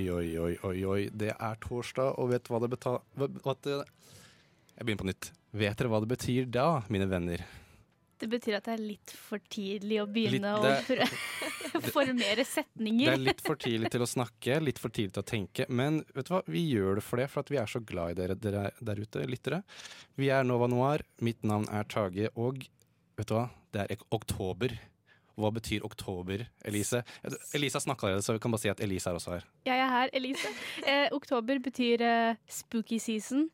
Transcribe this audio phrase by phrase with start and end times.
[0.00, 1.00] Oi, oi, oi, oi, oi.
[1.12, 5.32] Det er torsdag, og vet hva det betyr Jeg begynner på nytt.
[5.60, 7.42] Vet dere hva det betyr da, mine venner?
[8.20, 11.06] Det betyr at det er litt for tidlig å begynne Litt- det-
[11.76, 13.06] å formere setninger.
[13.08, 15.66] Det er litt for tidlig til å snakke, litt for tidlig til å tenke.
[15.72, 18.12] Men vet du hva, vi gjør det for det, for at vi er så glad
[18.14, 19.62] i dere, dere der ute, lyttere.
[20.20, 21.04] Vi er Nova Noir.
[21.24, 22.60] Mitt navn er Tage, og
[23.20, 24.76] vet du hva, det er oktober.
[25.40, 27.00] Hva betyr oktober, Elise?
[27.56, 29.46] Elise har snakka allerede, så vi kan bare si at Elise er også her.
[29.68, 30.52] Jeg er her, Elise.
[30.84, 33.48] Eh, oktober betyr eh, spooky season.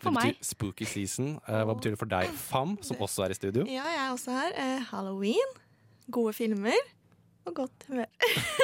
[0.00, 0.38] For meg.
[0.44, 1.34] spooky season.
[1.48, 3.66] Eh, hva betyr det for deg, Fam, som også er i studio?
[3.68, 4.54] Ja, jeg er også her.
[4.56, 5.56] Eh, Halloween,
[6.12, 6.76] gode filmer
[7.48, 8.06] og godt humør.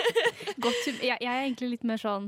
[0.65, 1.03] Godt humør.
[1.03, 2.27] jeg, jeg er egentlig litt mer sånn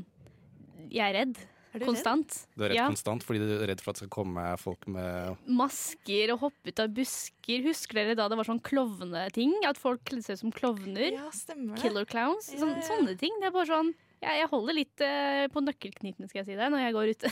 [0.90, 1.40] Jeg er redd.
[1.78, 2.34] Er du Konstant.
[2.58, 2.86] Du er redd Ja.
[2.90, 6.72] konstant fordi du er redd for at det skal komme folk med Masker og hoppe
[6.72, 7.62] ut av busker.
[7.68, 9.54] Husker dere da det var sånn klovneting?
[9.68, 11.12] At folk kledde seg ut som klovner?
[11.14, 11.82] Ja, stemmer det.
[11.86, 12.50] Killer clowns?
[12.52, 12.84] Ja, Sånn, ja.
[12.90, 13.32] Sånne ting.
[13.40, 16.66] Det er bare sånn jeg, jeg holder litt uh, på nøkkelknipene, skal jeg si det,
[16.74, 17.30] når jeg går ute.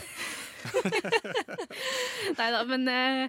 [2.39, 3.23] Nei da, men uh,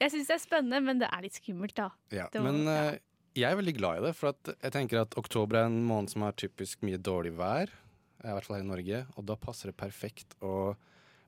[0.00, 1.90] jeg syns det er spennende, men det er litt skummelt, da.
[2.14, 2.78] Ja, var- men ja.
[2.94, 2.98] eh,
[3.42, 6.12] jeg er veldig glad i det, for at jeg tenker at oktober er en måned
[6.12, 7.72] som har typisk mye dårlig vær.
[8.22, 9.04] Eh, I hvert fall her i Norge.
[9.16, 10.74] Og da passer det perfekt å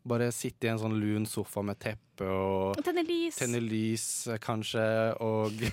[0.05, 3.39] bare sitte i en sånn lun sofa med teppe og Tenne lys.
[3.41, 4.84] tenne lys, eh, kanskje,
[5.25, 5.56] og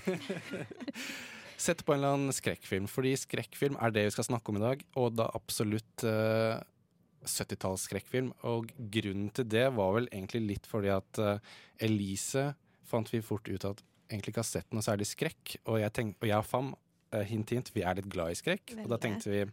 [1.61, 4.63] Sette på en eller annen skrekkfilm, fordi skrekkfilm er det vi skal snakke om i
[4.63, 4.79] dag.
[4.97, 6.57] Og da absolutt uh,
[7.21, 8.31] 70-talls-skrekkfilm.
[8.49, 11.35] Og grunnen til det var vel egentlig litt fordi at uh,
[11.77, 12.47] Elise
[12.89, 15.59] fant vi fort ut at egentlig ikke har sett noe særlig skrekk.
[15.67, 16.73] Og jeg, tenk, og jeg og Fam,
[17.13, 18.73] uh, hint hint, vi er litt glad i skrekk.
[18.81, 19.45] Og da tenkte vi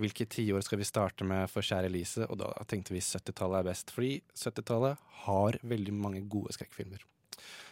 [0.00, 2.26] hvilke tiår skal vi starte med for kjære Elise?
[2.30, 7.02] Og da tenkte vi 70-tallet er best, fordi 70-tallet har veldig mange gode skrekkfilmer.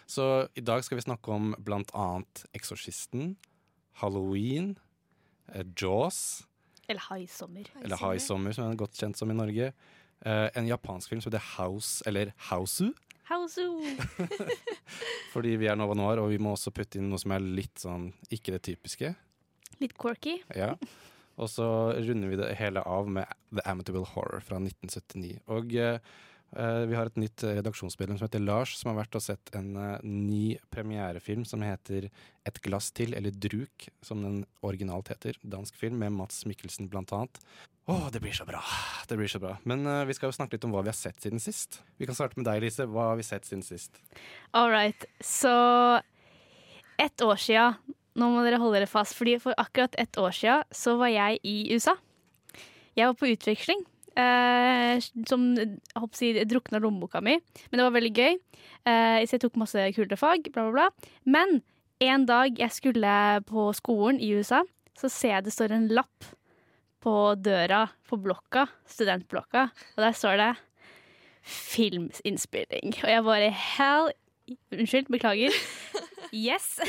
[0.08, 0.24] Så
[0.56, 3.34] i dag skal vi snakke om blant annet Eksorsisten,
[4.00, 4.76] Halloween,
[5.52, 6.44] eh, Jaws,
[6.88, 7.66] Eller High Summer.
[7.82, 9.72] eller High Summer, som er godt kjent som i Norge.
[10.24, 12.92] eh, en japansk film som heter House, eller Hausu,
[13.28, 13.84] Hausu.
[15.34, 17.76] fordi vi er Nova Noir, og vi må også putte inn noe som er litt
[17.84, 19.14] sånn ikke det typiske.
[19.82, 20.38] Litt quirky.
[20.56, 20.72] Ja.
[21.38, 25.38] Og så runder vi det hele av med The Amityville Horror fra 1979.
[25.54, 26.00] Og eh,
[26.58, 29.70] eh, vi har et nytt redaksjonsmedlem som heter Lars, som har vært og sett en
[29.78, 32.10] uh, ny premierefilm som heter
[32.48, 35.38] Et glass til, eller Druk, som den originalt heter.
[35.42, 37.42] Dansk film med Mats Mikkelsen blant annet.
[37.88, 38.60] Å, det blir så bra!
[39.08, 39.54] Det blir så bra.
[39.68, 41.82] Men uh, vi skal jo snakke litt om hva vi har sett siden sist.
[42.00, 42.88] Vi kan starte med deg, Lise.
[42.90, 44.02] Hva har vi sett siden sist?
[44.58, 45.06] All right.
[45.22, 45.54] Så
[46.98, 47.74] ett år sia
[48.18, 51.38] Nå må dere holde dere fast, fordi for akkurat ett år sia så var jeg
[51.46, 51.94] i USA.
[52.98, 53.84] Jeg var på utveksling.
[54.18, 54.98] Eh,
[55.30, 55.44] som
[56.18, 57.36] si, drukna lommeboka mi.
[57.70, 58.38] Men det var veldig gøy.
[58.90, 61.12] Eh, så jeg tok masse kule fag, bla, bla, bla.
[61.22, 61.60] Men
[62.02, 63.14] en dag jeg skulle
[63.46, 64.64] på skolen i USA,
[64.98, 66.32] så ser jeg det står en lapp
[67.02, 70.52] på døra på blokka, studentblokka, og der står det
[71.48, 72.96] filminnspilling.
[73.04, 74.10] Og jeg bare hell
[74.72, 75.52] Unnskyld, beklager.
[76.32, 76.80] Yes.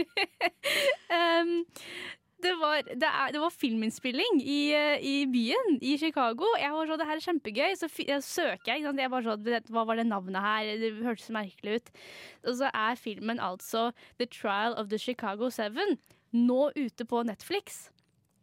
[1.18, 1.52] um,
[2.40, 6.48] det var, det, er, det var filminnspilling i, eh, i byen, i Chicago.
[6.60, 7.74] Jeg var sånn, det her er kjempegøy.
[7.76, 8.84] Så jeg søker jeg.
[8.86, 10.72] Jeg bare sånn, Hva var det navnet her?
[10.80, 11.94] Det hørtes merkelig ut.
[12.46, 15.98] Og så er filmen altså The Trial of the Chicago Seven.
[16.32, 17.88] Nå ute på Netflix.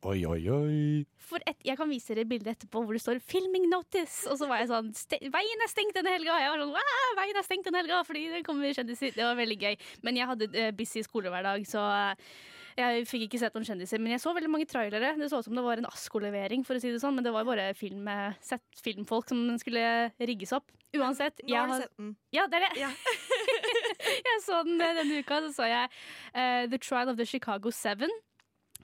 [0.07, 1.05] Oi, oi, oi.
[1.27, 4.23] For et, jeg kan vise dere bildet etterpå hvor det står 'filming notice'.
[4.31, 7.39] Og så var jeg sånn ste, 'Veien er stengt denne helga!' Jeg var sånn, veien
[7.39, 9.11] er stengt denne helga Fordi det kommer kjendiser.
[9.11, 9.75] Det var veldig gøy.
[10.07, 12.15] Men jeg hadde uh, busy skolehverdag, så eh,
[12.77, 13.99] jeg fikk ikke sett noen kjendiser.
[13.99, 15.17] Men jeg så veldig mange trailere.
[15.19, 17.17] Det så ut som det var en ASKO-levering, for å si det sånn.
[17.17, 20.71] Men det var bare film, eh, sett filmfolk som skulle rigges opp.
[20.95, 21.43] Uansett.
[21.43, 22.15] Nå jeg har du sett den.
[22.31, 22.85] Ja, det er det.
[22.85, 22.91] Ja.
[24.29, 25.41] jeg så den denne uka.
[25.49, 25.91] Så så jeg
[26.31, 28.13] uh, The Trial of the Chicago Seven.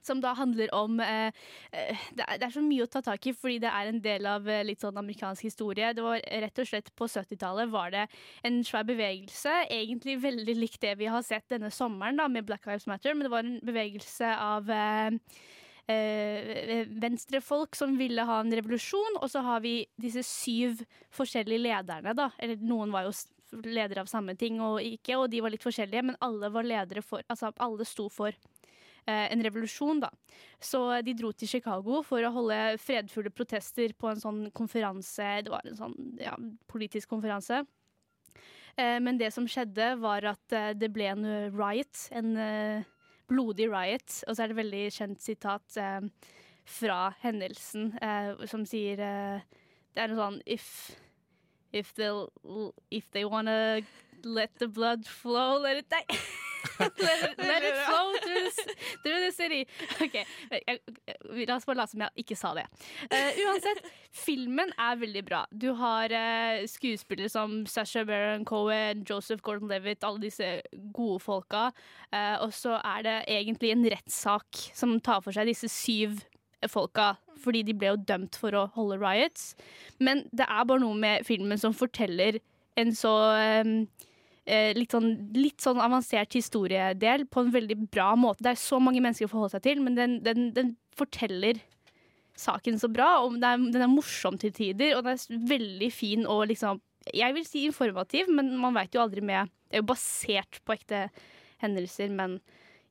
[0.04, 1.32] Som da handler om eh,
[1.72, 4.02] eh, det, er, det er så mye å ta tak i, fordi det er en
[4.04, 5.94] del av eh, litt sånn amerikansk historie.
[5.96, 8.06] Det var rett og slett På 70-tallet var det
[8.46, 12.68] en svær bevegelse, egentlig veldig likt det vi har sett denne sommeren da med Black
[12.68, 15.20] Lives Matter, men det var en bevegelse av eh,
[15.88, 20.84] eh, venstrefolk som ville ha en revolusjon, og så har vi disse syv
[21.14, 22.30] forskjellige lederne, da.
[22.40, 23.16] Eller noen var jo
[23.62, 27.04] ledere av samme ting og ikke, og de var litt forskjellige, men alle var ledere
[27.06, 28.34] for Altså alle sto for
[29.06, 30.10] en revolusjon, da.
[30.64, 35.30] Så de dro til Chicago for å holde fredfulle protester på en sånn konferanse.
[35.44, 36.38] Det var en sånn ja,
[36.72, 37.64] politisk konferanse.
[38.76, 42.08] Eh, men det som skjedde, var at eh, det ble en eh, riot.
[42.16, 42.88] En eh,
[43.30, 44.22] blodig riot.
[44.28, 46.08] Og så er det et veldig kjent sitat eh,
[46.66, 49.60] fra hendelsen eh, som sier eh,
[49.94, 50.96] Det er noe sånn If,
[51.76, 52.32] if, they'll,
[52.90, 53.82] if they wanna
[54.24, 56.18] let the blood flow, let it die.
[56.80, 59.62] let, it, let it flow through the, through the city.
[60.02, 62.66] OK, jeg, jeg, la oss bare late som jeg ikke sa det.
[63.12, 63.82] Uh, uansett,
[64.16, 65.44] filmen er veldig bra.
[65.52, 70.54] Du har uh, skuespillere som Sasha Baron Cohen, Joseph Gordon-Levitt, alle disse
[70.96, 71.70] gode folka.
[72.14, 76.22] Uh, og så er det egentlig en rettssak som tar for seg disse syv
[76.72, 77.14] folka,
[77.44, 79.52] fordi de ble jo dømt for å holde riots.
[80.00, 82.40] Men det er bare noe med filmen som forteller
[82.80, 83.72] en så eh,
[84.46, 88.44] litt, sånn, litt sånn avansert historiedel på en veldig bra måte.
[88.44, 91.62] Det er så mange mennesker å forholde seg til, men den, den, den forteller
[92.40, 93.22] saken så bra.
[93.24, 96.82] Og er, den er morsom til tider, og den er veldig fin og liksom
[97.14, 100.72] Jeg vil si informativ, men man veit jo aldri med Det er jo basert på
[100.78, 101.10] ekte
[101.60, 102.38] hendelser, men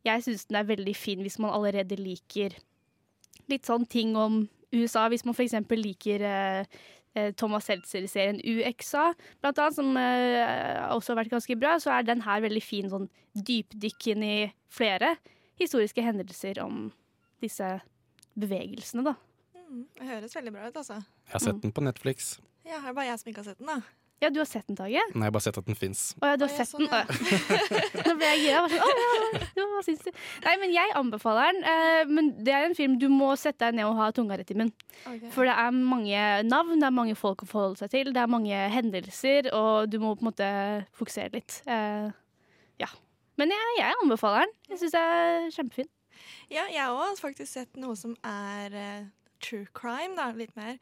[0.04, 2.56] jeg syns den er veldig fin hvis man allerede liker
[3.48, 5.06] litt sånn ting om USA.
[5.08, 5.54] Hvis man f.eks.
[5.70, 6.66] liker eh, eh,
[7.36, 9.12] Thomas Seltzer-serien UXA,
[9.42, 12.88] blant annet, som eh, også har vært ganske bra, så er den her veldig fin
[12.92, 14.36] sånn dypdykk inn i
[14.72, 15.16] flere
[15.60, 16.86] historiske hendelser om
[17.42, 17.68] disse
[18.38, 19.16] bevegelsene, da.
[19.58, 21.02] Mm, det høres veldig bra ut, altså.
[21.26, 22.34] Jeg har sett den på Netflix.
[22.64, 24.01] Ja, det er bare jeg som ikke har sett den, da.
[24.22, 25.02] Ja, du har sett den, Tage?
[25.12, 26.02] Nei, jeg har bare sett at den fins.
[26.22, 26.94] Å ja, du har Å, ja, sett sånn, den?
[26.94, 28.04] Å, ja.
[28.06, 28.60] Nå ble jeg gira.
[28.70, 30.10] Sånn, ja, hva syns du?
[30.44, 31.62] Nei, men jeg anbefaler den.
[31.72, 34.52] eh, men det er en film du må sette deg ned og ha tunga rett
[34.54, 34.70] i munnen.
[35.02, 35.32] Okay.
[35.34, 38.30] For det er mange navn, det er mange folk å forholde seg til, det er
[38.30, 40.50] mange hendelser, og du må på en måte
[41.00, 41.58] fokusere litt.
[41.66, 42.08] Eh,
[42.84, 42.90] ja.
[43.40, 44.54] Men jeg, jeg anbefaler den.
[44.70, 45.90] Jeg syns det er kjempefin.
[46.52, 49.06] Ja, jeg òg har faktisk sett noe som er uh,
[49.42, 50.76] true crime, da, litt mer.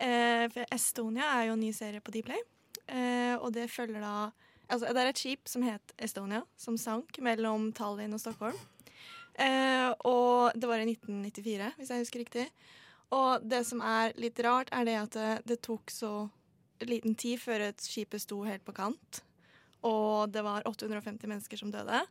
[0.00, 2.40] Uh, for Estonia er jo en ny serie på Dplay.
[2.88, 4.30] Eh, og det følger da
[4.68, 8.58] Altså, det er et skip som het Estonia, som sank mellom Tallinn og Stockholm.
[9.32, 12.44] Eh, og det var i 1994, hvis jeg husker riktig.
[13.16, 16.12] Og det som er litt rart, er det at det, det tok så
[16.84, 19.22] liten tid før et skipet sto helt på kant.
[19.88, 22.04] Og det var 850 mennesker som døde.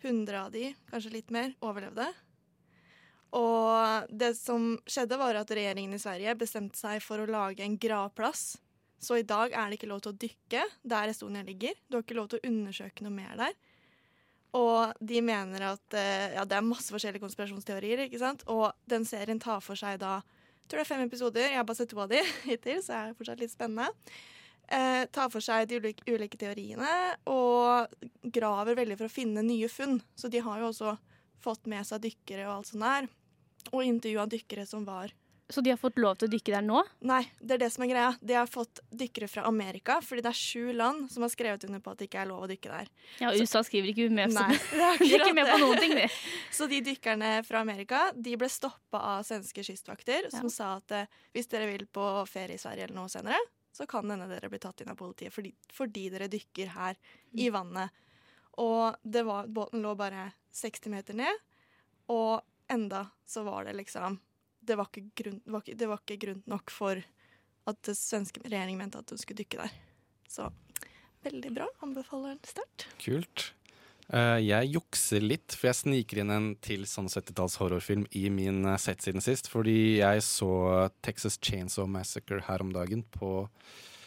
[0.00, 2.08] 100 av de, kanskje litt mer, overlevde.
[3.34, 7.78] Og det som skjedde, var at regjeringen i Sverige bestemte seg for å lage en
[7.80, 8.54] gravplass.
[9.04, 10.64] Så i dag er det ikke lov til å dykke
[10.94, 11.76] der Estonia ligger.
[11.88, 13.56] Du har ikke lov til å undersøke noe mer der.
[14.54, 18.46] Og de mener at eh, Ja, det er masse forskjellige konspirasjonsteorier, ikke sant.
[18.50, 20.20] Og den serien tar for seg da
[20.64, 21.42] jeg tror det er fem episoder.
[21.50, 23.90] Jeg har bare sett to av de hittil, så er det fortsatt litt spennende.
[24.72, 26.88] Eh, tar for seg de ulike, ulike teoriene
[27.28, 27.92] og
[28.32, 29.98] graver veldig for å finne nye funn.
[30.16, 30.94] Så de har jo også
[31.44, 33.10] fått med seg dykkere og alt sånt der.
[33.74, 35.12] Og intervjua dykkere som var
[35.52, 36.78] Så de har fått lov til å dykke der nå?
[37.04, 38.12] Nei, det er det som er greia.
[38.24, 41.82] De har fått dykkere fra Amerika, fordi det er sju land som har skrevet under
[41.84, 42.88] på at det ikke er lov å dykke der.
[43.20, 45.92] Ja, USA skriver ikke med, så Nei, det er de ikke med på noen ting,
[46.00, 46.06] de.
[46.56, 50.54] Så de dykkerne fra Amerika de ble stoppa av svenske kystvakter, som Ja.
[50.56, 53.42] sa at eh, hvis dere vil på ferie i Sverige eller noe senere,
[53.74, 56.96] så kan hende dere bli tatt inn av politiet fordi, fordi dere dykker her
[57.36, 57.90] i vannet.
[58.64, 61.40] Og det var, båten lå bare 60 meter ned,
[62.08, 64.16] og enda så var det liksom
[64.64, 67.02] Det var ikke, grunn, det var ikke, det var ikke grunn nok for
[67.64, 69.76] at den svenske regjeringen mente at hun skulle dykke der.
[70.30, 70.48] Så
[71.24, 71.68] veldig bra.
[71.84, 72.88] Anbefaler den sterkt.
[73.00, 73.50] Kult.
[74.12, 78.60] Uh, jeg jukser litt, for jeg sniker inn en til sånn 70-talls horrorfilm i min
[78.68, 79.48] uh, sett siden sist.
[79.52, 80.50] Fordi jeg så
[81.04, 83.46] Texas Chainsaw Massacre her om dagen på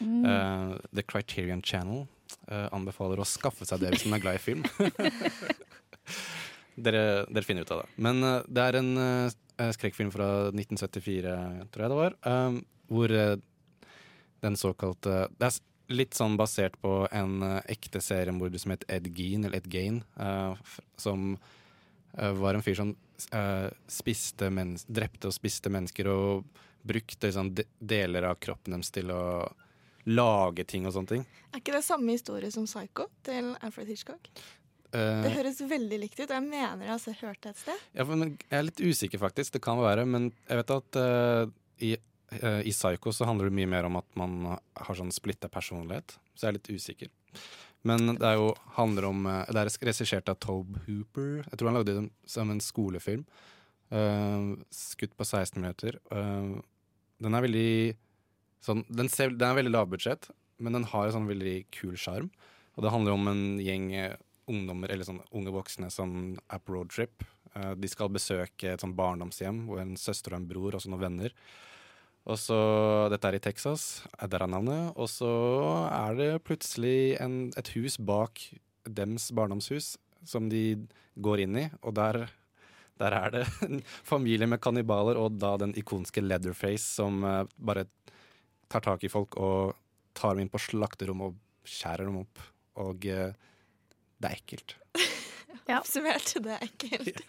[0.02, 2.06] eh, The Criterion Channel.
[2.48, 4.64] Uh, anbefaler å skaffe seg det hvis man er glad i film.
[6.86, 7.90] dere, dere finner ut av det.
[8.04, 11.34] Men eh, det er en uh, skrekkfilm fra 1974,
[11.74, 12.60] tror jeg det var, eh,
[12.92, 13.38] hvor eh,
[14.46, 19.10] den såkalte Det er litt sånn basert på en eh, ekte seriemorder som het Ed
[19.18, 21.38] Gein, eller Ed Gein, eh, som
[22.18, 22.96] eh, var en fyr som
[23.32, 24.52] eh, spiste
[24.88, 29.24] drepte og spiste mennesker og brukte liksom, de deler av kroppen deres til å
[30.08, 31.26] lage ting og sånne ting.
[31.52, 34.30] Er ikke det samme historie som Psycho til Alfred Hitchcock?
[34.96, 36.30] Eh, Det høres veldig likt ut.
[36.30, 37.86] Jeg mener jeg har hørt det et sted.
[37.98, 39.58] Ja, men jeg er litt usikker, faktisk.
[39.58, 40.06] Det kan være.
[40.08, 41.52] Men jeg vet at uh,
[41.84, 41.94] i,
[42.40, 46.18] uh, i Psycho så handler det mye mer om at man har sånn splitta personlighet.
[46.36, 47.12] Så jeg er litt usikker.
[47.88, 51.46] Men det er jo, handler om Det er regissert av Tobe Hooper.
[51.46, 53.24] Jeg tror han lagde det som en skolefilm.
[54.74, 56.00] Skutt på 16 minutter.
[56.10, 57.70] Den er veldig
[58.66, 60.28] sånn den, ser, den er veldig lavbudsjett,
[60.60, 62.32] men den har en sånn veldig kul sjarm.
[62.76, 63.88] Og det handler om en gjeng
[64.48, 67.26] ungdommer, eller sånn unge voksne, som er på roadtrip.
[67.54, 71.04] Eh, de skal besøke et sånn barndomshjem hvor en søster og en bror og noen
[71.04, 71.36] venner.
[72.28, 72.58] Og så,
[73.12, 74.92] Dette er i Texas, er der er navnet.
[75.00, 75.32] Og så
[75.88, 78.42] er det plutselig en, et hus bak
[78.88, 79.96] dems barndomshus
[80.28, 80.76] som de
[81.24, 82.26] går inn i, og der,
[83.00, 87.88] der er det en familie med kannibaler og da den ikonske Leatherface som eh, bare
[88.68, 89.76] tar tak i folk og
[90.18, 92.42] tar dem inn på slakterommet og skjærer dem opp.
[92.84, 93.32] Og eh,
[94.22, 94.76] det er ekkelt.
[95.68, 95.80] Ja.
[95.82, 97.24] Oppsummert, det er ekkelt.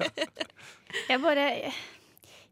[1.11, 1.47] Jeg bare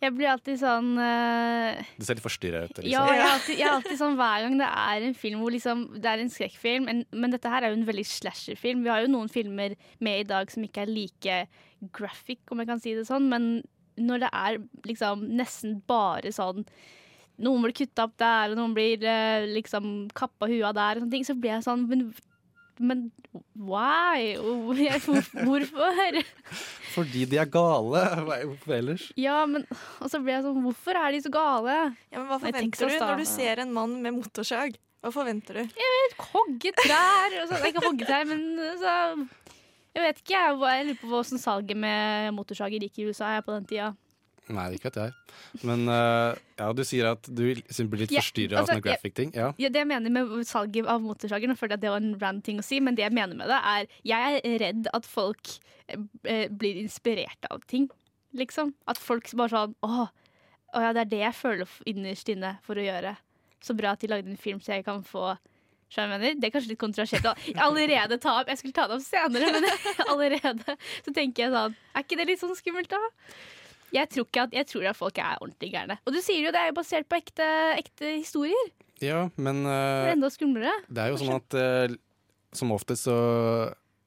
[0.03, 2.81] Jeg blir alltid sånn uh, Du ser litt forstyrra ut.
[2.85, 3.13] Ja, Liksom.
[3.15, 5.87] jeg er, alltid, jeg er alltid sånn hver gang det er en film hvor liksom,
[6.03, 8.85] det er en skrekkfilm, men, men dette her er jo en veldig slasherfilm.
[8.85, 9.73] Vi har jo noen filmer
[10.05, 11.39] med i dag som ikke er like
[11.97, 13.49] graphic, om jeg kan si det sånn, men
[13.97, 16.67] når det er liksom nesten bare sånn
[17.43, 21.05] noen blir kutta opp der, og noen blir eh, liksom kappa huet av der, og
[21.05, 22.07] sånne ting, så blir jeg sånn Men,
[22.79, 23.11] men
[23.57, 24.37] why?
[24.37, 26.19] Hvorfor?
[26.95, 28.03] Fordi de er gale.
[28.49, 29.07] Hvorfor ellers?
[29.21, 29.65] Ja, men
[30.01, 31.77] Og så ble jeg sånn Hvorfor er de så gale?
[32.13, 34.79] Ja, men Hva forventer du når du ser en mann med motorsag?
[35.05, 35.83] Hva forventer du?
[36.33, 38.47] hogge trær og så, Ikke hogge trær, men
[38.81, 38.95] så
[39.97, 43.47] Jeg vet ikke, jeg, jeg lurer på hvordan salget med motorsager gikk i USA jeg,
[43.47, 43.93] på den tida.
[44.55, 45.15] Nei, ikke vet jeg.
[45.67, 49.33] Men uh, ja, du sier at du blir litt Ja, forstyrra av altså, sånne graphic-ting.
[49.35, 49.49] Ja.
[49.59, 52.45] Ja, det jeg mener med salget av motorsager, Jeg føler at det var en rand
[52.47, 55.57] ting å si, men det jeg mener med det, er jeg er redd at folk
[55.91, 57.91] eh, blir inspirert av ting,
[58.39, 58.75] liksom.
[58.87, 62.79] At folk bare sånn Å, å ja, det er det jeg føler innerst inne for
[62.79, 63.17] å gjøre.
[63.67, 65.35] Så bra at de lagde en film så jeg kan få?
[65.87, 68.49] Det er kanskje litt kontrasjert å allerede ta opp.
[68.51, 69.67] Jeg skulle ta det opp senere, men
[70.13, 70.75] allerede
[71.05, 72.99] så tenker jeg sånn Er ikke det litt sånn skummelt, da?
[73.95, 75.99] Jeg tror, at, jeg tror at folk er ordentlig gærne.
[76.05, 77.47] Og du sier jo det er jo basert på ekte,
[77.79, 78.73] ekte historier.
[79.03, 80.73] ja, men Det eh, er enda skumlere.
[80.89, 81.97] det er jo sånn at uh,
[82.57, 83.19] som oftest så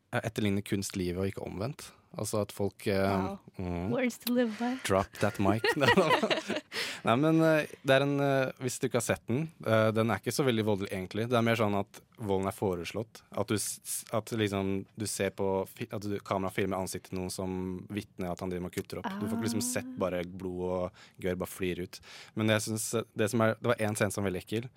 [0.09, 1.91] etterligner kunst livet, og ikke omvendt.
[2.17, 3.35] Altså at folk eh, Wow.
[3.59, 4.71] mm, Words to live by.
[4.87, 5.61] Drop that mic.
[7.05, 10.09] Nei, men eh, det er en eh, Hvis du ikke har sett den, eh, den
[10.09, 11.27] er ikke så veldig voldelig, egentlig.
[11.29, 13.21] Det er mer sånn at volden er foreslått.
[13.37, 13.55] At du,
[14.17, 15.47] at liksom, du ser på
[15.85, 17.53] At du, kamera filmer ansiktet til noen som
[17.93, 19.09] vitner at han driver med kutter opp.
[19.21, 22.01] Du får ikke liksom sett bare blod og gørr bare flyr ut.
[22.35, 24.69] Men jeg synes, det, som er, det var én scene som var veldig ekkel.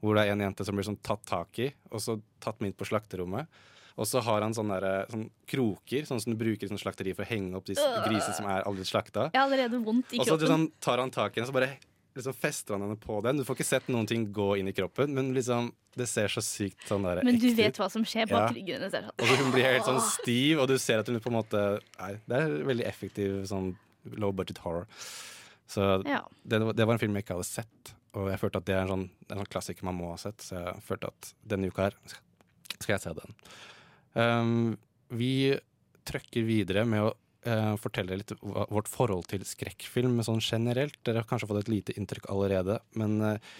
[0.00, 2.70] Hvor det er en jente som blir sånn tatt tak i, og så tatt med
[2.70, 3.48] inn på slakterommet.
[3.96, 7.14] Og så har han sånne, der, sånne kroker, sånn som du bruker i sånn slakteri
[7.16, 9.30] for å henge opp de s- grisene som er allerede slakta.
[9.32, 10.40] Jeg har allerede vondt i Og så kroppen.
[10.46, 11.78] liksom, tar han tak i henne, så bare
[12.16, 13.36] liksom fester han henne på den.
[13.38, 16.40] Du får ikke sett noen ting gå inn i kroppen, men liksom, det ser så
[16.44, 18.54] sykt sånn der Men du vet hva som skjer bak Ja.
[18.54, 18.92] ryggen hennes.
[18.92, 21.40] sånn, Og så hun blir helt sånn stiv, og du ser at hun på en
[21.42, 23.76] måte Nei, det er veldig effektiv sånn
[24.16, 24.86] low budget horror.
[25.68, 26.20] Så Ja.
[26.46, 28.80] det, det var en film jeg ikke hadde sett, og jeg følte at det er
[28.82, 31.82] en sånn, en sånn klassiker man må ha sett, så jeg følte at denne uka
[31.88, 31.94] her
[32.78, 33.34] skal jeg se den.
[34.16, 34.76] Um,
[35.12, 35.52] vi
[36.08, 37.14] trøkker videre med å
[37.46, 40.98] eh, fortelle litt vårt forhold til skrekkfilm sånn generelt.
[41.06, 43.54] Dere har kanskje fått et lite inntrykk allerede, men eh,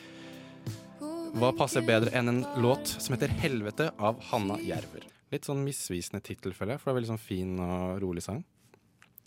[1.36, 5.04] hva passer bedre enn en låt som heter 'Helvete' av Hanna Jerver?
[5.34, 8.44] Litt sånn misvisende tittel, føler jeg, for det er veldig sånn fin og rolig sang.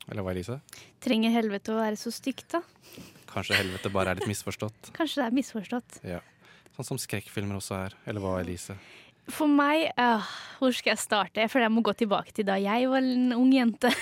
[0.09, 0.57] Eller hva, Elise?
[1.03, 2.63] Trenger helvete å være så stygt, da?
[3.29, 4.89] Kanskje helvete bare er litt misforstått?
[4.95, 6.00] Kanskje det er misforstått.
[6.07, 6.24] Ja.
[6.74, 7.98] Sånn som skrekkfilmer også er.
[8.09, 8.79] Eller hva, Elise?
[9.33, 11.43] For meg øh, Hvor skal jeg starte?
[11.43, 13.93] Jeg føler jeg må gå tilbake til da jeg var en ung jente.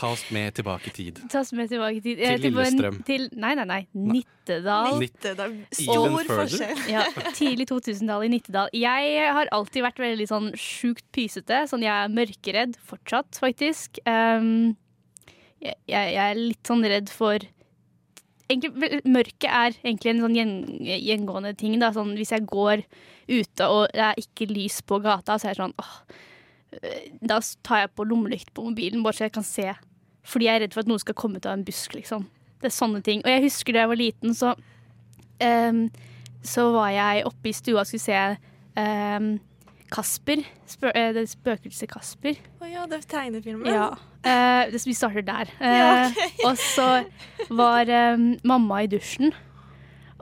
[0.00, 1.18] Ta oss med tilbake i tid.
[1.28, 2.20] Ta oss med tilbake tid.
[2.22, 2.94] Til Lillestrøm.
[3.04, 3.80] Til, nei, nei, nei.
[3.92, 4.94] Nittedal.
[5.02, 5.56] Nittedal.
[5.76, 6.80] stor forskjell.
[6.94, 7.02] Ja,
[7.36, 8.72] tidlig 2000-tall i Nittedal.
[8.72, 11.66] Jeg har alltid vært veldig sånn sjukt pysete.
[11.68, 14.00] Sånn jeg er mørkeredd fortsatt, faktisk.
[14.08, 14.72] Um,
[15.60, 17.44] jeg, jeg, jeg er litt sånn redd for
[18.50, 20.36] egentlig, Mørket er egentlig en sånn
[20.80, 21.76] gjengående ting.
[21.82, 21.92] Da.
[21.94, 22.84] Sånn, hvis jeg går
[23.30, 25.94] ute og det er ikke lys på gata, så er jeg sånn åh,
[26.80, 27.00] øh,
[27.32, 29.70] Da tar jeg på lommelykt på mobilen, bare så jeg kan se.
[30.26, 32.26] Fordi jeg er redd for at noen skal komme ut av en busk, liksom.
[32.60, 33.22] Det er sånne ting.
[33.24, 34.54] Og jeg husker da jeg var liten, så
[35.40, 35.84] um,
[36.42, 38.20] så var jeg oppe i stua og skulle se
[38.80, 39.32] um,
[39.90, 40.44] Kasper.
[40.70, 42.38] Spø eh, det spøkelset Kasper.
[42.62, 43.66] Å ja, det er tegnefilmen.
[43.68, 43.90] Ja.
[44.22, 45.50] Uh, det, vi starter der.
[45.80, 46.30] Ja, okay.
[46.46, 46.88] og så
[47.50, 49.34] var um, mamma i dusjen,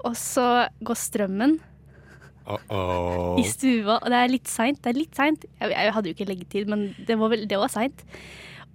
[0.07, 1.59] og så går strømmen
[2.49, 3.39] Uh-oh.
[3.41, 3.99] i stua.
[3.99, 4.81] Og det er litt seint.
[4.85, 5.47] Det er litt seint.
[5.61, 8.05] Jeg, jeg hadde jo ikke leggetid, men det var, vel, var seint.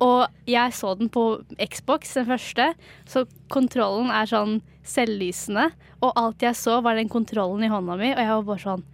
[0.03, 1.25] Og jeg så den på
[1.57, 2.71] Xbox, den første,
[3.09, 5.69] så kontrollen er sånn selvlysende.
[6.03, 8.85] Og alt jeg så, var den kontrollen i hånda mi, og jeg var bare sånn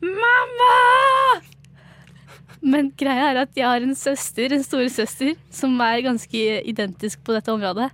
[0.00, 1.59] Mamma!
[2.60, 7.32] Men greia er at jeg har en søster, en storesøster, som er ganske identisk på
[7.36, 7.88] dette området.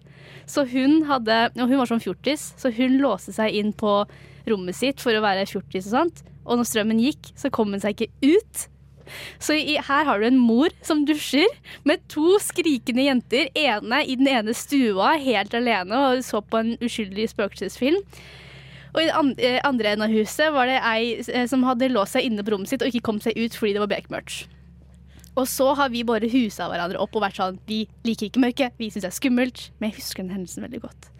[0.46, 4.00] Så hun hadde, og hun var sånn fjortis, så hun låste seg inn på
[4.46, 6.24] rommet sitt for å være fjortis og sånt.
[6.46, 8.66] Og når strømmen gikk, så kom hun seg ikke ut.
[9.38, 11.46] Så i, her har du en mor som dusjer
[11.86, 13.50] med to skrikende jenter.
[13.54, 18.02] Ene i den ene stua, helt alene, og så på en uskyldig spøkelsesfilm.
[18.96, 22.16] Og i det eh, andre enden av huset var det ei eh, som hadde låst
[22.16, 24.46] seg inne på rommet sitt og ikke kom seg ut fordi det var bekmørkt.
[25.36, 28.70] Og så har vi bare husa hverandre opp og vært sånn Vi liker ikke mørke,
[28.78, 29.66] vi syns det er skummelt.
[29.78, 31.10] Men jeg husker den hendelsen veldig godt.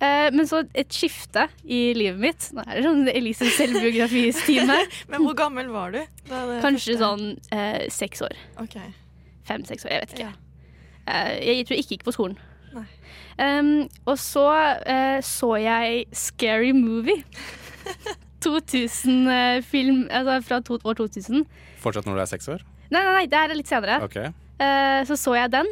[0.00, 2.48] Eh, men så et skifte i livet mitt.
[2.56, 4.76] Nå er det sånn Elises selvbiografistime.
[5.10, 5.98] Men hvor gammel var du?
[6.30, 8.36] da det Kanskje første- sånn eh, seks år.
[8.62, 8.92] Okay.
[9.48, 10.28] Fem-seks år, jeg vet ikke.
[10.28, 10.32] Ja.
[11.08, 12.38] Eh, jeg tror jeg ikke gikk på skolen.
[13.38, 14.42] Um, og så
[14.82, 17.22] eh, så jeg Scary Movie.
[18.44, 21.44] 2000-film altså fra to, år 2000.
[21.82, 22.64] Fortsatt når du er seks år?
[22.90, 23.98] Nei, nei, nei, det her er litt senere.
[24.06, 24.30] Okay.
[24.58, 25.66] Eh, så så jeg den,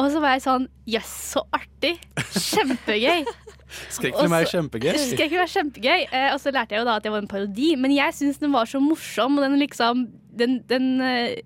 [0.00, 1.96] og så var jeg sånn Jøss, så artig!
[2.32, 3.24] Kjempegøy.
[3.72, 4.96] Og så- kjempegøy.
[5.14, 6.00] Skrekkfilm er kjempegøy.
[6.12, 8.40] Eh, og så lærte jeg jo da at det var en parodi, men jeg syns
[8.42, 10.02] den var så morsom, og den liksom
[10.36, 11.40] Den, den eh,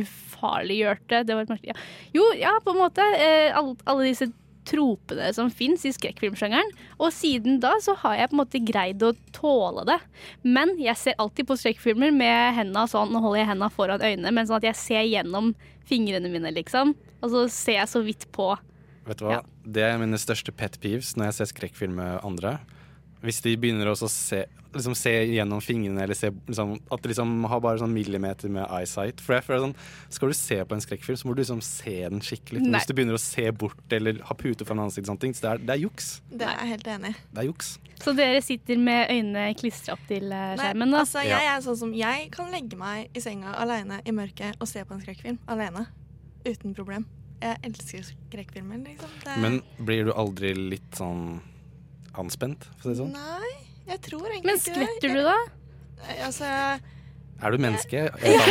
[0.00, 1.74] ufarliggjørte det var et ja.
[2.14, 3.04] Jo, ja, på en måte.
[3.18, 4.28] eh, alle, alle disse
[4.66, 6.72] tropene som fins i skrekkfilmsjangeren.
[6.98, 9.98] Og siden da så har jeg på en måte greid å tåle det.
[10.42, 14.34] Men jeg ser alltid på skrekkfilmer med henda sånn, nå holder jeg henda foran øynene,
[14.34, 15.54] men sånn at jeg ser gjennom
[15.86, 16.96] fingrene mine, liksom.
[17.22, 18.52] Og så ser jeg så vidt på.
[19.06, 19.38] Vet du hva?
[19.38, 19.44] Ja.
[19.66, 22.58] Det er mine største pet peeves når jeg ser skrekkfilm med andre.
[23.26, 24.42] Hvis de begynner også å se,
[24.76, 28.68] liksom se gjennom fingrene, eller se, liksom, at de liksom har bare sånn millimeter med
[28.68, 29.22] eyesight.
[29.24, 29.74] For jeg føler sånn,
[30.14, 32.62] Skal du se på en skrekkfilm, så må du liksom se den skikkelig.
[32.62, 32.76] Nei.
[32.78, 35.50] Hvis du begynner å se bort eller ha pute foran ansiktet, sånne ting, så det
[35.50, 36.12] er, det er juks.
[36.30, 37.12] Det er jeg helt enig.
[37.32, 37.72] Det er juks.
[38.02, 41.02] Så dere sitter med øynene klistra opp til eh, Nei, skjermen, da?
[41.02, 44.68] altså, jeg er sånn som Jeg kan legge meg i senga alene i mørket og
[44.68, 45.86] se på en skrekkfilm alene.
[46.46, 47.08] Uten problem.
[47.40, 49.12] Jeg elsker skrekkfilmer, liksom.
[49.24, 49.36] Det...
[49.42, 51.40] Men blir du aldri litt sånn
[52.22, 53.12] anspent, for å si det sånn?
[53.16, 53.52] Nei,
[53.90, 55.14] jeg tror egentlig Men ikke skvetter det.
[55.14, 55.36] du da?
[56.06, 56.50] Jeg, altså,
[57.42, 58.06] Er du menneske?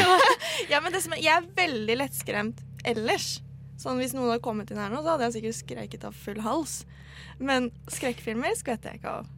[0.71, 3.39] Ja, men det som er, jeg er veldig lettskremt ellers.
[3.81, 6.39] Sånn Hvis noen hadde kommet inn her nå, så hadde jeg sikkert skreket av full
[6.45, 6.83] hals.
[7.39, 9.31] Men skrekkfilmer skvetter jeg ikke av.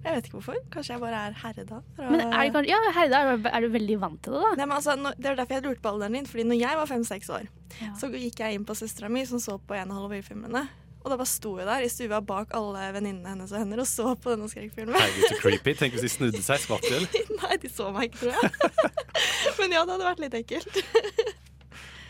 [0.00, 0.60] Jeg vet ikke hvorfor.
[0.72, 1.80] Kanskje jeg bare er herda.
[1.98, 4.52] Men er, du, ja, herda, er, du, veldig vant til det, da?
[4.56, 6.28] Nei, men altså, det er derfor jeg lurte på alderen din.
[6.30, 7.48] Fordi når jeg var fem-seks år,
[7.80, 7.90] Ja.
[8.00, 10.62] så gikk jeg inn på søstera mi, som så på en av Halloween-filmene.
[11.00, 13.88] Og da bare sto jeg der i stua bak alle venninnene hennes og hender og
[13.88, 14.96] så på denne skrekkfilmen.
[14.96, 15.74] Herregud, så creepy.
[15.78, 16.60] Tenk hvis de snudde seg.
[16.60, 17.06] Skvatt til.
[17.40, 18.90] Nei, de så meg ikke, tror jeg.
[19.62, 20.80] men ja, det hadde vært litt ekkelt.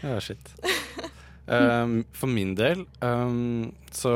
[0.01, 0.47] Ja, shit.
[1.45, 4.13] Um, for min del um, så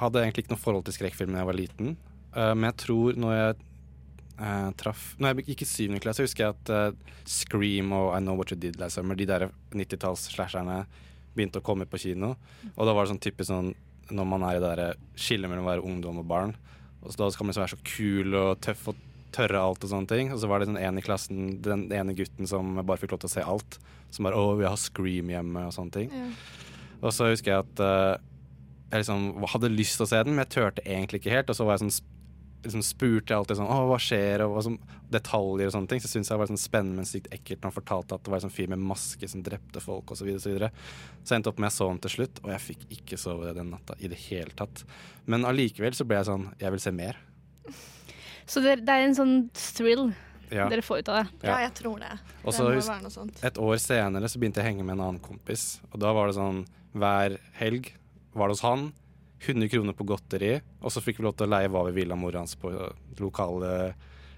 [0.00, 1.92] hadde jeg egentlig ikke noe forhold til skrekkfilm da jeg var liten.
[2.34, 3.54] Uh, men jeg tror når jeg
[4.40, 8.22] uh, traff Når jeg gikk i syvende klasse, husker jeg at uh, Scream og I
[8.24, 10.82] Know What You Did Last Summer, de der 90-talls-slasherne,
[11.36, 12.34] begynte å komme på kino.
[12.74, 13.74] Og da var det sånn typisk sånn
[14.10, 16.54] når man er i det der skillet mellom å være ungdom og barn.
[17.02, 19.02] Og så da skal man liksom være så kul og tøff og
[19.36, 20.32] tørre alt og sånne ting.
[20.34, 23.24] Og så var det sånn en i klassen, den ene gutten som bare fikk lov
[23.24, 23.78] til å se alt.
[24.14, 26.10] Som bare 'Å, vi har Scream hjemme', og sånne ting.
[27.02, 28.16] Og så husker jeg at uh,
[28.90, 31.50] jeg liksom hadde lyst til å se den, men jeg turte egentlig ikke helt.
[31.50, 31.98] Og så var jeg sånn
[32.66, 34.78] liksom spurte jeg alltid sånn 'Å, hva skjer?' og og, som,
[35.10, 36.00] detaljer og sånne ting.
[36.02, 38.32] Så syntes jeg det var sånn spennende, men sykt ekkelt når han fortalte at det
[38.32, 40.18] var en sånn fyr med maske som drepte folk osv.
[40.18, 40.70] Så, videre, og så, videre.
[41.22, 43.54] så jeg endte opp med jeg så ham til slutt, og jeg fikk ikke sove
[43.54, 44.84] den natta i det hele tatt.
[45.26, 47.16] Men allikevel så ble jeg sånn Jeg vil se mer.
[48.46, 50.12] Så det, det er en sånn thrill
[50.50, 50.68] Ja.
[50.70, 51.30] dere får ut av det.
[51.42, 51.56] Ja.
[51.56, 52.12] Ja, jeg tror det.
[52.44, 53.26] Og så.
[53.42, 55.80] Et år senere så begynte jeg å henge med en annen kompis.
[55.90, 57.90] Og da var det sånn hver helg
[58.36, 58.92] var det hos han.
[59.44, 62.12] 100 kroner på godteri, og så fikk vi lov til å leie hva vi ville
[62.16, 62.70] av mora hans på
[63.20, 63.94] lokale,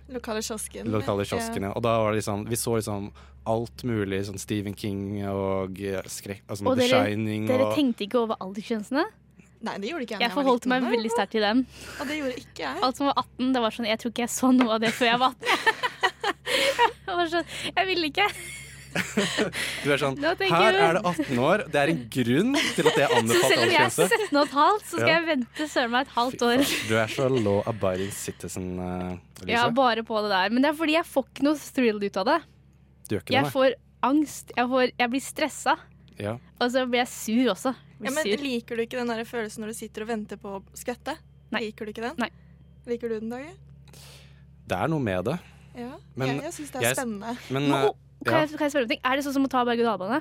[0.08, 0.88] Lokale kiosken.
[0.90, 1.68] lokale kioskene.
[1.76, 3.10] Og da var det liksom Vi så liksom
[3.46, 7.74] alt mulig, sånn Stephen King og eh, skrekk Altså Og The dere- Shining Dere og
[7.76, 9.04] tenkte ikke over aldersgrensene?
[9.04, 9.44] Ja.
[9.68, 10.22] Nei, det gjorde ikke jeg.
[10.22, 11.64] Jeg forholdt meg veldig sterkt til den.
[12.00, 12.82] Og det gjorde ikke jeg.
[12.88, 14.92] Alt som var 18, det var sånn Jeg tror ikke jeg så noe av det
[14.94, 15.48] før jeg var 18.
[17.08, 18.28] jeg var sånn Jeg ville ikke.
[19.84, 23.04] Du er sånn Her er det 18 år, det er en grunn til at det
[23.04, 24.20] er Så anbefalt selv om jeg er aldersgrense.
[24.28, 25.14] 17 og et halvt, så skal Ja.
[25.18, 26.62] jeg vente søren meg et halvt år.
[26.88, 29.50] Du er så law abiding citizen, uh, Lise.
[29.52, 30.50] Ja, bare på det der.
[30.54, 32.38] Men det er fordi jeg får ikke noe thrill ut av det.
[33.08, 33.76] du gjør ikke Jeg det, får
[34.08, 34.52] angst.
[34.56, 35.76] Jeg, får, jeg blir stressa.
[36.18, 36.36] Ja.
[36.60, 37.74] Og så blir jeg sur også.
[38.00, 38.42] Ja, men sur.
[38.42, 41.14] Liker du ikke den der følelsen når du sitter og venter på å skvette?
[41.50, 41.60] Nei.
[41.68, 42.18] Liker du ikke den?
[42.18, 42.30] Nei.
[42.88, 43.54] Liker du den, Dage?
[44.68, 45.38] Det er noe med det.
[45.78, 45.94] Ja.
[46.18, 47.36] Men jeg jeg syns det er jeg- spennende.
[47.50, 47.90] Men Men, eh,
[48.24, 48.40] kan, ja.
[48.44, 49.00] jeg, kan jeg spørre om ting?
[49.06, 50.20] Er det sånn som å ta berg-og-dal-bane?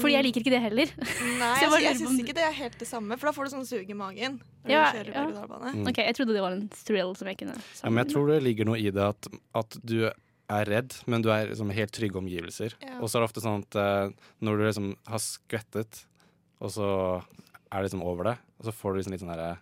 [0.00, 0.90] Fordi jeg liker ikke det heller.
[1.38, 3.52] Nei, jeg jeg, jeg syns ikke det er helt det samme, for da får du
[3.54, 4.40] sånn sug i magen.
[4.64, 5.24] Når Ja, du ja.
[5.28, 5.84] Mm.
[5.90, 8.40] Ok, Jeg trodde det var en thrill som jeg kunne Ja, men jeg tror det
[8.42, 9.28] ligger noe i det at,
[9.60, 12.74] at du er redd, men du er liksom helt trygge omgivelser.
[12.82, 12.98] Ja.
[13.00, 16.02] Og så er det ofte sånn at uh, når du liksom har skvettet,
[16.64, 16.88] og så
[17.70, 19.54] er det liksom over det, og så får du liksom litt sånn derre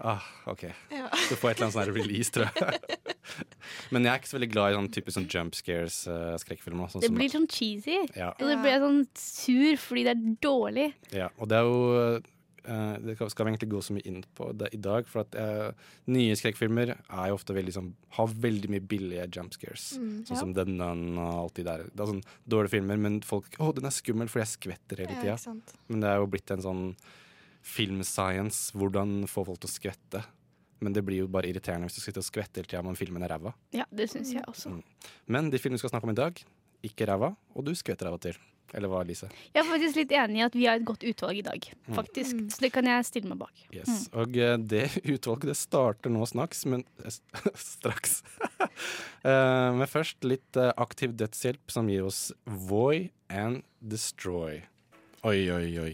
[0.00, 0.62] Ah, ok.
[0.94, 1.08] Ja.
[1.28, 2.80] Du får et eller annet sånn release, tror jeg.
[3.92, 6.90] Men jeg er ikke så veldig glad i sånn typisk sånn jump scares-skrekkfilmer.
[6.92, 7.98] sånn Det som- blir sånn cheesy.
[8.16, 10.94] ja, Og det blir sånn sur fordi det er dårlig.
[11.12, 12.22] ja, og det er jo
[12.68, 15.06] uh, Det skal vi egentlig gå så mye inn på det i dag.
[15.06, 15.72] For at uh,
[16.06, 19.96] nye skrekkfilmer er jo ofte veldig sånn Har veldig mye billige jump scares.
[19.98, 20.40] Mm, Sånn ja.
[20.42, 21.78] som The Nun og alt de der.
[21.90, 25.24] Det er sånn dårlige filmer, men folk Å, den er skummel fordi jeg skvetter hele
[25.24, 25.56] Ja, tida.
[25.88, 26.84] Men det er jo blitt en sånn
[27.68, 28.72] filmscience.
[28.78, 30.24] Hvordan få folk til å skvette.
[30.80, 33.24] Men det blir jo bare irriterende hvis du sitter og skvetter hele tida, om filmen
[33.26, 33.50] er ræva.
[33.74, 34.70] Ja, det synes jeg også.
[34.76, 34.84] Mm.
[35.34, 36.38] Men de filmene vi skal snakke om i dag,
[36.86, 38.38] ikke ræva, og du skvetter av og til.
[38.76, 39.26] Eller hva, Lise?
[39.54, 41.94] Jeg er faktisk litt enig i at vi har et godt utvalg i dag, Mm.
[41.96, 42.36] faktisk.
[42.36, 42.50] Mm.
[42.52, 43.62] Så det kan jeg stille meg bak.
[43.72, 44.04] Yes.
[44.12, 44.84] Og eh, det
[45.16, 47.18] utvalget det starter nå snaks, men eh,
[47.74, 48.20] straks.
[49.26, 54.60] Eh, men først litt aktiv dødshjelp som gir oss Voy and Destroy.
[55.26, 55.90] Oi, oi, oi.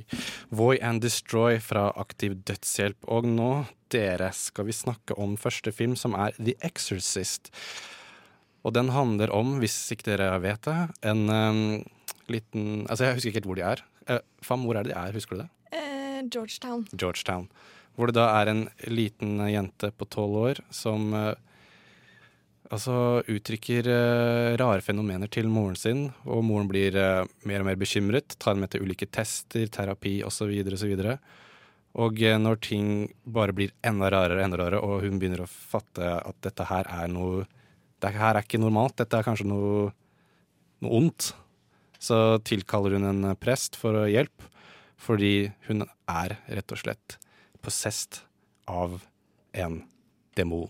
[0.55, 3.09] Voy and Destroy fra Aktiv dødshjelp.
[3.11, 3.51] Og nå,
[3.93, 7.51] dere, skal vi snakke om første film, som er The Exorcist.
[8.65, 10.79] Og den handler om, hvis ikke dere vet det,
[11.11, 11.65] en um,
[12.33, 13.85] liten Altså, jeg husker ikke helt hvor de er.
[14.09, 15.17] Uh, Fam, hvor er det de er?
[15.17, 15.51] Husker du det?
[15.75, 16.87] Uh, Georgetown.
[16.95, 17.49] Georgetown.
[17.95, 21.37] Hvor det da er en liten jente på tolv år som eh,
[22.73, 27.81] altså uttrykker uh, rare fenomener til moren sin, og moren blir uh, mer og mer
[27.81, 30.53] bekymret, tar med til ulike tester, terapi osv.
[30.73, 30.95] osv.
[31.95, 32.87] Og eh, når ting
[33.23, 36.89] bare blir enda rarere og enda rarere, og hun begynner å fatte at dette her
[36.91, 37.45] er noe
[38.03, 39.93] Det her er ikke normalt, dette er kanskje noe,
[40.83, 41.31] noe ondt,
[42.03, 44.45] så tilkaller hun en prest for hjelp,
[45.01, 47.17] fordi hun er rett og slett
[47.65, 48.21] possessed
[48.69, 48.99] av
[49.55, 49.81] en
[50.37, 50.69] demon.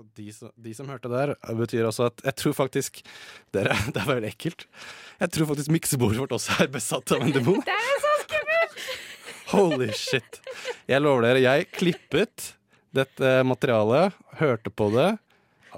[0.00, 3.02] Og de som, de som hørte der, betyr altså at jeg tror faktisk
[3.54, 4.66] Dere, det er veldig ekkelt.
[5.20, 7.60] Jeg tror faktisk miksebordet vårt også er besatt av en demon.
[7.68, 8.84] Det er så skummelt!
[9.50, 10.38] Holy shit.
[10.88, 12.52] Jeg lover dere, jeg klippet
[12.94, 15.08] dette materialet, hørte på det,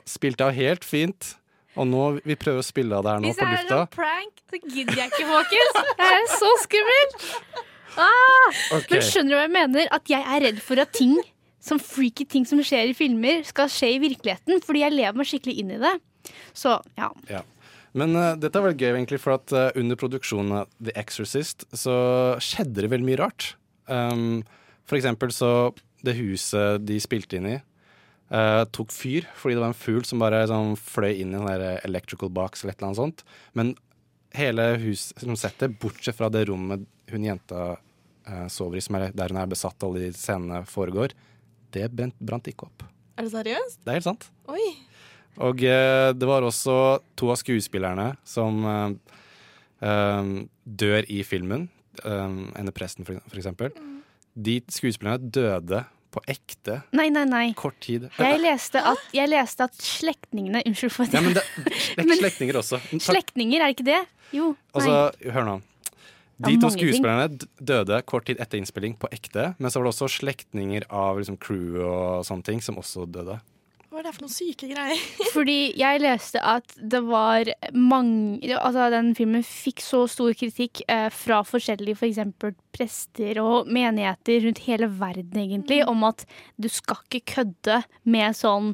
[0.08, 1.34] spilte av helt fint.
[1.72, 4.42] Og nå vi prøver å spille av det her nå Hvis det er en prank,
[4.52, 5.94] så gidder jeg ikke, folkens.
[5.96, 7.24] Det er så skummelt.
[8.00, 8.48] Ah!
[8.76, 8.98] okay.
[8.98, 9.88] Men skjønner du hva jeg mener?
[9.94, 11.16] At jeg er redd for at ting
[11.62, 14.62] som freaky ting som skjer i filmer, skal skje i virkeligheten.
[14.66, 15.94] Fordi jeg lever meg skikkelig inn i det.
[16.56, 17.10] Så ja.
[17.30, 17.42] Ja.
[17.98, 21.66] Men uh, dette er veldig gøy, egentlig, for at uh, under produksjonen av The Exorcist
[21.76, 21.94] så
[22.42, 23.52] skjedde det veldig mye rart.
[23.86, 24.40] Um,
[24.88, 25.52] for eksempel så
[26.02, 27.60] det huset de spilte inn i,
[28.32, 31.42] Uh, tok fyr fordi det var en fugl som bare sånn, fløy inn i en
[31.44, 33.24] sånn electrical box eller et eller annet sånt.
[33.58, 33.74] Men
[34.36, 37.74] hele huset, som settet, bortsett fra det rommet hun jenta
[38.26, 41.14] eh, sover i, som er der hun er besatt, alle de scenene foregår,
[41.72, 42.86] det brent, brant ikke opp.
[43.16, 43.82] Er det seriøst?
[43.82, 44.28] Det er helt sant.
[44.52, 44.64] Oi.
[45.42, 46.76] Og eh, det var også
[47.18, 49.16] to av skuespillerne som eh,
[49.88, 51.68] eh, dør i filmen.
[52.04, 53.72] Eh, presten, for, for eksempel.
[54.32, 57.44] De skuespillerne døde på ekte Nei, nei, nei.
[57.58, 58.06] kort tid.
[58.20, 61.22] Jeg leste at, jeg leste at slektningene Unnskyld for Ja, det.
[61.24, 61.44] men det,
[61.96, 62.80] det er slektninger også.
[62.92, 63.04] Takk.
[63.10, 64.00] Slektninger, er det ikke det?
[64.36, 64.52] Jo.
[64.54, 64.80] Nei.
[64.80, 65.58] Altså, hør nå.
[66.42, 67.28] De to skuespillerne
[67.62, 71.36] døde kort tid etter innspilling på ekte, men så var det også slektninger av liksom,
[71.38, 73.36] crew og sånne ting som også døde.
[74.02, 75.02] Er det for noen syke greier?
[75.36, 81.06] Fordi jeg leste at det var mange Altså den filmen fikk så stor kritikk eh,
[81.14, 86.24] fra forskjellige for eksempel prester og menigheter rundt hele verden egentlig, om at
[86.58, 87.78] du skal ikke kødde
[88.10, 88.72] med sånn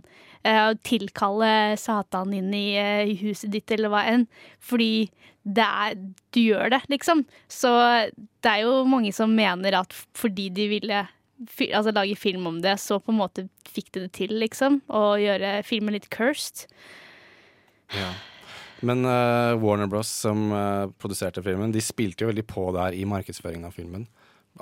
[0.49, 4.25] eh, tilkalle Satan inn i, eh, huset ditt eller hva enn.
[4.65, 5.11] Fordi
[5.45, 6.01] det er
[6.33, 7.27] Du gjør det, liksom.
[7.53, 7.69] Så
[8.17, 11.05] det er jo mange som mener at fordi de ville
[11.69, 14.81] altså lage film om det, så på en måte fikk de det til, liksom.
[14.89, 16.67] Og gjøre filmen litt cursed.
[17.95, 18.13] Ja.
[18.87, 23.07] Men uh, Warner Bros, som uh, produserte filmen, de spilte jo veldig på der i
[23.09, 24.07] markedsføringen av filmen.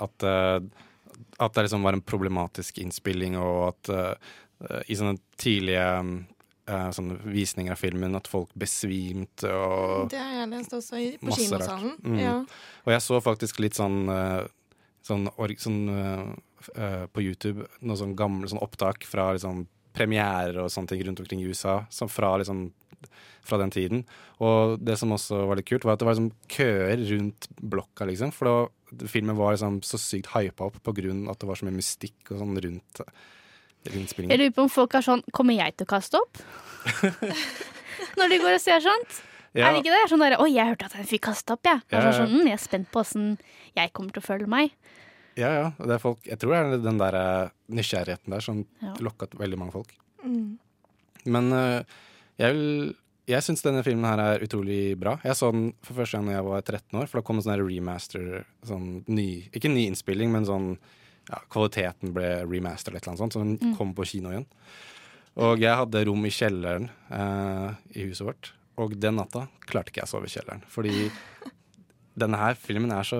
[0.01, 0.57] At, uh,
[1.41, 3.93] at det liksom var en problematisk innspilling, og at
[4.89, 5.85] i sånne tidlige
[6.65, 11.11] eh, sånne visninger av filmen at folk besvimte og Det har jeg lest også i,
[11.21, 11.91] på kinosalen.
[12.01, 12.15] Mm.
[12.17, 12.31] Ja.
[12.87, 13.99] Og jeg så faktisk litt sånn
[15.07, 15.29] Sånn,
[15.61, 15.77] sånn
[16.75, 19.65] eh, på YouTube noen sånn gamle sånn opptak fra liksom
[19.97, 21.79] premierer og sånne ting rundt omkring i USA.
[22.09, 22.67] Fra liksom
[23.47, 24.03] fra den tiden.
[24.43, 28.07] Og det som også var litt kult, var at det var liksom køer rundt blokka,
[28.09, 28.33] liksom.
[28.35, 31.59] For da, filmen var liksom så sykt hypa opp på grunn av at det var
[31.59, 33.23] så mye mystikk og sånn rundt eh,
[33.87, 36.41] Jeg lurer på om folk er sånn Kommer jeg til å kaste opp?
[38.19, 39.21] Når de går og ser sånt?
[39.55, 40.03] Ja, Er det ikke det?
[40.11, 41.81] Sånn der, Oi, jeg hørte at jeg fikk kaste opp, jeg.
[41.91, 42.05] Ja, Ja.
[42.09, 42.15] ja.
[42.19, 43.29] Sånn, mm, jeg er spent på åssen
[43.77, 44.75] jeg kommer til å føle meg.
[45.37, 45.67] Ja, ja.
[45.79, 48.95] Det er folk, jeg tror det er den der eh, nysgjerrigheten der som Ja.
[49.03, 49.93] lokka veldig mange folk.
[50.23, 50.57] Mm.
[51.27, 51.81] Men uh,
[52.39, 52.95] jeg vil
[53.27, 55.17] jeg syns denne filmen her er utrolig bra.
[55.27, 57.43] Jeg så den for første gang da jeg var 13 år, for da kom en
[57.43, 60.69] sånn remaster sånn ny, Ikke ny innspilling, men sånn
[61.27, 64.47] ja, kvaliteten ble remastered eller noe sånt, så den kom på kino igjen.
[65.43, 70.05] Og jeg hadde rom i kjelleren eh, i huset vårt, og den natta klarte ikke
[70.05, 70.63] jeg å sove i kjelleren.
[70.71, 70.95] Fordi
[72.23, 73.19] denne her filmen er så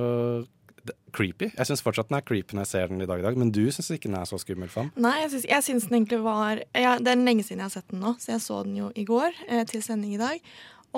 [1.15, 1.52] creepy.
[1.54, 3.52] Jeg syns fortsatt den er creepy når jeg ser den i dag i dag, men
[3.56, 4.89] du syns ikke den er så skummel, Fan.
[5.00, 7.76] Nei, jeg syns, jeg syns den egentlig var ja, Det er lenge siden jeg har
[7.78, 10.43] sett den nå, så jeg så den jo i går eh, til sending i dag.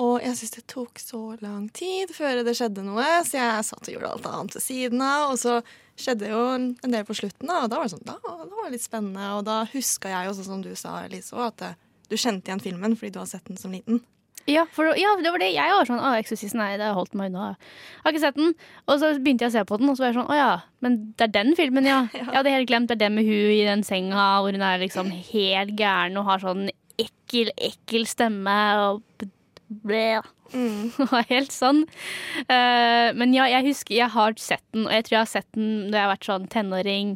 [0.00, 3.88] Og jeg syns det tok så lang tid før det skjedde noe, så jeg satt
[3.88, 5.32] og gjorde alt annet ved siden av.
[5.34, 5.58] Og så
[6.00, 8.78] skjedde jo en del på slutten, og da var det sånn, da, da var det
[8.78, 9.26] litt spennende.
[9.36, 11.76] Og da huska jeg jo, sånn som du sa, Lise, at eh,
[12.10, 14.00] du kjente igjen filmen fordi du har sett den som liten.
[14.48, 17.12] Ja, for, ja, det var det jeg var sånn Å, Exorcist, nei, det har holdt
[17.18, 17.50] meg unna.
[17.52, 18.54] Jeg har ikke sett den.
[18.86, 20.52] Og så begynte jeg å se på den, og så var jeg sånn Å ja,
[20.84, 22.00] men det er den filmen, ja.
[22.16, 24.80] Jeg hadde helt glemt det er det med hun i den senga hvor hun er
[24.82, 28.56] liksom helt gæren og har sånn ekkel, ekkel stemme
[28.88, 29.28] og
[29.70, 30.90] b- Mm.
[31.30, 31.84] Helt sånn.
[32.50, 35.46] Uh, men ja, jeg husker jeg har sett den, og jeg tror jeg har sett
[35.54, 37.12] den da jeg har vært sånn tenåring.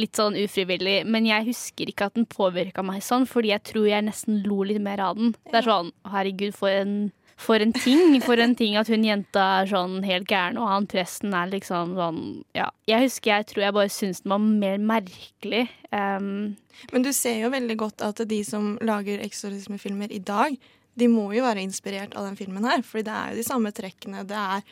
[0.00, 1.02] Litt sånn ufrivillig.
[1.04, 4.62] Men jeg husker ikke at den påvirka meg sånn, fordi jeg tror jeg nesten lo
[4.64, 5.34] litt mer av den.
[5.50, 6.96] Det er sånn herregud, for en,
[7.36, 8.16] for en ting.
[8.24, 11.92] For en ting at hun jenta er sånn helt gæren, og han presten er liksom
[12.00, 12.24] sånn
[12.56, 12.70] Ja.
[12.88, 15.66] Jeg husker jeg tror jeg bare syns den var mer merkelig.
[15.92, 16.56] Um,
[16.96, 20.56] Men du ser jo veldig godt at de som lager eksorismefilmer i dag,
[20.98, 23.72] de må jo være inspirert av den filmen her, fordi det er jo de samme
[23.74, 24.24] trekkene.
[24.28, 24.64] Det er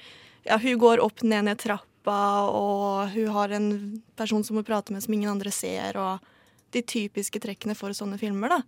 [0.49, 3.71] Ja, hun går opp ned ned trappa, og hun har en
[4.17, 6.23] person som hun prater med som ingen andre ser, og
[6.73, 8.63] de typiske trekkene for sånne filmer, da.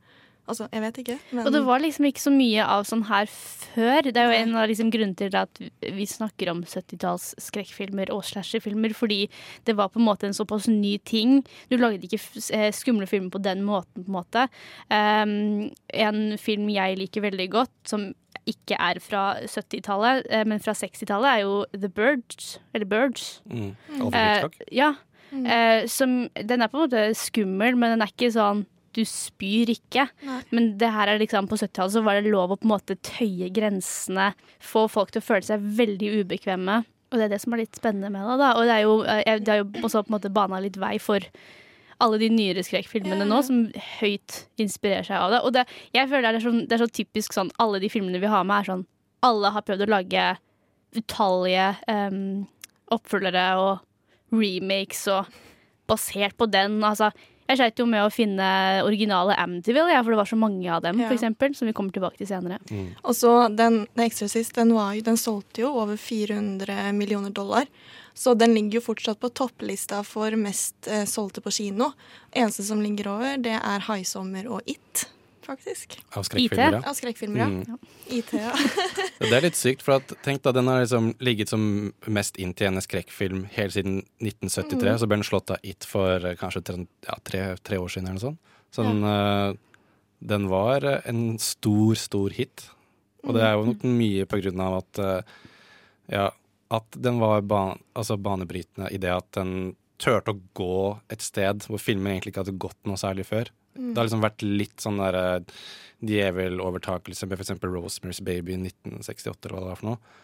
[0.50, 3.28] Altså, jeg vet ikke, men Og det var liksom ikke så mye av sånn her
[3.30, 4.08] før.
[4.08, 8.24] Det er jo en av liksom grunnene til at vi snakker om 70-talls skrekkfilmer og
[8.26, 9.20] slasherfilmer, fordi
[9.68, 11.40] det var på en måte en såpass ny ting.
[11.70, 12.20] Du lagde ikke
[12.56, 14.46] eh, skumle filmer på den måten, på en måte.
[14.90, 18.10] Um, en film jeg liker veldig godt, som
[18.50, 22.58] ikke er fra 70-tallet, eh, men fra 60-tallet, er jo The Birds.
[22.74, 23.42] Eller Birds.
[23.46, 23.76] Mm.
[24.10, 24.58] Hitchcock.
[24.72, 24.94] ja.
[25.30, 28.64] Eh, som, den er på en måte skummel, men den er ikke sånn
[28.96, 30.06] du spyr ikke.
[30.26, 30.40] Nei.
[30.54, 32.98] Men det her er liksom, på 70-tallet så var det lov å på en måte
[33.06, 34.32] tøye grensene.
[34.64, 36.82] Få folk til å føle seg veldig ubekvemme.
[37.10, 38.36] Og det er det som er litt spennende med det.
[38.42, 38.52] da.
[38.58, 40.96] Og det er jo, eh, det er jo også på en måte bana litt vei
[41.02, 41.24] for
[42.00, 43.64] alle de nyere skrekkfilmene nå, som
[44.00, 45.40] høyt inspirerer seg av det.
[45.44, 48.22] Og det, jeg føler det er, så, det er så typisk sånn alle de filmene
[48.22, 48.86] vi har med, er sånn
[49.26, 50.22] Alle har prøvd å lage
[50.96, 52.46] utallige um,
[52.94, 53.82] oppfølgere og
[54.32, 55.28] remakes og
[55.90, 56.78] basert på den.
[56.86, 57.10] Altså,
[57.50, 58.46] jeg sleit jo med å finne
[58.86, 61.08] originale Amityville, ja, for det var så mange av dem, Ja.
[61.10, 62.60] for eksempel, som vi kommer tilbake til senere.
[63.04, 67.66] Og så den, den Exorcist, den, var den solgte jo over 400 millioner dollar.
[68.14, 71.92] Så den ligger jo fortsatt på topplista for mest eh, solgte på kino.
[72.36, 75.06] Eneste som ligger over, det er Haisommer og It,
[75.46, 75.96] faktisk.
[76.16, 76.80] Av skrekkfilmer, ja.
[76.90, 77.46] Av skrekkfilmer, ja.
[77.46, 77.78] Mm.
[78.18, 78.52] IT, ja.
[79.20, 81.62] Det er litt sykt, for at, tenk da, den har liksom ligget som
[82.10, 84.96] mest inntjenende skrekkfilm helt siden 1973.
[85.02, 88.08] Så ble den slått av It for eh, kanskje tre, ja, tre, tre år siden
[88.08, 88.56] eller noe sånt.
[88.70, 89.54] Så den, eh,
[90.32, 92.68] den var eh, en stor, stor hit.
[93.26, 95.40] Og det er jo nok mye på grunn av at uh,
[96.08, 96.30] ja,
[96.72, 100.76] at den var ban altså banebrytende i det at den turte å gå
[101.12, 103.50] et sted hvor filmer egentlig ikke hadde gått noe særlig før.
[103.74, 105.44] Det har liksom vært litt sånn der
[106.06, 107.52] djevelovertakelse med f.eks.
[107.62, 110.16] Rosemary's Baby i 1968, eller hva det var for noe.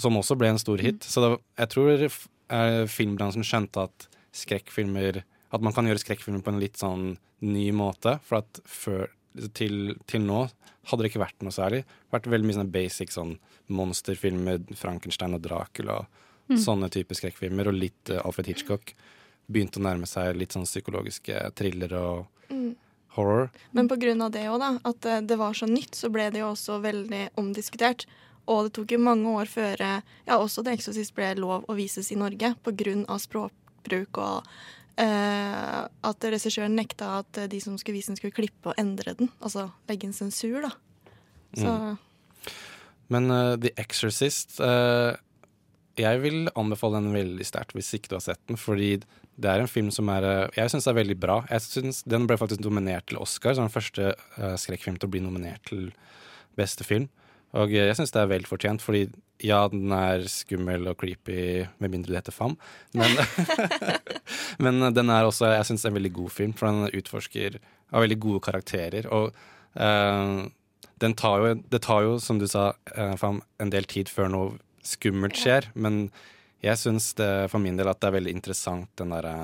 [0.00, 1.06] Som også ble en stor hit.
[1.06, 5.22] Så det, jeg tror eh, filmbransjen skjønte at skrekkfilmer
[5.54, 7.12] At man kan gjøre skrekkfilmer på en litt sånn
[7.46, 8.16] ny måte.
[8.26, 9.06] For at før,
[9.54, 10.48] til, til nå
[10.90, 11.84] hadde det ikke vært noe særlig.
[12.10, 13.36] Vært veldig mye sånne basic sånn
[13.70, 16.00] monsterfilmer, Frankenstein og Dracula,
[16.60, 18.96] sånne typer skrekkfilmer, og litt eh, Alfred Hitchcock.
[19.46, 22.33] Begynte å nærme seg litt sånn psykologiske thriller og
[23.14, 23.50] horror.
[23.72, 23.88] Men
[24.22, 26.80] av det òg, da, at eh, det var så nytt, så ble det jo også
[26.84, 28.06] veldig omdiskutert.
[28.50, 31.76] Og det tok jo mange år før eh, ja, også The Exorcist ble lov å
[31.78, 34.48] vises i Norge av språkbruk og
[35.00, 39.30] eh, at regissøren nekta at de som skulle vise den, skulle klippe og endre den.
[39.40, 40.74] Altså legge inn sensur, da.
[41.54, 41.70] Så
[43.12, 44.58] Men uh, The Exorcist
[46.00, 48.58] Jeg vil anbefale den veldig sterkt hvis ikke du har sett den.
[48.58, 48.96] Fordi
[49.40, 51.42] det er en film som er eh, Jeg syns er veldig bra.
[51.50, 55.14] Jeg synes Den ble faktisk nominert til Oscar, som den første eh, skrekkfilm til å
[55.14, 55.92] bli nominert til
[56.58, 57.08] beste film.
[57.54, 59.06] Og eh, jeg syns det er vel fortjent, fordi
[59.42, 62.54] ja, den er skummel og creepy, med mindre det heter Fam.
[62.94, 63.16] Men,
[64.64, 67.58] men den er også jeg synes, en veldig god film, for den utforsker
[67.94, 69.10] av veldig gode karakterer.
[69.10, 69.34] Og
[69.74, 70.46] uh,
[71.18, 72.70] tar jo, det tar jo, som du sa,
[73.18, 74.54] Fam, en del tid før noe
[74.86, 75.70] skummelt skjer.
[75.74, 76.08] Men
[76.64, 79.36] jeg syns for min del at det er veldig interessant den derre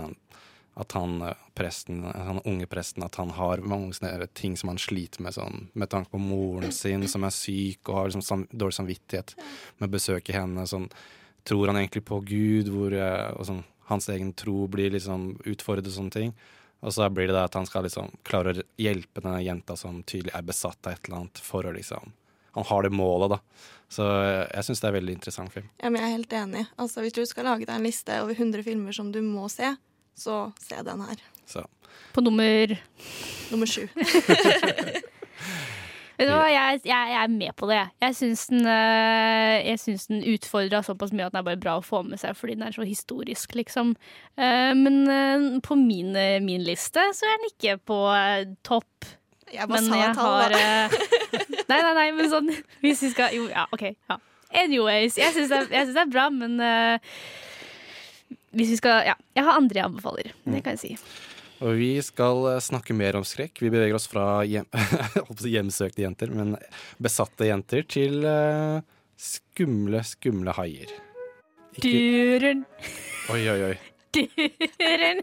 [0.81, 4.81] at han eh, presten, han unge presten at han har mange sånne ting som han
[4.81, 8.47] sliter med, sånn, med tanke på moren sin som er syk og har liksom sam,
[8.51, 9.35] dårlig samvittighet
[9.79, 10.67] med å besøke henne.
[10.71, 10.89] Sånn,
[11.49, 15.91] tror han egentlig på Gud, hvor eh, og sånn, hans egen tro blir liksom utfordret
[15.91, 16.33] og sånne ting.
[16.81, 20.33] Og så blir det at han skal liksom klare å hjelpe denne jenta som tydelig
[20.33, 22.15] er besatt av et eller annet, for å liksom
[22.57, 23.41] Han har det målet, da.
[23.91, 25.69] Så eh, jeg syns det er en veldig interessant film.
[25.83, 26.65] Ja, men jeg er helt enig.
[26.79, 29.75] Altså, hvis du skal lage deg en liste over 100 filmer som du må se,
[30.19, 31.23] så se den her.
[31.51, 31.67] Så
[32.15, 32.77] På nummer
[33.51, 33.89] Nummer sju.
[36.21, 37.79] Vet du hva, jeg, jeg, jeg er med på det.
[37.79, 37.89] jeg.
[38.05, 42.03] Jeg syns den, øh, den utfordra såpass mye at den er bare bra å få
[42.05, 43.95] med seg, fordi den er så historisk, liksom.
[44.37, 46.13] Eh, men øh, på min,
[46.45, 47.99] min liste så er den ikke på
[48.69, 49.09] topp.
[49.51, 50.59] Jeg bare Men sa jeg et tall, har da.
[50.61, 50.89] øh,
[51.71, 52.51] Nei, nei, nei, men sånn
[52.83, 53.85] Hvis vi skal Jo, ja, OK.
[54.11, 54.19] Ja.
[54.51, 56.99] Anyways, jeg syns det, det er bra, men uh,
[58.51, 60.33] hvis vi skal Ja, jeg har andre jeg anbefaler.
[60.43, 60.97] Det kan jeg si.
[61.61, 63.61] Og vi skal eh, snakke mer om skrekk.
[63.61, 64.67] Vi beveger oss fra hjem,
[65.55, 66.57] hjemsøkte jenter, men
[66.99, 68.81] besatte jenter, til uh,
[69.21, 70.91] skumle, skumle haier.
[71.77, 72.65] Ikke Duren,
[73.31, 73.77] Oi, oi, oi.
[74.17, 75.21] duren.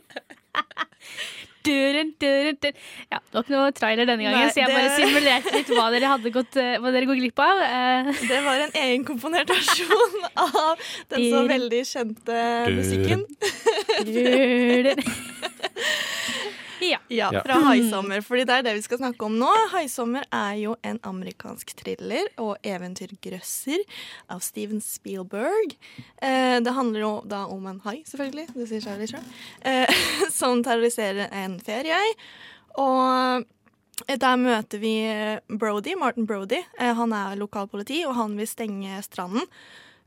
[1.67, 2.77] Duren, duren, duren.
[3.12, 5.88] Ja, det var ikke noe trailer denne gangen, Nei, så jeg bare simulerte litt hva
[5.93, 7.63] dere hadde gått, eh, hva dere går glipp av.
[7.67, 10.15] Eh, Det var en egenkomponert versjon
[10.47, 12.38] av den så veldig kjente
[12.77, 13.25] musikken.
[16.83, 16.99] Ja.
[17.07, 19.49] Ja, fra Haisommer, fordi det er det vi skal snakke om nå.
[19.73, 23.83] Haisommer er jo en amerikansk thriller og eventyrgrøsser
[24.33, 25.75] av Steven Spielberg.
[26.21, 29.27] Eh, det handler jo da om en hai, selvfølgelig, det sier seg litt sjøl,
[29.71, 30.05] eh,
[30.39, 31.99] som terroriserer en ferie.
[32.77, 33.43] Og
[34.05, 34.93] eh, der møter vi
[35.49, 36.61] Brody, Martin Brody.
[36.79, 39.45] Eh, han er lokalpoliti, og han vil stenge stranden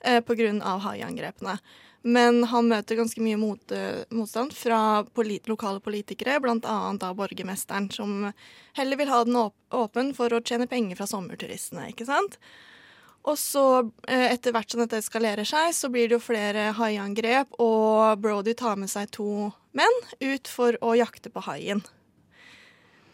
[0.05, 0.77] eh, pga.
[0.87, 1.59] haiangrepene.
[2.03, 3.73] Men han møter ganske mye mot,
[4.09, 6.79] motstand fra polit lokale politikere, bl.a.
[6.97, 8.31] da borgermesteren, som
[8.79, 11.91] heller vil ha den åp åpen for å tjene penger fra sommerturistene.
[11.93, 12.39] ikke sant?
[13.29, 17.53] Og så, eh, etter hvert som dette eskalerer seg, så blir det jo flere haiangrep,
[17.61, 21.85] og Brody tar med seg to menn ut for å jakte på haien.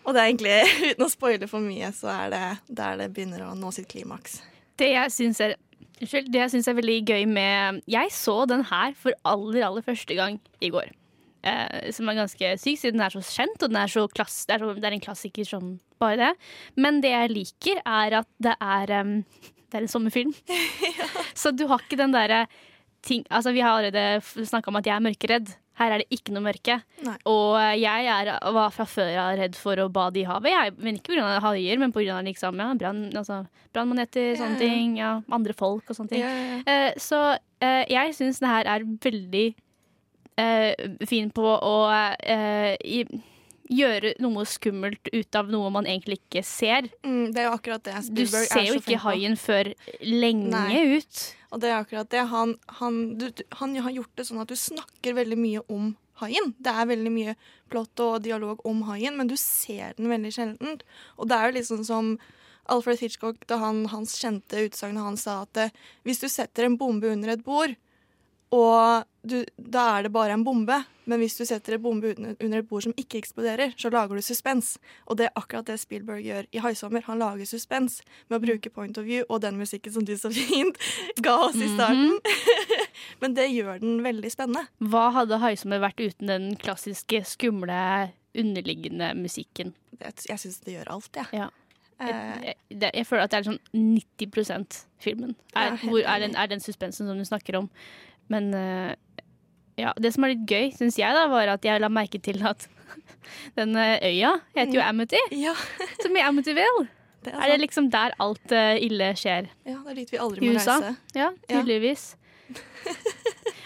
[0.07, 0.59] Og det er egentlig,
[0.93, 4.41] uten å spoile for mye, så er det der det begynner å nå sitt klimaks.
[4.79, 5.57] Det jeg syns er
[5.97, 9.85] Unnskyld, det jeg syns er veldig gøy med Jeg så den her for aller, aller
[9.85, 10.91] første gang i går.
[11.47, 14.43] Eh, som er ganske syk, siden den er så kjent, og den er så klass,
[14.49, 16.33] det, er så, det er en klassiker som bare det.
[16.77, 19.21] Men det jeg liker, er at det er um,
[19.67, 20.31] Det er en sommerfilm.
[21.35, 22.45] Så du har ikke den derre
[23.03, 25.51] ting Altså, vi har allerede snakka om at jeg er mørkeredd.
[25.77, 26.79] Her er det ikke noe mørke.
[27.05, 27.17] Nei.
[27.29, 30.49] Og jeg er, var fra før av redd for å bade i havet.
[30.55, 31.37] Jeg, men ikke pga.
[31.45, 32.23] haier, men pga.
[32.27, 33.43] Liksom, ja, altså,
[33.77, 34.63] brannmaneter, Ja, sånne ja.
[34.63, 34.97] ting.
[35.01, 36.25] Ja, andre folk og sånne ting.
[36.25, 36.65] Yeah.
[36.65, 39.47] Eh, så uh, jeg syns det her er veldig
[40.41, 40.73] uh,
[41.09, 43.05] fin på å uh, i,
[43.73, 46.89] gjøre noe skummelt ut av noe man egentlig ikke ser.
[47.07, 49.73] Mm, det er jo akkurat det Du ser er jo ikke haien før
[50.05, 50.99] lenge Nei.
[50.99, 51.23] ut.
[51.55, 52.25] Og det er akkurat det.
[52.31, 53.29] Han, han, du,
[53.61, 56.55] han har gjort det sånn at du snakker veldig mye om haien.
[56.59, 57.37] Det er veldig mye
[57.73, 60.81] plott og dialog om haien, men du ser den veldig sjelden.
[61.17, 62.13] Og det er jo sånn som
[62.73, 65.75] Alfred Hitchcock, da han, hans kjente utsagn han sa at eh,
[66.07, 67.77] hvis du setter en bombe under et bord,
[68.55, 70.77] og du, da er det bare en bombe,
[71.11, 74.23] men hvis du setter en bombe under, et bord som ikke eksploderer, så lager du
[74.23, 74.77] suspens.
[75.07, 77.07] Og det er akkurat det Spielberg gjør i 'Haisommer'.
[77.07, 80.31] Han lager suspens med å bruke point of view og den musikken som du så
[80.31, 80.79] fint
[81.27, 82.19] ga oss i starten.
[83.21, 84.67] men det gjør den veldig spennende.
[84.79, 89.75] Hva hadde Haisommer vært uten den klassiske, skumle, underliggende musikken?
[90.01, 91.27] Jeg, jeg syns det gjør alt, jeg.
[91.33, 91.51] Ja.
[91.99, 92.09] ja.
[92.09, 95.37] Jeg, jeg, jeg føler at det er sånn 90% filmen.
[95.57, 97.71] Er, hvor er den, er den suspensen som du snakker om.
[98.33, 98.95] Men eh,
[99.81, 102.43] ja, det som er litt gøy, syns jeg, da, var at jeg la merke til
[102.47, 102.67] at
[103.59, 105.55] den eh, øya heter jo Amity, ja,
[106.03, 106.87] som i Amityville.
[107.27, 109.51] det er, Er det liksom der alt eh, ille skjer?
[109.67, 110.95] ja, det er dit vi aldri må reise.
[111.17, 112.15] Ja, tydeligvis.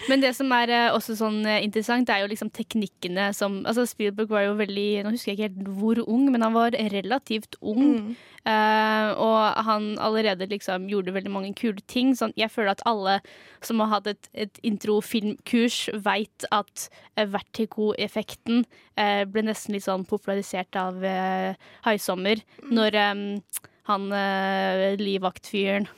[0.08, 4.30] Men det som er også sånn interessant, det er jo liksom teknikkene som Altså Spielberg
[4.32, 7.82] var jo veldig Nå husker jeg ikke helt hvor ung, men han var relativt ung.
[7.84, 8.14] Mm.
[8.48, 12.14] Eh, og han allerede liksom gjorde veldig mange kule ting.
[12.16, 13.18] Sånn, jeg føler at alle
[13.64, 16.86] som har hatt et, et introfilmkurs, veit at
[17.18, 21.52] uh, vertigo-effekten uh, ble nesten litt sånn popularisert av uh,
[21.84, 22.40] Haisommer.
[22.72, 23.22] Når um,
[23.90, 25.88] han uh, livvaktfyren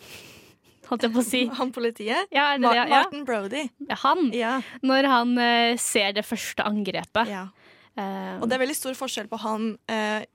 [0.91, 1.39] Holdt jeg på å si.
[1.57, 2.27] Han politiet?
[2.35, 2.91] Ja, det Martin.
[2.91, 2.99] Ja.
[2.99, 3.61] Martin Brody.
[4.03, 4.27] Han.
[4.37, 4.51] Ja.
[4.85, 5.31] Når han
[5.81, 7.31] ser det første angrepet.
[7.33, 7.47] ja.
[7.97, 9.71] Og det er veldig stor forskjell på han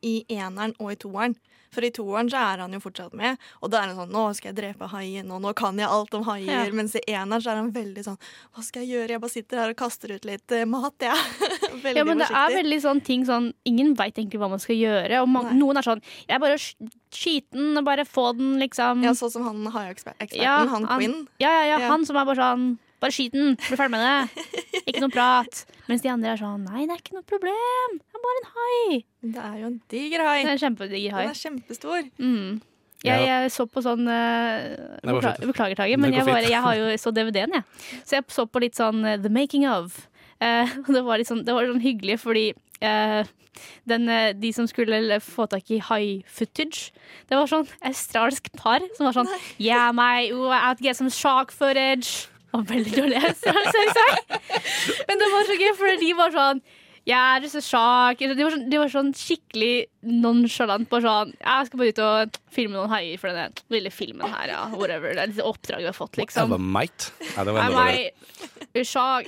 [0.02, 1.36] i eneren og i toeren.
[1.72, 4.36] For i toeren så er han jo fortsatt med, og da er han sånn 'Nå
[4.36, 6.72] skal jeg drepe haien, og nå kan jeg alt om haier.' Ja.
[6.72, 8.18] Mens i eneren så er han veldig sånn
[8.56, 9.10] 'Hva skal jeg gjøre?
[9.10, 11.12] Jeg bare sitter her og kaster ut litt eh, mat, jeg.'
[11.84, 14.76] veldig ja, men det er veldig sånn ting sånn Ingen veit egentlig hva man skal
[14.76, 15.22] gjøre.
[15.22, 19.04] Og man, noen er sånn Jeg bare sk- skyter den bare få den, liksom.
[19.04, 21.28] Ja, sånn som han haieksperten, Ja, han han- Quinn.
[21.40, 21.90] Ja, ja, ja, Ja.
[21.90, 24.46] han som er bare sånn Bare skyt den, bli ferdig med det.
[24.88, 25.60] Ikke noe prat.
[25.88, 28.00] Mens de andre er sånn Nei, det er ikke noe problem.
[28.02, 28.98] Det er bare en hai.
[29.28, 30.40] Det er jo en diger hai.
[30.42, 31.24] Det er en kjempediger hai.
[31.28, 32.10] Den er kjempestor.
[32.18, 32.60] Mm.
[33.06, 34.14] Jeg, jeg så på sånn uh,
[35.06, 35.50] Nei, bare bekla slutt.
[35.52, 37.68] Beklager, Tage, men jeg, bare, jeg har jo så DVD-en, jeg.
[38.02, 40.04] Så jeg så på litt sånn uh, The Making of.
[40.38, 42.44] Uh, det var litt sånn, det var sånn hyggelig, fordi
[42.86, 43.26] eh,
[43.90, 46.92] den, eh, de som skulle få tak i high footage,
[47.30, 51.52] det var sånn australsk par som var sånn Yeah, my, oh, I get some shark
[51.52, 52.28] footage.
[52.56, 53.22] Var veldig dårlig.
[55.08, 56.62] Men det var så gøy, for de var sånn
[57.08, 58.20] jeg er så shark.
[58.20, 60.90] De var sånn, de var sånn skikkelig nonchalant.
[60.92, 64.52] Bare sånn Jeg skal bare ut og filme noen haier for denne lille filmen her,
[64.52, 64.66] ja.
[64.74, 65.16] Whatever.
[65.16, 66.50] Det er litt oppdrag vi har fått, liksom.
[66.52, 67.08] Det var meit.
[67.30, 67.86] Ja, det var enda.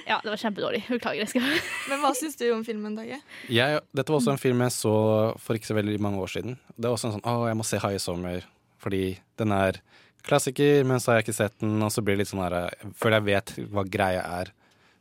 [0.09, 0.83] Ja, det var kjempedårlig.
[0.91, 1.23] Beklager.
[1.23, 1.47] Jeg skal
[1.93, 3.21] Men hva syns du om filmen, Dagge?
[3.47, 4.95] Dette var også en film jeg så
[5.39, 6.59] for ikke så veldig mange år siden.
[6.75, 8.43] Det var også en sånn Å, jeg må se Hai i sommer,
[8.83, 9.05] fordi
[9.39, 9.79] den er
[10.25, 12.55] klassiker, men så har jeg ikke sett den, og så blir det litt sånn her
[12.67, 14.53] Jeg føler jeg vet hva greia er,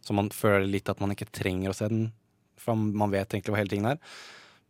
[0.04, 2.08] så man føler litt at man ikke trenger å se den,
[2.58, 4.02] for man vet egentlig hva hele tingen er.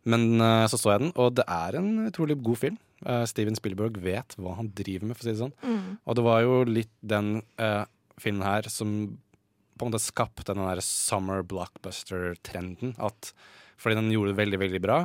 [0.09, 2.77] Men uh, så så jeg den, og det er en utrolig god film.
[3.05, 5.55] Uh, Steven Spielberg vet hva han driver med, for å si det sånn.
[6.03, 7.83] Og det var jo litt den uh,
[8.19, 8.95] filmen her som
[9.79, 12.97] på en måte skapte den der summer blockbuster-trenden.
[13.79, 14.97] Fordi den gjorde det veldig, veldig bra.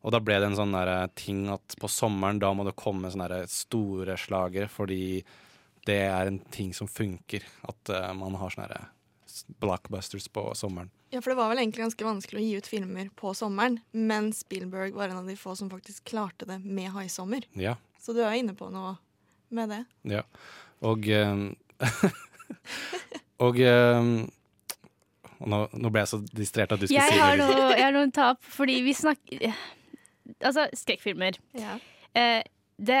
[0.00, 3.10] Og da ble det en sånn der ting at på sommeren da må det komme
[3.12, 5.20] sånne store slagere, fordi
[5.88, 7.44] det er en ting som funker.
[7.68, 8.80] At uh, man har sånne
[9.60, 10.90] blockbusters på sommeren.
[11.12, 14.30] Ja, for det var vel egentlig ganske vanskelig å gi ut filmer på sommeren, men
[14.36, 17.46] Spielberg var en av de få som faktisk klarte det med Haisommer.
[17.58, 17.76] Ja.
[18.00, 18.96] Så du er inne på noe
[19.50, 19.84] med det.
[20.16, 20.24] ja.
[20.80, 21.50] Og eh,
[23.44, 24.06] Og eh,
[25.40, 27.36] nå, nå ble jeg så distrert at du skulle Jeg si det.
[27.40, 29.44] noe, jeg har noen tap, fordi vi snakker
[30.40, 31.38] Altså, skrekkfilmer.
[31.58, 31.76] Ja.
[32.16, 32.42] Eh,
[32.80, 33.00] det,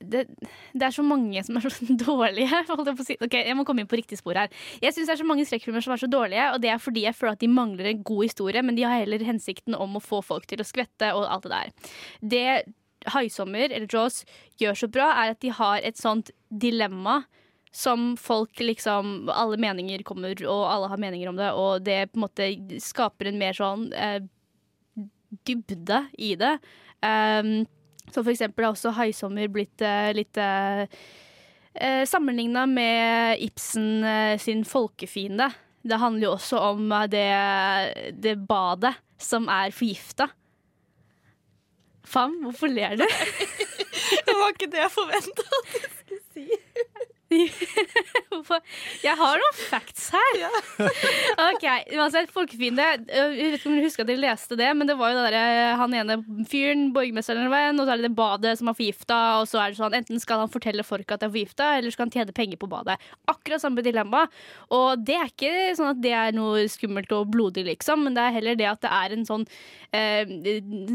[0.00, 0.24] det,
[0.72, 2.62] det er så mange som er så dårlige.
[3.04, 3.18] Si.
[3.20, 4.52] Jeg må komme inn på riktig spor her.
[4.82, 7.06] Jeg synes det er så mange skrekkfilmer som er så dårlige, og det er fordi
[7.06, 10.04] jeg føler at de mangler en god historie, men de har heller hensikten om å
[10.04, 11.94] få folk til å skvette og alt det der.
[12.34, 12.46] Det
[13.14, 14.24] Haisommer, eller Jaws,
[14.60, 17.22] gjør så bra, er at de har et sånt dilemma
[17.78, 22.18] som folk liksom Alle meninger kommer, og alle har meninger om det, og det på
[22.18, 22.48] en måte
[22.82, 24.22] skaper en mer sånn eh,
[25.46, 26.56] dybde i det.
[27.04, 27.66] Um,
[28.08, 30.84] så for eksempel har også Haisommer blitt uh, litt uh,
[32.08, 35.50] sammenligna med Ibsen uh, sin folkefiende.
[35.88, 37.28] Det handler jo også om eh, det,
[38.18, 40.28] det badet som er forgifta.
[42.08, 43.06] Fam, hvorfor ler du?
[44.28, 45.44] Det var ikke det jeg forventa.
[49.04, 50.38] Jeg har noen facts her.
[51.50, 51.64] ok,
[51.98, 52.86] uansett, Folkefiende.
[53.04, 55.32] Jeg vet ikke om dere husker at dere leste det, men det var jo det
[55.34, 56.16] der, han ene
[56.48, 59.60] fyren, borgermesteren eller hva og så er det det badet som er forgifta, og så
[59.60, 62.14] er det sånn enten skal han fortelle folk at det er forgifta, eller skal han
[62.16, 62.96] tjene penger på badet.
[63.28, 64.24] Akkurat samme dilemma.
[64.74, 68.24] Og det er ikke sånn at det er noe skummelt og blodig, liksom, men det
[68.24, 69.44] er heller det at det er en sånn
[69.96, 70.32] eh,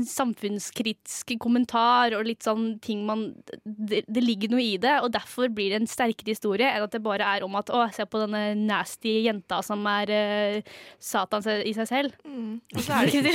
[0.09, 3.29] samfunnskritisk kommentar og litt sånn ting man
[3.63, 6.91] det, det ligger noe i det, og derfor blir det en sterkere historie enn at
[6.95, 10.61] det bare er om at å, se på denne nasty jenta som er uh,
[10.99, 12.13] Satan i seg selv.
[12.23, 12.61] Mm.
[12.77, 13.33] Og så er det ikke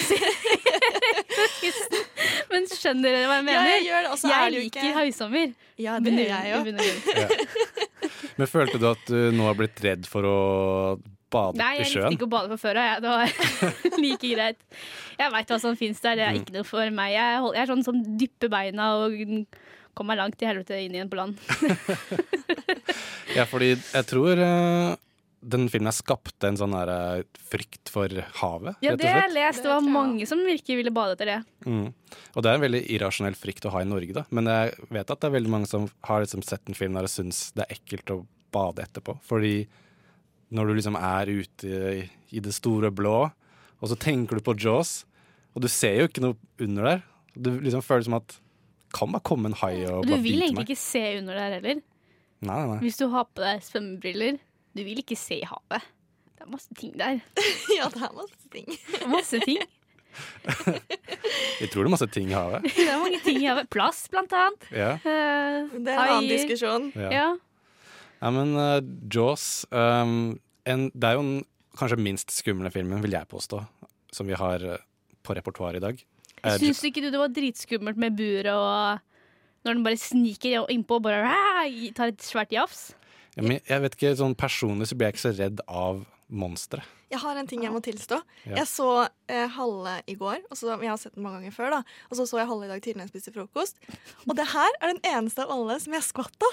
[2.52, 3.68] Men skjønner dere hva jeg Ja, mener?
[3.74, 5.52] jeg gjør det, Også er jeg det liker ikke høysommer.
[5.78, 6.64] Ja, det gjør jeg òg.
[6.64, 8.18] grunn.
[8.38, 10.36] Men følte du at du nå har blitt redd for å
[11.28, 12.86] bade Nei, i jeg likte ikke å bade fra før av.
[12.88, 13.02] jeg.
[13.04, 13.26] Det var
[14.04, 14.60] like greit.
[15.18, 16.16] Jeg veit hva som fins der.
[16.16, 16.40] Det er Mm.
[16.42, 17.12] ikke noe for meg.
[17.18, 19.18] Jeg, hold- jeg er sånn som dypper beina og
[19.98, 21.38] kommer meg langt i helvete inn igjen på land.
[23.36, 24.94] Ja, fordi jeg tror eh,
[25.40, 29.62] den filmen skapte en sånn her, eh, frykt for havet, Ja, det har jeg lest.
[29.62, 31.38] Det var mange som virkelig ville bade etter det.
[31.66, 31.92] Mm.
[32.34, 34.24] Og det er en veldig irrasjonell frykt å ha i Norge, da.
[34.34, 37.08] Men jeg vet at det er veldig mange som har liksom sett en film der
[37.08, 38.22] og syns det er ekkelt å
[38.54, 39.18] bade etterpå.
[39.28, 39.54] Fordi
[40.56, 43.28] når du liksom er ute i, i det store blå,
[43.78, 45.02] og så tenker du på Jaws,
[45.54, 47.06] og du ser jo ikke noe under der.
[47.38, 48.38] Du liksom føler som at
[48.94, 50.68] kan bare komme en hai og Og du vil egentlig meg.
[50.68, 51.80] ikke se under der heller.
[52.40, 52.78] Nei, nei, nei.
[52.84, 54.38] Hvis du har på deg svømmebriller.
[54.76, 55.82] Du vil ikke se i havet.
[56.38, 57.18] Det er masse ting der.
[57.78, 58.68] Ja, det er masse ting.
[59.10, 59.58] Masse ting.
[61.60, 62.64] Jeg tror det er masse ting i havet.
[62.64, 63.68] Det er mange ting i havet.
[63.74, 64.68] Plass, blant annet.
[64.72, 64.92] Ja.
[65.02, 66.90] Uh, Det er en annen diskusjon.
[66.96, 67.10] Ja.
[67.14, 67.28] Ja.
[68.18, 68.80] Ja, men uh,
[69.14, 71.44] Jaws um, en, Det er jo den
[71.78, 73.60] kanskje minst skumle filmen, vil jeg påstå,
[74.14, 74.78] som vi har uh,
[75.22, 76.00] på repertoaret i dag.
[76.44, 79.00] Eh, Syns ikke du det var dritskummelt med buret og
[79.66, 82.92] når den bare sniker innpå og bare "Ræ!" tar et svært jafs?
[83.36, 86.82] ja, men jeg vet ikke, sånn Personlig så blir jeg ikke så redd av monstre.
[87.10, 88.18] Jeg har en ting jeg må tilstå.
[88.44, 88.56] Ja.
[88.58, 90.42] Jeg så eh, halve i går.
[90.50, 91.70] Og så, jeg har sett den mange ganger før.
[91.70, 93.78] da Og så så jeg halve i dag tidlig når jeg spiste frokost.
[94.28, 96.50] Og det her er den eneste av alle som jeg skvatta.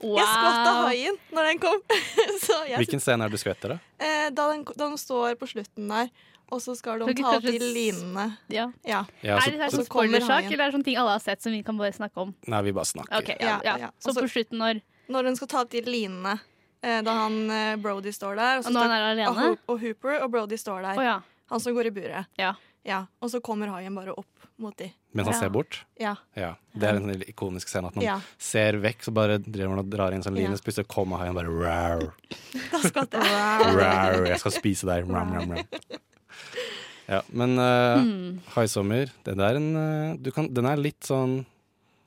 [0.00, 1.82] Jeg skvatta haien når den kom.
[2.46, 3.78] så jeg, Hvilken scene er det du skvetter, da?
[4.00, 6.08] eh, da, da den står på slutten der,
[6.50, 8.26] og så skal de ta kanskje til linene.
[8.48, 8.66] Ja.
[8.84, 9.04] Ja.
[9.22, 11.52] Ja, er det sånn kommer spoilersak, eller er det sånne ting alle har sett som
[11.52, 12.34] vi kan bare snakke om?
[12.46, 13.18] nei, vi bare snakker.
[13.22, 13.76] Okay, ja, Ja, ja.
[13.86, 13.90] ja.
[13.98, 14.80] Så på slutten, når,
[15.10, 16.38] Når hun skal ta til linene,
[16.82, 19.36] eh, da han eh, Brody står der, og, så og når han står, og.
[19.36, 20.98] Ho- og Hooper og Brody står der.
[20.98, 21.20] Oh, ja.
[21.50, 22.26] Han som går i buret.
[22.38, 22.54] Ja.
[22.86, 24.86] Ja, Og så kommer haien bare opp mot de.
[25.12, 25.40] Mens han Ja.
[25.40, 25.84] ser bort.
[26.00, 26.14] Ja.
[26.34, 28.20] Ja, Det er en sånn ikonisk scene at man Ja.
[28.38, 30.56] ser vekk, så bare driver man og drar inn sånn line, Ja.
[30.56, 32.14] så kommer haien bare rar,
[32.72, 33.20] Da skal jeg.
[33.76, 35.10] rar, Jeg skal spise deg.
[35.10, 35.64] Ram, ram, ram.
[37.10, 38.40] Ja, men uh, Mm.
[38.54, 41.40] Haisommer, det er en eh, du kan, Den er litt sånn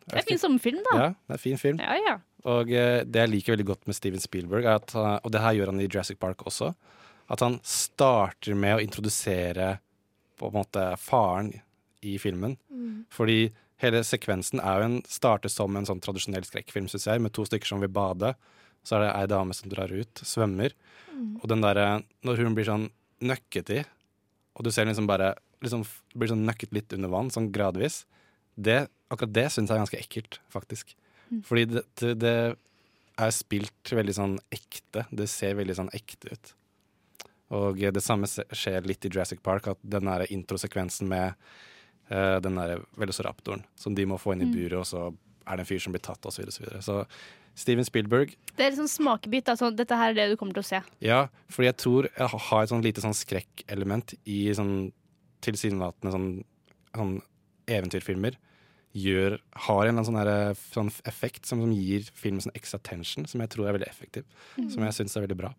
[0.07, 0.93] Det er en fin sommerfilm, da.
[0.99, 1.81] Ja, det er fin film.
[1.83, 2.15] Ja, ja.
[2.47, 5.43] Og uh, det jeg liker veldig godt med Steven Spielberg, er at, uh, og det
[5.43, 6.71] her gjør han i Jurassic Park også,
[7.31, 9.77] at han starter med å introdusere
[10.39, 11.53] på en måte faren
[12.03, 12.57] i filmen.
[13.15, 13.45] Fordi
[13.79, 17.45] hele sekvensen er jo en, starter som en sånn tradisjonell skrekkfilm, syns jeg, med to
[17.47, 18.33] stykker som vil bade.
[18.83, 20.75] Så er det ei dame som drar ut, svømmer.
[21.39, 22.89] Og den derre Når hun blir sånn
[23.23, 23.83] nøkket i,
[24.53, 25.33] og du ser liksom bare
[25.63, 25.85] liksom
[26.17, 28.03] blir sånn nøkket litt under vann, sånn gradvis,
[28.55, 30.93] det, akkurat det syns jeg er ganske ekkelt, faktisk.
[31.47, 32.35] Fordi det, det,
[33.13, 35.03] er spilt veldig sånn ekte.
[35.13, 36.53] Det ser veldig sånn ekte ut.
[37.53, 41.37] Og det samme skjer litt i Jurassic Park, at den der introsekvensen med
[42.09, 45.03] uh, den der velociraptoren som de må få inn i buret, og så
[45.45, 46.41] er det en fyr som blir tatt, osv.
[46.41, 46.81] Så, videre, så, videre.
[46.81, 49.51] så Steven Spielberg Det er en sånn smakebit.
[49.59, 50.79] Sånn, dette her er det du kommer til å se.
[51.05, 54.91] Ja, fordi jeg tror jeg har et sånn lite sånn skrekkelement i sånn
[55.43, 56.27] tilsynelatende sånn,
[56.95, 57.13] sånn
[57.69, 58.37] eventyrfilmer.
[58.93, 63.41] Gjør, har en sånn, her, sånn effekt som, som gir filmen sånn extra tension, som
[63.41, 64.27] jeg tror er veldig effektiv.
[64.69, 65.49] Som jeg syns er veldig bra.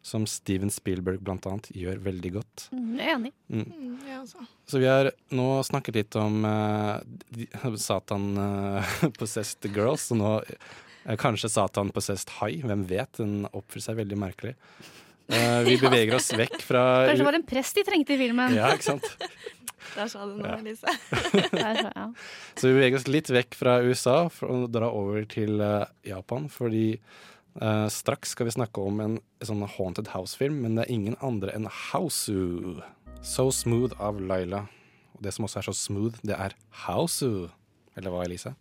[0.00, 2.68] Som Steven Spielberg blant annet gjør veldig godt.
[2.72, 3.32] Mm, Jeg er enig.
[3.52, 4.46] Mm, ja, altså.
[4.64, 10.72] Så vi har nå snakket litt om uh, Satan uh, possessed girls, og nå eh,
[11.20, 13.12] kanskje Satan possessed hai, Hvem vet?
[13.20, 14.56] Den oppfører seg veldig merkelig.
[15.30, 18.54] Eh, vi beveger oss vekk fra Kanskje det var en prest de trengte i filmen.
[18.56, 19.06] Ja, ikke sant?
[19.96, 20.58] Der sa du noe.
[20.60, 20.92] Elise.
[21.50, 22.06] Så, ja.
[22.58, 26.50] Så vi beveger oss litt vekk fra USA for å dra over til eh, Japan.
[26.52, 26.94] Fordi
[27.50, 31.50] Uh, straks skal vi snakke om en sånn Haunted House-film, men det er ingen andre
[31.50, 32.78] enn Houseu.
[33.26, 34.68] So Smooth av Laila.
[35.16, 36.54] Og det som også er så smooth, det er
[36.86, 37.50] Houseu.
[37.98, 38.54] Eller hva, Elise?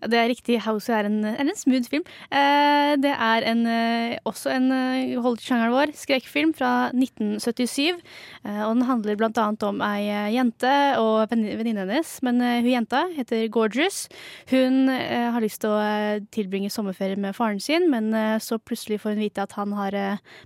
[0.00, 0.58] Det er riktig.
[0.64, 2.04] House er en, er en smooth film.
[2.32, 7.98] Eh, det er en, eh, også en eh, holdt sjangeren vår, skrekkfilm fra 1977.
[8.46, 12.14] Eh, og den handler annet om ei eh, jente og venni- venninnen hennes.
[12.24, 14.06] Men eh, hun jenta heter Gorgeous.
[14.50, 18.10] Hun har lyst til å tilbringe sommerferie med faren sin, men
[18.42, 19.94] så plutselig får hun vite at han har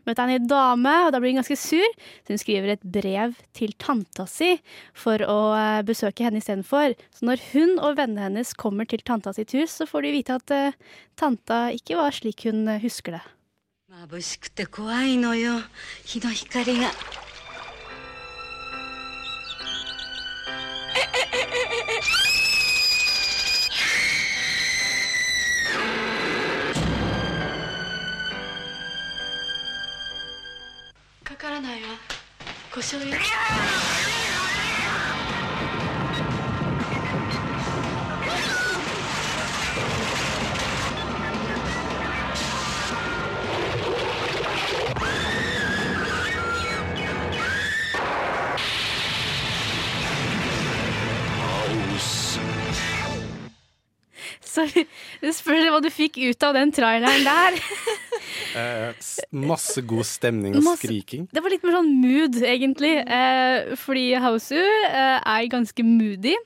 [0.07, 1.87] møtt ny dame, og da blir hun ganske sur.
[2.25, 4.55] Så hun skriver et brev til tanta si
[4.97, 5.39] for å
[5.87, 6.95] besøke henne istedenfor.
[7.15, 10.35] Så når hun og vennene hennes kommer til tanta sitt hus, så får de vite
[10.35, 10.77] at eh,
[11.17, 13.25] tanta ikke var slik hun husker det.
[13.95, 15.61] 眩しくて怖いのよ
[16.05, 16.91] 日の光が
[54.55, 54.65] Så
[55.25, 57.61] det spørs hva du fikk ut av den traileren der.
[58.55, 61.27] Eh, masse god stemning og Masse- skriking.
[61.35, 62.93] Det var litt mer sånn mood, egentlig.
[63.03, 66.37] Eh, fordi Hausu eh, er ganske moody.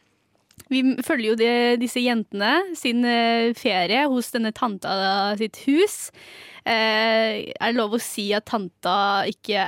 [0.73, 1.51] Vi følger jo de,
[1.81, 4.97] disse jentene sin eh, ferie hos denne tanta
[5.41, 6.11] sitt hus.
[6.65, 9.63] Eh, er det lov å si at tanta ikke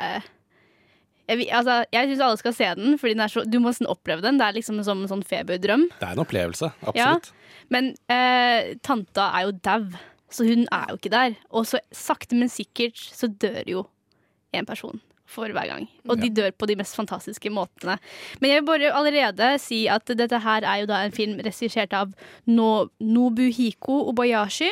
[1.30, 2.96] Jeg, altså, syns alle skal se den,
[3.30, 4.40] så, du må nesten oppleve den.
[4.40, 5.86] Det er liksom som en sånn feberdrøm.
[6.00, 7.30] Det er en opplevelse, Ja, absolutt.
[7.70, 9.86] Men eh, tanta er jo dau,
[10.30, 11.38] så hun er jo ikke der.
[11.50, 13.84] Og så sakte, men sikkert så dør jo
[14.56, 15.00] en person
[15.30, 15.86] for hver gang.
[16.10, 17.96] Og de dør på de mest fantastiske måtene.
[18.40, 21.94] Men jeg vil bare allerede si at dette her er jo da en film regissert
[21.94, 22.10] av
[22.50, 24.70] no Nobuhiko Obayashi.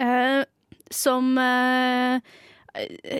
[0.00, 0.42] Eh,
[0.90, 2.22] som eh,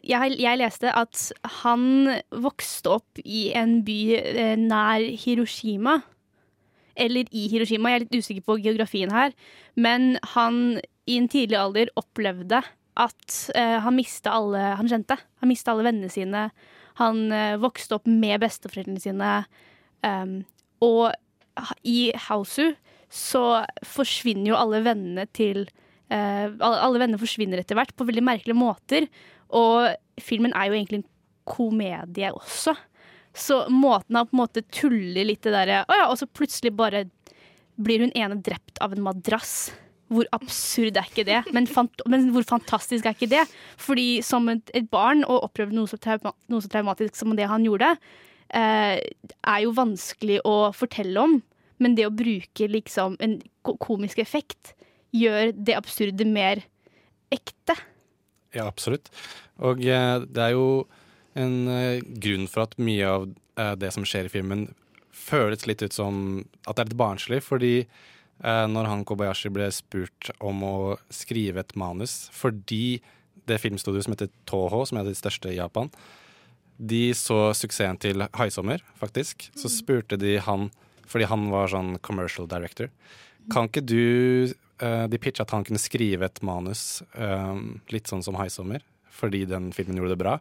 [0.07, 1.27] jeg, jeg leste at
[1.61, 6.01] han vokste opp i en by eh, nær Hiroshima.
[7.01, 9.33] Eller i Hiroshima, jeg er litt usikker på geografien her.
[9.77, 12.63] Men han i en tidlig alder opplevde
[13.01, 15.17] at eh, han mista alle han kjente.
[15.41, 16.49] Han mista alle vennene sine.
[17.01, 19.35] Han eh, vokste opp med besteforeldrene sine.
[20.05, 20.41] Um,
[20.85, 21.13] og
[21.85, 22.73] i Hausu
[23.11, 25.65] så forsvinner jo alle vennene til
[26.13, 29.09] eh, alle, vennene forsvinner etter hvert på veldig merkelige måter.
[29.57, 29.91] Og
[30.23, 31.11] filmen er jo egentlig en
[31.51, 32.77] komedie også.
[33.37, 36.73] Så måten han på en måte tuller litt det derre Å ja, og så plutselig
[36.75, 37.05] bare
[37.81, 39.71] blir hun ene drept av en madrass.
[40.11, 41.39] Hvor absurd er ikke det?
[41.55, 43.45] Men, fant men hvor fantastisk er ikke det?
[43.81, 47.95] Fordi som et, et barn å oppleve noe noe så traumatisk som det han gjorde,
[48.53, 51.39] eh, er jo vanskelig å fortelle om.
[51.81, 54.75] Men det å bruke liksom en komisk effekt
[55.17, 56.67] gjør det absurde mer
[57.33, 57.79] ekte.
[58.53, 59.09] Ja, absolutt.
[59.63, 60.67] Og eh, det er jo
[61.39, 63.27] en eh, grunn for at mye av
[63.59, 64.69] eh, det som skjer i filmen,
[65.15, 67.41] føles litt ut som at det er litt barnslig.
[67.47, 70.77] Fordi eh, når han Kobayashi ble spurt om å
[71.13, 73.01] skrive et manus fordi
[73.51, 75.91] det filmstudioet som heter Toho, som er det største i Japan,
[76.81, 79.51] de så suksessen til Haisommer, faktisk.
[79.59, 80.69] Så spurte de han,
[81.09, 82.93] fordi han var sånn commercial director,
[83.53, 87.03] kan ikke du De pitcha at han kunne skrive et manus
[87.93, 88.81] litt sånn som Haisommer,
[89.13, 90.39] fordi den filmen gjorde det bra.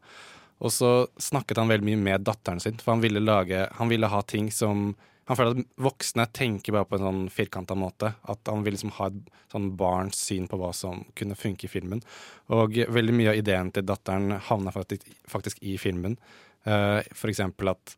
[0.60, 0.90] Og så
[1.22, 4.52] snakket han veldig mye med datteren sin, for han ville, lage, han ville ha ting
[4.52, 4.96] som
[5.30, 8.16] Han føler at voksne tenker bare på en sånn firkanta måte.
[8.26, 11.70] At han ville liksom ha et sånn barns syn på hva som kunne funke i
[11.70, 12.02] filmen.
[12.50, 16.18] Og veldig mye av ideen til datteren havna faktisk, faktisk i filmen.
[16.66, 17.94] Uh, for eksempel at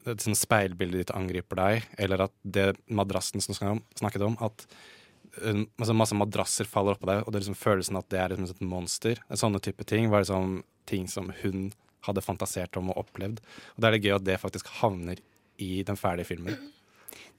[0.00, 4.64] et sånn speilbildet ditt angriper deg, eller at det madrassen som snak- snakket om, at
[5.44, 8.32] en- altså masse madrasser faller oppå deg, og det er liksom følelsen at det er
[8.32, 9.20] liksom et monster.
[9.30, 11.74] Sånne type ting var liksom ting som hun
[12.06, 13.42] hadde fantasert om og opplevd.
[13.74, 15.20] Og da er det gøy at det faktisk havner
[15.62, 16.56] i den ferdige filmen.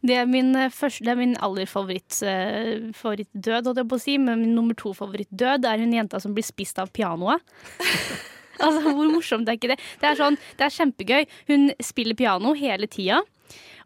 [0.04, 4.00] Det er min, eh, første, det er min aller favoritt, eh, favorittdød, holdt jeg på
[4.00, 4.18] å si.
[4.18, 7.40] Men min nummer to favorittdød er hun jenta som blir spist av pianoet.
[8.60, 9.80] altså, Hvor morsomt er ikke det?
[10.02, 11.28] Det er, sånn, det er kjempegøy.
[11.48, 13.22] Hun spiller piano hele tida.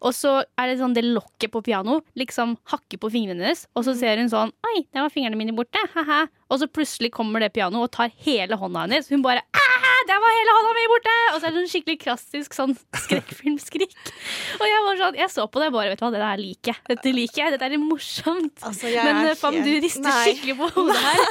[0.06, 3.66] Og så er det sånn det lokket på piano liksom hakker på fingrene hennes.
[3.78, 5.82] Og så ser hun sånn Oi, der var fingrene mine borte.
[5.94, 6.26] Haha.
[6.50, 9.10] Og så plutselig kommer det pianoet og tar hele hånda hennes.
[9.14, 9.77] Hun bare «Ah,
[10.08, 11.16] Der var hele hånda mi borte!
[11.34, 13.96] Og så er det sånn skikkelig klassisk sånn skrekkfilmskrik.
[14.58, 16.42] Og jeg var sånn, jeg så på det og bare Vet du hva, det der
[16.42, 16.82] liker jeg.
[16.92, 17.54] Dette liker jeg.
[17.56, 18.64] Dette er morsomt.
[18.68, 20.16] Altså, jeg Men er eh, Fam, du rister Nei.
[20.26, 21.24] skikkelig på hodet her.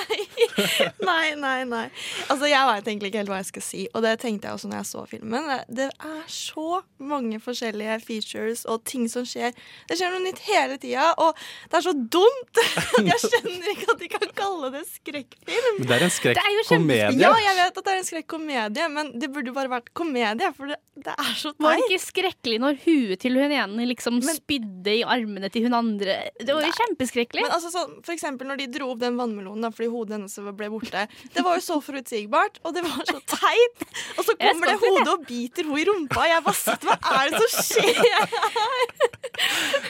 [1.06, 1.84] Nei, nei, nei.
[2.32, 4.70] Altså, jeg veit egentlig ikke helt hva jeg skal si, og det tenkte jeg også
[4.70, 5.50] når jeg så filmen.
[5.68, 9.54] Det- er så mange forskjellige features og ting som skjer.
[9.88, 11.36] Det skjer noe nytt hele tida, og
[11.70, 12.60] det er så dumt!
[13.06, 15.78] Jeg skjønner ikke at de kan kalle det skrekkfilm.
[15.80, 17.20] Men det er en Det skrekkkomedie.
[17.20, 20.48] Ja, jeg vet at det er en skrekkomedie, men det burde jo bare vært komedie,
[20.56, 21.90] for det, det er så Var det teit.
[21.92, 26.16] ikke skrekkelig når huet til hun ene liksom Men- spydde i armene til hun andre?
[26.40, 27.42] Det var jo kjempeskrekkelig.
[27.46, 30.38] Men altså så, for eksempel når de dro opp den vannmelonen da, fordi hodet hennes
[30.56, 31.06] ble borte.
[31.34, 33.86] Det var jo så forutsigbart, og det var så teit.
[34.16, 36.26] Og så kommer det hodet og biter henne i rumpa.
[36.30, 39.16] Jeg bare sitter, Hva er det som skjer?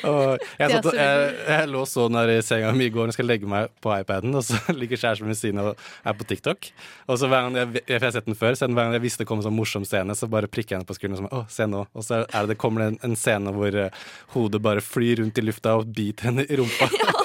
[0.06, 3.14] Og jeg, satt, så jeg, jeg lå sånn her i senga mi i går og
[3.16, 6.16] skal legge meg på iPaden, og så ligger kjæresten min ved siden av og er
[6.18, 6.70] på TikTok.
[7.06, 9.24] Og så hver gang jeg, jeg har sett den før, så hver gang jeg visste
[9.24, 11.44] det kom en sånn morsom scene, så bare prikker jeg henne på skulderen og sånn,
[11.44, 11.84] å, se nå.
[11.92, 15.22] Og så er det, det kommer det en, en scene hvor uh, hodet bare flyr
[15.22, 16.90] rundt i lufta og biter henne i rumpa.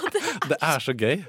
[0.52, 1.22] det er så gøy.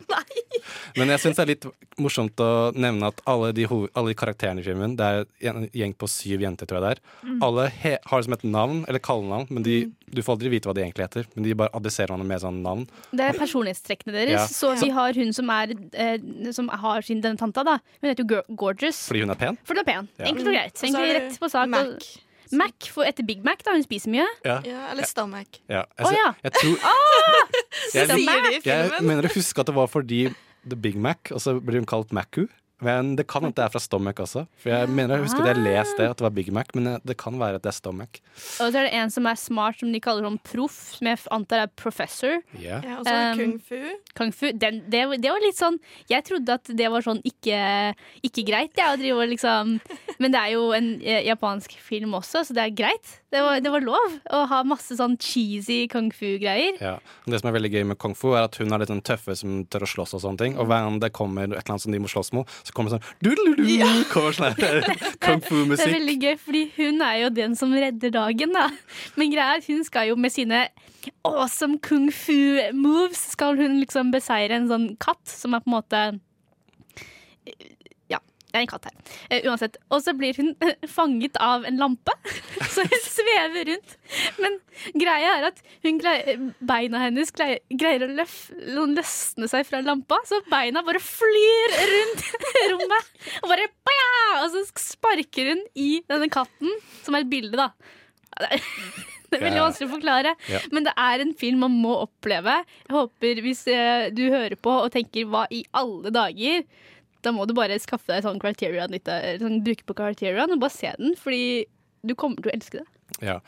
[0.96, 1.66] Men jeg syns det er litt
[2.00, 5.94] morsomt å nevne at alle de, alle de karakterene i filmen, det er en gjeng
[5.98, 7.02] på syv jenter, tror jeg det er.
[7.28, 7.38] Mm.
[7.48, 9.76] Alle he har liksom et navn, eller kallenavn, men de,
[10.12, 11.28] du får aldri vite hva de egentlig heter.
[11.34, 12.86] Men de bare adresserer hverandre med sånn navn.
[13.12, 14.34] Det er personlighetstrekkene deres.
[14.38, 14.48] Ja.
[14.48, 16.18] Så vi har hun som, er, eh,
[16.56, 17.78] som har sin denne tanta, da.
[18.02, 19.04] Hun heter jo Gorgeous.
[19.08, 19.58] Fordi hun er pen.
[19.68, 20.08] Fordi hun er pen.
[20.18, 20.28] Ja.
[20.32, 20.76] Enkelt og greit.
[20.82, 21.68] Egentlig rett på sak.
[21.72, 21.88] Mac.
[21.96, 23.72] Og- Mac for etter Big Mac, da.
[23.72, 24.26] Hun spiser mye.
[24.44, 24.58] Ja.
[24.68, 25.60] Ja, eller stomach.
[25.72, 25.86] ja.
[25.98, 26.26] Jeg, ja.
[26.44, 26.74] jeg, tror,
[27.88, 30.26] Så Jeg- sier de i jeg mener å huske at det var fordi
[30.68, 32.46] The Big Mac, og så blir hun kalt Macu.
[32.82, 34.40] Men det kan hende det er fra Stomach også.
[34.58, 36.88] For jeg mener jeg husker at jeg leste det, at det var Big Mac, men
[37.06, 38.18] det kan være at det er Stomach.
[38.58, 41.20] Og så er det en som er smart, som de kaller sånn proff, som jeg
[41.36, 42.40] antar er professor.
[42.58, 42.80] Ja.
[42.82, 43.78] Ja, og så er det Um, kung fu.
[44.18, 44.48] Kung fu.
[44.50, 45.78] Den, det, det var litt sånn
[46.10, 47.60] Jeg trodde at det var sånn ikke,
[48.26, 49.76] ikke greit, jeg, å drive og liksom
[50.22, 53.16] Men det er jo en eh, japansk film også, så det er greit.
[53.32, 56.76] Det var, det var lov å ha masse sånn cheesy kung fu-greier.
[56.82, 56.94] Ja.
[57.26, 59.34] Det som er veldig gøy med kung fu, er at hun er litt sånn tøffe
[59.38, 60.56] som tør å slåss og sånne ting.
[60.60, 62.94] Og hver gang det kommer et eller annet som de må slåss mot, så kommer
[62.94, 64.58] sånn du-du-du-du, kommer sånn
[65.24, 65.82] kung fu-musikk.
[65.82, 68.68] Det er veldig gøy, fordi hun er jo den som redder dagen, da.
[69.18, 70.66] Men greia er at hun skal jo med sine
[71.26, 75.78] awesome kung fu moves skal hun liksom beseire en sånn katt som er på en
[75.80, 76.04] måte
[77.42, 77.72] Ja.
[78.52, 78.96] Det er en katt her.
[79.32, 79.78] Uh, uansett.
[79.88, 80.52] Og så blir hun
[80.98, 82.12] fanget av en lampe,
[82.74, 83.96] så hun svever rundt.
[84.42, 84.58] Men
[85.00, 88.36] greia er at greier, beina hennes greier, greier å løf,
[88.76, 92.28] løsne seg fra lampa, så beina bare flyr rundt
[92.74, 93.10] rommet.
[93.40, 93.70] Og bare!
[94.42, 96.70] Og så sparker hun i denne katten,
[97.06, 97.70] som er et bilde, da.
[98.36, 98.62] Det er,
[99.38, 100.36] er veldig vanskelig å forklare.
[100.50, 100.60] Ja.
[100.74, 102.58] Men det er en film man må oppleve.
[102.84, 106.66] Jeg håper hvis eh, du hører på og tenker 'hva i alle dager',
[107.22, 110.62] da må du bare skaffe deg sånn Criterion, litt, eh, sånn, bruke på Criterion og
[110.62, 111.64] bare se den, fordi
[112.02, 112.86] du kommer til å elske det.
[113.22, 113.38] Ja,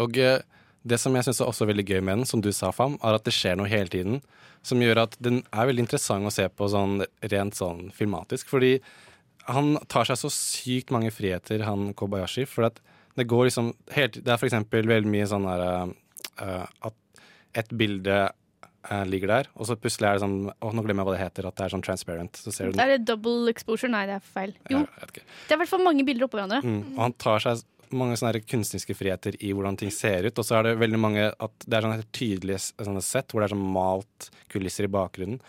[0.00, 0.42] og eh,
[0.84, 3.16] det som jeg syns er også veldig gøy med den, som du sa, Fam, er
[3.16, 4.20] at det skjer noe hele tiden.
[4.64, 8.48] Som gjør at den er veldig interessant å se på sånn rent sånn filmatisk.
[8.52, 8.76] Fordi
[9.48, 12.46] han tar seg så sykt mange friheter, han Kobayashi.
[12.48, 16.96] For det går liksom helt Det er for eksempel veldig mye sånn her uh, At
[17.54, 18.32] et bilde eh,
[19.08, 21.48] ligger der, og så plutselig er det sånn Å, nå glemmer jeg hva det heter.
[21.48, 22.40] At det er sånn transparent.
[22.40, 22.80] Så ser du.
[22.80, 23.90] Er det double exposure?
[23.92, 24.56] Nei, det er feil.
[24.72, 24.82] Jo,
[25.14, 26.60] det er i hvert fall mange bilder oppå hverandre.
[26.64, 26.94] Mm.
[26.96, 27.64] Og han tar seg
[27.94, 30.38] mange sånne kunstneriske friheter i hvordan ting ser ut.
[30.40, 33.50] Og så er det veldig mange at det er sånne tydelige sånne sett hvor det
[33.50, 35.40] er sånn malt kulisser i bakgrunnen.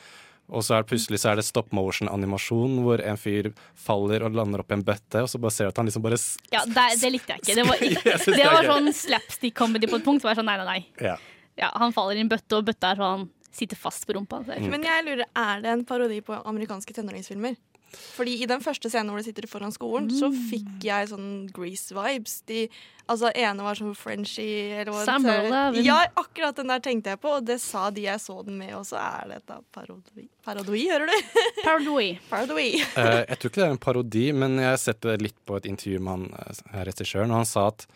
[0.53, 3.49] Og så er det plutselig så er det stop motion-animasjon hvor en fyr
[3.81, 6.03] faller og lander opp i en bøtte, og så bare ser du at han liksom
[6.05, 6.19] bare
[6.53, 7.55] Ja, det, det likte jeg ikke.
[7.57, 7.81] Det var,
[8.37, 10.25] det var sånn slapstick-comedy på et punkt.
[10.25, 11.07] Var sånn, nei, nei, nei.
[11.09, 11.15] Ja.
[11.57, 14.41] Ja, han faller i en bøtte, og bøtta er sånn sitter fast på rumpa.
[14.43, 14.69] Så Mm.
[14.69, 17.55] Men jeg lurer, er det en parodi på amerikanske tenåringsfilmer?
[17.95, 20.49] Fordi i den første scenen hvor de sitter foran skolen, så Mm.
[20.49, 22.41] fikk jeg sånn Grease-vibes.
[22.45, 22.67] De,
[23.07, 27.21] altså ene var sånn Frenchy eller hva det Summer Ja, akkurat den der tenkte jeg
[27.21, 28.97] på, og det sa de jeg så den med også.
[28.99, 30.27] Er dette parodi?
[30.43, 31.31] Parodi, hører du?
[31.63, 32.19] Parodi.
[32.29, 32.67] Parodi.
[32.97, 35.55] uh, jeg tror ikke det er en parodi, men jeg har sett det litt på
[35.55, 37.87] et intervju med han eh, regissøren, og han sa at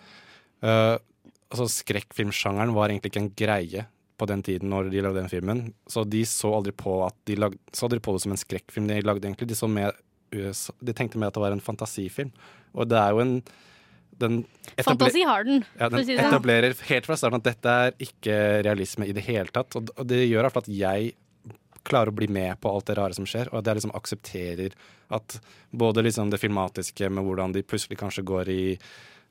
[0.64, 0.98] eh,
[1.52, 3.88] altså, skrekkfilmsjangeren var egentlig ikke en greie
[4.20, 5.64] på den tiden når de lagde den filmen.
[5.88, 8.90] Så de så aldri på at de lagde, så aldri på det som en skrekkfilm.
[8.90, 9.96] De lagde egentlig, de, mer,
[10.34, 12.34] de tenkte mer at det var en fantasifilm.
[12.76, 13.36] Og det er jo en
[14.20, 14.42] den
[14.84, 16.34] Fantasi har den, ja, den si det sånn.
[16.34, 18.36] etablerer helt fra starten at dette er ikke
[18.68, 19.78] realisme i det hele tatt.
[19.80, 21.14] Og, det gjør i hvert fall at jeg
[21.88, 24.76] klarer å bli med på alt det rare som skjer, og at jeg liksom aksepterer
[25.16, 25.38] at
[25.72, 28.64] både liksom det filmatiske med hvordan de plutselig kanskje går i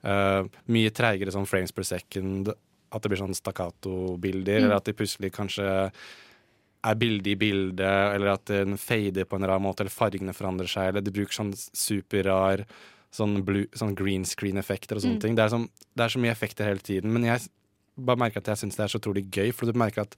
[0.05, 2.49] eh, mye treigere sånn frames per second,
[2.93, 4.65] at det blir sånn stakkato-bilder, Mm.
[4.65, 5.91] eller at de plutselig kanskje
[6.85, 7.81] er bilde i bilde,
[8.15, 11.33] eller at den fader på en rar måte, eller fargene forandrer seg, eller de bruker
[11.35, 12.65] sånn superrar
[13.11, 15.21] sånn, blue, sånn green screen-effekter og sånne Mm.
[15.21, 15.35] ting.
[15.35, 17.49] Det er, sånn, det er så mye effekter hele tiden, men jeg
[17.99, 20.15] bare merker at jeg syns det er så utrolig gøy, for du merker at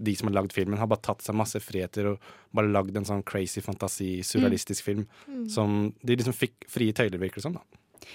[0.00, 2.18] de som har lagd filmen, har bare tatt seg masse friheter og
[2.52, 5.48] bare lagd en sånn crazy fantasi, surrealistisk film Mm.
[5.50, 7.52] som de liksom fikk frie tøyler, virker det som.
[7.54, 7.60] da.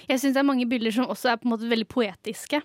[0.08, 2.62] Jeg syns det er mange bilder som også er på en måte veldig poetiske.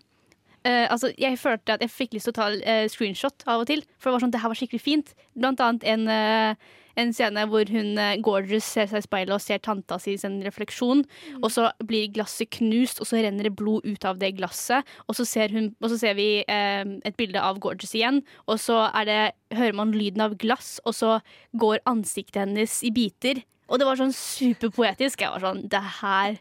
[0.66, 3.68] Uh, altså, jeg følte at jeg fikk lyst til å ta uh, screenshot av og
[3.70, 5.12] til, for det var sånn, det her var skikkelig fint.
[5.38, 9.62] Blant annet en, uh, en scene hvor hun Gorgeous ser seg i speilet og ser
[9.62, 11.04] tanta si sin refleksjon,
[11.38, 15.20] og så blir glasset knust, og så renner det blod ut av det glasset, og
[15.20, 19.10] så ser, hun, og så ser vi et bilde av Gorgeous igjen, og så er
[19.12, 19.20] det,
[19.60, 21.18] hører man lyden av glass, og så
[21.60, 23.44] går ansiktet hennes i biter.
[23.68, 25.22] Og det var sånn superpoetisk.
[25.26, 26.40] Jeg var sånn Det her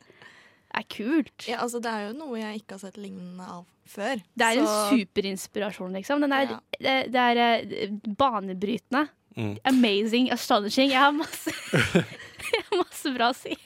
[0.78, 1.46] er kult.
[1.48, 4.22] Ja, altså, det er jo noe jeg ikke har sett lignende av før.
[4.34, 6.24] Det er en superinspirasjon, liksom.
[6.24, 9.06] Den er, det, det er eh, banebrytende.
[9.34, 9.56] Mm.
[9.66, 10.92] Amazing, astonishing.
[10.94, 11.52] Jeg har masse,
[12.52, 13.56] jeg har masse bra å si.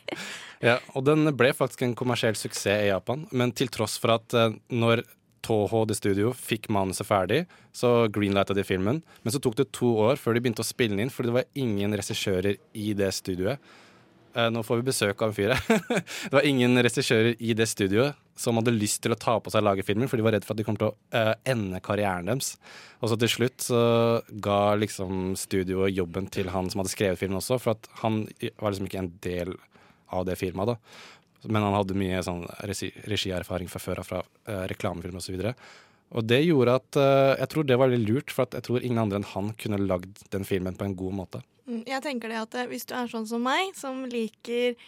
[0.65, 4.37] Ja, og den ble faktisk en kommersiell suksess i Japan, men til tross for at
[4.37, 5.05] eh, når
[5.45, 9.03] Toho The Studio fikk manuset ferdig, så greenlighta de filmen.
[9.23, 11.37] Men så tok det to år før de begynte å spille den inn, fordi det
[11.39, 13.63] var ingen regissører i det studioet.
[14.35, 15.85] Eh, nå får vi besøk av en fyr her.
[16.29, 19.65] det var ingen regissører i det studioet som hadde lyst til å ta på seg
[19.65, 21.81] å lage filmen, for de var redd for at de kom til å eh, ende
[21.85, 22.53] karrieren deres.
[23.03, 23.83] Og så til slutt så
[24.45, 28.27] ga liksom studioet jobben til han som hadde skrevet filmen også, for at han
[28.61, 29.57] var liksom ikke en del
[30.15, 30.75] av det firmaet.
[30.75, 31.49] da.
[31.49, 35.37] Men han hadde mye sånn regi, regierfaring fra før av, fra uh, reklamefilm osv.
[35.39, 35.53] Og
[36.25, 39.03] det gjorde at eh, jeg tror det var veldig lurt, for at jeg tror ingen
[39.03, 41.43] andre enn han kunne lagd den filmen på en god måte.
[41.69, 44.79] Mm, Jeg tenker det at eh, Hvis du er sånn som meg, som liker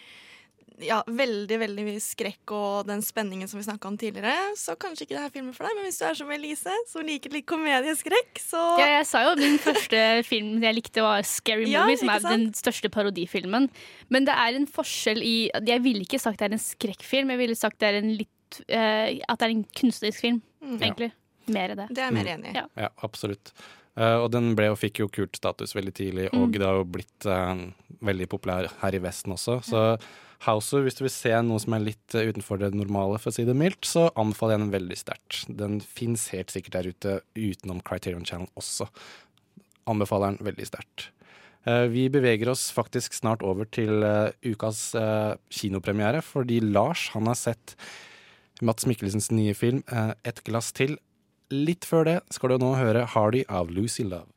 [0.81, 5.05] ja, veldig veldig mye skrekk og den spenningen som vi snakka om tidligere, så kanskje
[5.05, 5.75] ikke det her filmen for deg.
[5.77, 9.35] Men hvis du er som Elise, som liker litt komedieskrekk, så Ja, jeg sa jo
[9.37, 10.01] min første
[10.31, 12.33] film jeg likte, var Scary Ja, Movie, som er sant?
[12.33, 13.69] den største parodifilmen.
[14.09, 17.43] Men det er en forskjell i Jeg ville ikke sagt det er en skrekkfilm, jeg
[17.45, 20.77] ville sagt det er en litt uh, At det er en kunstnerisk film, Mm.
[20.81, 21.11] egentlig.
[21.47, 21.87] Mer i det.
[21.89, 22.33] Det er jeg mer Mm.
[22.39, 22.53] enig i.
[22.55, 22.65] Ja.
[22.77, 23.51] Ja, absolutt.
[23.97, 26.51] Uh, og den ble og fikk jo kult status veldig tidlig, og Mm.
[26.53, 29.59] det har jo blitt uh, veldig populær her i Vesten også.
[29.63, 29.99] Så
[30.45, 33.33] Houseu, hvis du vil se noe som er litt uh, utenfor det normale, for å
[33.33, 35.57] si det mildt, så anbefaler jeg den veldig sterkt.
[35.57, 38.87] Den fins helt sikkert der ute utenom Criterion Channel også.
[39.87, 41.09] Anbefaler den veldig sterkt.
[41.65, 44.01] Eh, Vi beveger oss faktisk snart over til
[44.45, 44.93] ukas
[45.51, 47.75] kinopremiere, fordi Lars han har sett
[48.61, 50.99] Mats Mikkelsens nye film eh, 'Et glass til'.
[51.49, 54.29] Litt før det skal du nå høre 'Hardy' av Lucy Love.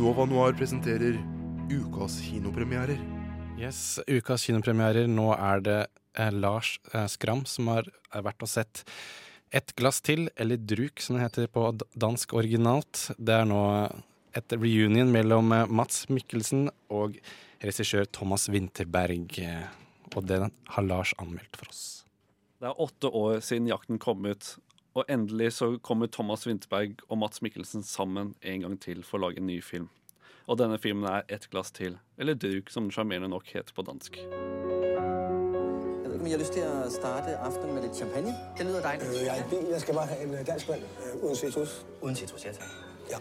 [0.00, 1.20] Nova Noir presenterer
[1.68, 2.96] ukas kinopremierer.
[3.60, 5.04] Yes, ukas kinopremierer.
[5.06, 5.86] Nå er det
[6.16, 8.86] eh, Lars eh, Skram som har vært og sett
[9.52, 11.66] Et glass til, eller Druk som det heter på
[12.00, 13.10] dansk originalt.
[13.20, 13.60] Det er nå
[14.32, 17.18] et reunion mellom eh, Mats Mikkelsen og
[17.60, 19.38] regissør Thomas Winterberg.
[19.38, 19.68] eh,
[20.16, 22.04] Og den har Lars anmeldt for oss.
[22.60, 24.56] Det er åtte år siden jakten kom ut,
[24.94, 29.26] og endelig så kommer Thomas Winterberg og Mats Mikkelsen sammen en gang til for å
[29.26, 29.88] lage en ny film.
[30.48, 33.84] Og denne filmen er Ett glass til, eller Druk, som den sjarmerende nok heter på
[33.84, 34.16] dansk.
[36.22, 38.34] Jeg om I har lyst til at starte aftenen med litt champagne?
[38.58, 39.10] Det lyder dejligt.
[39.10, 39.66] Øh, jeg er i bil.
[39.70, 41.86] Jeg skal bare have en øh, dansk vand øh, uden citrus.
[42.02, 42.68] Uden citrus, ja tak.
[43.10, 43.16] Ja.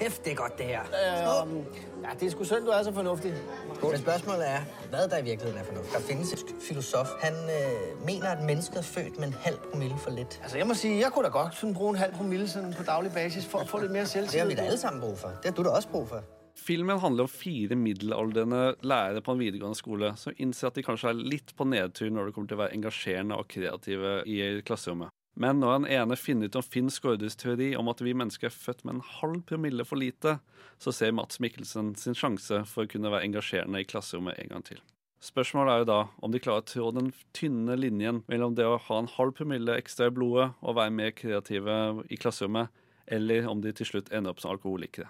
[0.00, 0.80] Hæft, det er godt, det her.
[0.80, 1.56] Øh,
[2.04, 3.34] ja, det er sgu synd, du er så fornuftig.
[3.82, 4.60] Men spørgsmålet er,
[4.90, 5.92] hvad der i virkeligheden er fornuft.
[5.92, 7.08] Der findes en filosof.
[7.20, 10.40] Han øh, mener, at mennesket er født med en halv promille for lidt.
[10.42, 12.82] Altså, jeg må sige, jeg kunne da godt sådan bruge en halv promille sådan på
[12.82, 15.28] daglig basis for at få lidt mere Det har vi da alle sammen brug for.
[15.28, 16.22] Det har du da også brug for.
[16.54, 21.10] Filmen handler om fire middelaldrende lærere på en videregående skole som innser at de kanskje
[21.10, 25.10] er litt på nedtur når det kommer til å være engasjerende og kreative i klasserommet.
[25.34, 28.54] Men når han ene finner ut om Finn Skårdes teori om at vi mennesker er
[28.54, 30.36] født med en halv promille for lite,
[30.78, 34.66] så ser Mats Mikkelsen sin sjanse for å kunne være engasjerende i klasserommet en gang
[34.70, 34.78] til.
[35.24, 38.78] Spørsmålet er jo da om de klarer å trå den tynne linjen mellom det å
[38.86, 41.76] ha en halv promille ekstra i blodet og være mer kreative
[42.12, 42.70] i klasserommet,
[43.10, 45.08] eller om de til slutt ender opp som alkoholikere.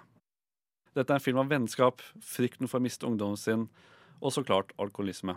[0.95, 3.67] Dette er en film om vennskap, frykten for å miste ungdommen sin,
[4.23, 5.35] og så klart alkoholisme.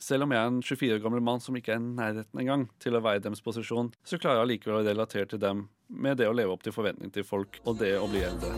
[0.00, 2.64] Selv om jeg er en 24 år gammel mann som ikke er i nærheten engang
[2.80, 6.16] til å være i deres posisjon, så klarer jeg allikevel å relatere til dem med
[6.20, 8.54] det å leve opp til forventningene til folk og det å bli eldre.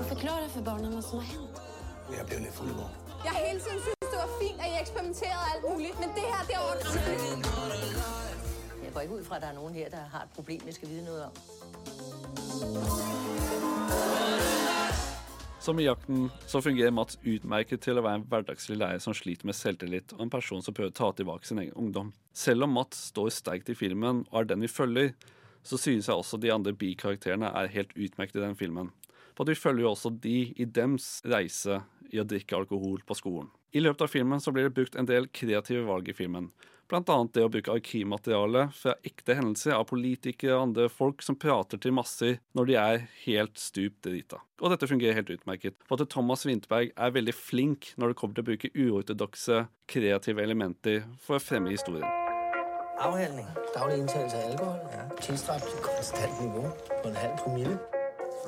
[0.00, 1.60] Og forklare for barna hva som har hendt.
[2.14, 2.96] Jeg bliver lidt fuld i går.
[3.24, 6.24] Jeg har hele tiden syntes, det var fint, at jeg eksperimenterede alt mulig, men det
[6.32, 7.20] her, det er åndssvagt.
[8.84, 10.76] Jeg går ikke ut fra, at det er noen her, der har et problem, vi
[10.76, 12.43] skal vide noe om.
[15.64, 19.48] Som i jakten så fungerer Mats utmerket til å være en hverdagslig lærer som sliter
[19.48, 22.10] med selvtillit, og en person som prøver å ta tilbake sin egen ungdom.
[22.36, 25.14] Selv om Mats står sterkt i filmen og er den vi følger,
[25.64, 28.92] så synes jeg også de andre bikarakterene er helt utmerket i den filmen.
[29.32, 31.80] For vi følger jo også de i dems reise
[32.12, 33.48] i å drikke alkohol på skolen.
[33.72, 36.52] I løpet av filmen så blir det brukt en del kreative valg i filmen.
[36.92, 41.80] Annet det å bruke arkivmateriale fra ekte hendelser av politikere og andre folk som prater
[41.80, 44.40] til masser når de er helt stup drita.
[44.60, 45.78] Og dette fungerer helt utmerket.
[45.88, 50.44] For at Thomas Winterberg er veldig flink når det kommer til å bruke uortodokse, kreative
[50.44, 52.06] elementer for å fremme historien.
[53.04, 53.48] Afhældning.
[53.74, 54.78] Daglig indtagelse av alkohol.
[54.94, 55.08] Ja.
[55.20, 56.68] Tilstrakt til konstant nivå
[57.02, 57.78] på en halv promille.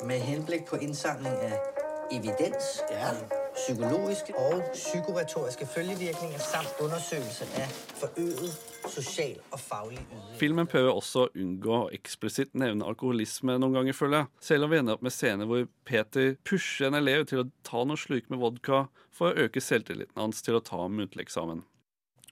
[0.06, 3.10] Med henblikk på innsamling av evidens Ja.
[3.56, 8.56] Psykologiske og psykoretoriske følgevirkninger samt undersøkelse av forøget
[8.92, 10.36] sosial og faglig ydelse.
[10.40, 14.30] Filmen prøver også å unngå å eksplisitt nevne alkoholisme noen ganger, føler jeg.
[14.50, 17.82] Selv om vi ender opp med scener hvor Peter pusher en elev til å ta
[17.84, 18.84] noen slurk med vodka
[19.14, 21.64] for å øke selvtilliten hans til å ta muntlig eksamen.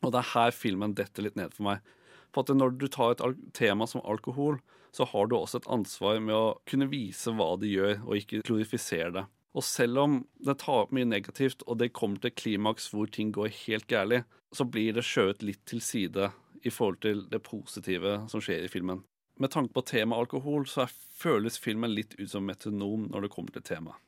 [0.05, 1.95] Og det er her filmen detter litt ned for meg.
[2.35, 4.59] For at når du tar et tema som alkohol,
[4.95, 8.43] så har du også et ansvar med å kunne vise hva de gjør, og ikke
[8.47, 9.25] glorifisere det.
[9.55, 13.31] Og selv om det tar opp mye negativt, og det kommer til klimaks hvor ting
[13.35, 14.25] går helt gærlig,
[14.55, 16.31] så blir det skjøvet litt til side
[16.65, 19.05] i forhold til det positive som skjer i filmen.
[19.39, 20.87] Med tanke på temaet alkohol, så
[21.19, 23.99] føles filmen litt ut som metronom når det kommer til temaet.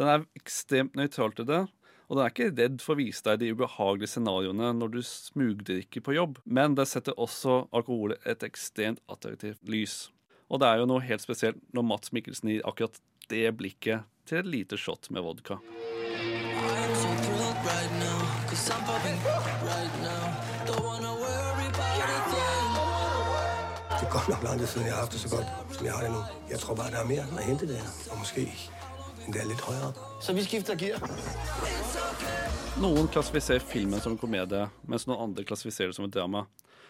[0.00, 1.60] Den er ekstremt nøytral til det,
[2.08, 6.04] og den er ikke redd for å vise deg de ubehagelige scenarioene når du smugdrikker
[6.04, 10.08] på jobb, men det setter også alkohol et ekstremt attraktivt lys.
[10.50, 12.98] Og det er jo noe helt spesielt når Mats Mikkelsen gir akkurat
[13.30, 15.54] det blikket til et lite shot med vodka.
[24.00, 25.94] Det er godt nok lang tid siden, jeg har haft det så godt, som jeg
[25.94, 26.22] har det nu.
[26.50, 27.82] Jeg tror bare, der er mere at hente der.
[28.10, 28.48] Og måske
[29.26, 29.98] endda lidt højere op.
[30.22, 30.98] Så vi skifter gear.
[32.80, 36.46] Noen klassifiserer filmen som en komedie, mens noen andre klassifiserer det som et drama.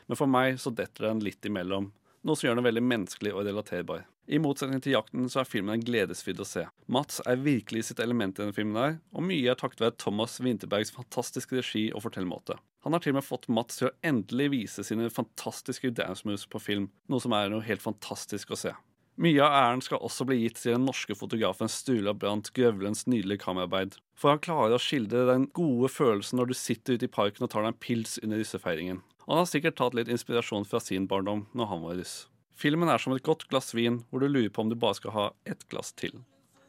[0.06, 1.90] Men for meg så detter den litt imellom,
[2.22, 4.04] noe som gjør den veldig menneskelig og relaterbar.
[4.30, 6.62] I motsetning til jakten så er filmen en gledesfryd å se.
[6.86, 10.36] Mats er virkelig sitt element i denne filmen der, og mye er takket være Thomas
[10.38, 12.60] Winterbergs fantastiske regi og fortellermåte.
[12.86, 16.46] Han har til og med fått Mats til å endelig vise sine fantastiske dance moves
[16.46, 18.76] på film, noe som er noe helt fantastisk å se.
[19.20, 23.42] Mye av æren skal også bli gitt til den norske fotografen Sturla Brandt Grøvlens nydelige
[23.42, 23.98] kameraarbeid.
[24.14, 27.50] For han klarer å skildre den gode følelsen når du sitter ute i parken og
[27.50, 29.02] tar deg en pils under russefeiringen.
[29.26, 32.20] Han har sikkert tatt litt inspirasjon fra sin barndom når han var russ.
[32.60, 35.14] Filmen er som et godt glass vin, hvor du lurer på om du bare skal
[35.14, 36.18] ha ett glass til.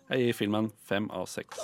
[0.08, 1.60] Jeg gir filmen fem av seks.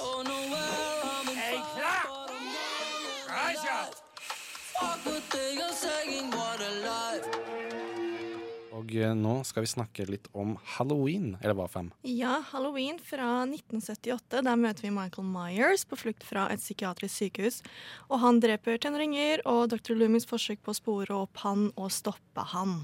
[8.78, 11.90] Og eh, nå skal vi snakke litt om halloween, eller hva, Fem?
[12.04, 14.44] Ja, Halloween fra 1978.
[14.44, 17.64] Der møter vi Michael Myers på flukt fra et psykiatrisk sykehus.
[18.12, 19.96] Og han dreper tenåringer, og Dr.
[19.96, 22.82] Loomis forsøk på å spore opp han og stoppe han.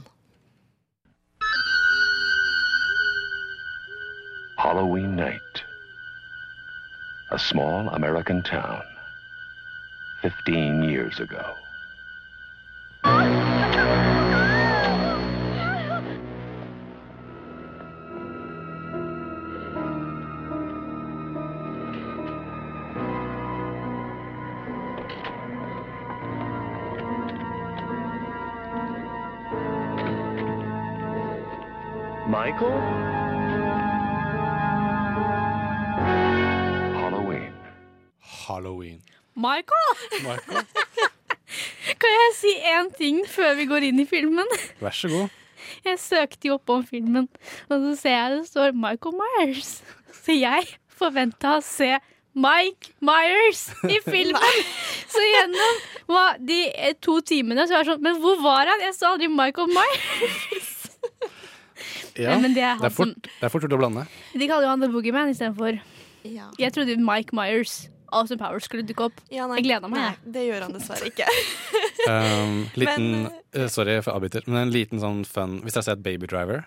[4.64, 5.62] Halloween night.
[7.32, 8.82] A small American town.
[10.22, 11.58] 15 years ago.
[39.44, 39.94] Michael!
[40.26, 40.68] Michael.
[42.02, 44.48] Kan jeg si én ting før vi går inn i filmen?
[44.82, 45.40] Vær så god.
[45.84, 47.28] Jeg søkte jo opp om filmen,
[47.68, 49.76] og så ser jeg det står Michael Myers.
[50.24, 51.92] Så jeg forventa å se
[52.34, 54.62] Mike Myers i filmen!
[55.12, 58.82] Så gjennom hva, de eh, to timene så var jeg sånn Men hvor var han?
[58.82, 60.72] Jeg så aldri Michael Myers!
[62.18, 64.04] Ja, men det er han det er fort, det er fort gjort å blande.
[64.38, 65.80] De kaller jo han The Boogeyman istedenfor.
[66.30, 66.50] Ja.
[66.62, 67.88] Jeg trodde Mike Myers,
[68.20, 69.20] Austin Powers, skulle dukke opp.
[69.34, 70.00] Ja, nei, jeg gleda meg.
[70.00, 71.28] Nei, det gjør han dessverre ikke.
[72.04, 75.86] Um, liten, Men, uh, sorry for avbryter, men en liten sånn fun Hvis dere har
[75.86, 76.66] sett Baby Driver,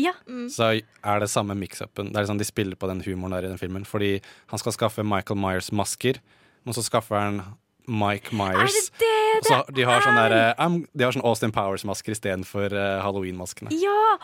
[0.00, 0.10] Ja.
[0.50, 2.08] så er det samme mix-upen.
[2.10, 3.84] Det er liksom De spiller på den humoren der i den filmen.
[3.86, 4.16] Fordi
[4.50, 6.18] han skal skaffe Michael Myers masker,
[6.66, 7.38] men så skaffer han
[7.86, 8.58] Mike Myers.
[8.58, 10.28] Er det det det så de har sånn er?
[10.30, 13.74] der, eh, um, De har sånn Austin Powers-masker istedenfor uh, Halloween-maskene.
[13.76, 14.18] Ja!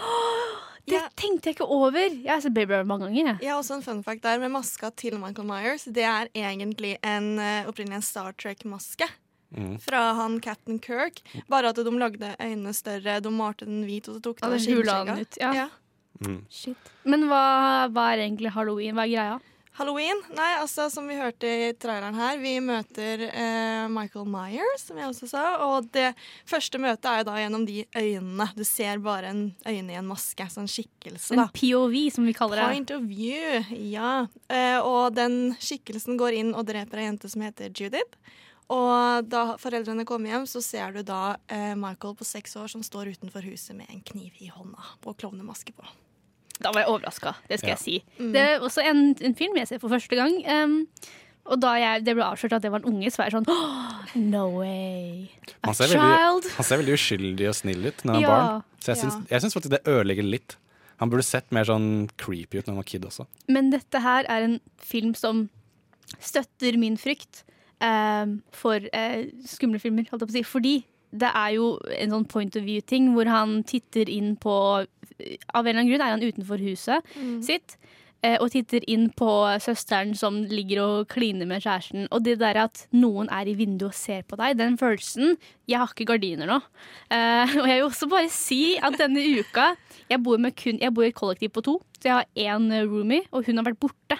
[0.90, 2.06] Det tenkte jeg ikke over.
[2.08, 3.32] Jeg har sett Baby Driver mange ganger.
[3.32, 3.42] Jeg.
[3.44, 5.84] Jeg har også en fun fact der med maska til Michael Myers.
[5.84, 9.08] Det er egentlig en, eh, opprinnelig en Star Trek-maske.
[9.56, 9.80] Mm.
[9.82, 11.20] Fra han Captain Kirk.
[11.48, 14.56] Bare at de lagde øynene større, de malte den hvit, og så tok de Ja,
[14.56, 15.52] det den ut, ja.
[15.52, 15.68] Ja.
[16.20, 16.44] Mm.
[16.50, 16.76] Shit.
[17.04, 18.94] Men hva, hva er egentlig halloween?
[18.94, 19.40] Hva er greia?
[19.78, 20.18] Halloween?
[20.34, 25.08] Nei, altså som vi hørte i traileren her, vi møter eh, Michael Myers, som jeg
[25.08, 25.44] også sa.
[25.68, 26.10] Og det
[26.48, 28.48] første møtet er jo da gjennom de øynene.
[28.58, 30.48] Du ser bare en øyne i en maske.
[30.50, 31.46] Sånn skikkelse, En.
[31.54, 32.66] POV, som vi kaller det.
[32.74, 33.62] Point of view,
[33.94, 34.26] ja.
[34.50, 38.18] Eh, og den skikkelsen går inn og dreper ei jente som heter Judith.
[38.70, 42.84] Og da foreldrene kommer hjem, så ser du da eh, Michael på seks år som
[42.86, 45.88] står utenfor huset med en kniv i hånda og klovnemaske på.
[46.60, 47.74] Da var jeg overraska, det skal Ja.
[47.76, 48.04] jeg si.
[48.18, 48.32] Mm.
[48.34, 50.34] Det er også en, en film jeg ser for første gang.
[50.46, 50.86] Um,
[51.50, 53.48] og da jeg, det ble avslørt at det var en unge, så var jeg sånn
[53.48, 55.30] oh, No way.
[55.64, 55.94] A child.
[55.96, 58.34] veldig, han ser veldig uskyldig og snill ut når han er Ja.
[58.34, 58.64] barn.
[58.80, 59.02] Så jeg Ja.
[59.08, 60.56] syns, jeg syns faktisk det ødelegger litt.
[61.00, 63.26] Han burde sett mer sånn creepy ut når han var kid også.
[63.48, 65.48] Men dette her er en film som
[66.20, 67.42] støtter min frykt
[67.80, 70.42] um, for eh, skumle filmer, holdt jeg på å si.
[70.44, 70.74] Fordi
[71.12, 74.86] det er jo en sånn point of view-ting hvor han titter inn på
[75.52, 77.42] Av en eller annen grunn er han utenfor huset Mm.
[77.44, 77.76] sitt.
[78.22, 79.26] eh, Og titter inn på
[79.60, 82.06] søsteren som ligger og kliner med kjæresten.
[82.12, 85.36] Og det der at noen er i vinduet og ser på deg, den følelsen
[85.68, 86.60] Jeg har ikke gardiner nå.
[87.10, 89.76] Eh, og jeg vil også bare si at denne uka
[90.10, 92.70] Jeg bor, med kun, jeg bor i et kollektiv på to, så jeg har én
[92.88, 94.18] roomie, og hun har vært borte.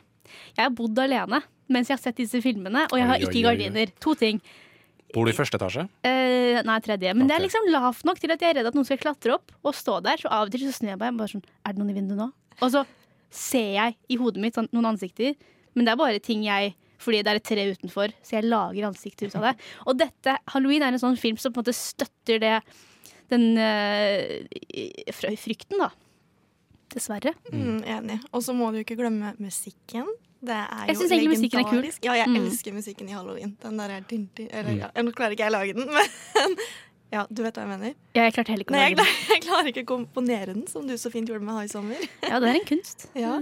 [0.57, 3.87] Jeg har bodd alene mens jeg har sett disse filmene, og jeg har ikke gardiner.
[4.01, 4.41] To ting.
[5.15, 5.87] Bor du i første etasje?
[6.07, 7.15] Uh, nei, tredje.
[7.17, 9.35] Men det er liksom lavt nok til at jeg er redd at noen skal klatre
[9.37, 10.21] opp og stå der.
[10.23, 12.21] Så av og til så snur jeg meg bare sånn Er det noen i vinduet
[12.21, 12.29] nå?
[12.61, 12.85] Og så
[13.35, 15.37] ser jeg i hodet mitt sånn, noen ansikter,
[15.75, 18.87] men det er bare ting jeg fordi det er et tre utenfor, så jeg lager
[18.91, 19.55] ansiktet ut av det.
[19.89, 22.59] Og dette, Halloween er en sånn film som på en måte støtter det
[23.31, 25.89] Den øh, frykten, da.
[26.91, 27.33] Dessverre.
[27.55, 28.19] Mm, enig.
[28.35, 30.09] Og så må du ikke glemme musikken.
[30.41, 31.89] Det er Jeg jo synes egentlig musikken er kul.
[32.07, 32.37] Ja, jeg Mm.
[32.41, 33.57] elsker musikken i halloween.
[33.61, 34.79] Den der er din, eller, Mm.
[34.81, 36.57] ja, Nå klarer ikke jeg å lage den, men
[37.13, 37.95] ja, du vet hva jeg mener?
[38.15, 39.05] Ja, jeg klarte heller ikke å lage den.
[39.05, 42.09] klarer, jeg klarer ikke å komponere den, som du så fint gjorde med High Sommer.
[42.23, 43.09] Ja, det er en kunst.
[43.15, 43.39] Ja.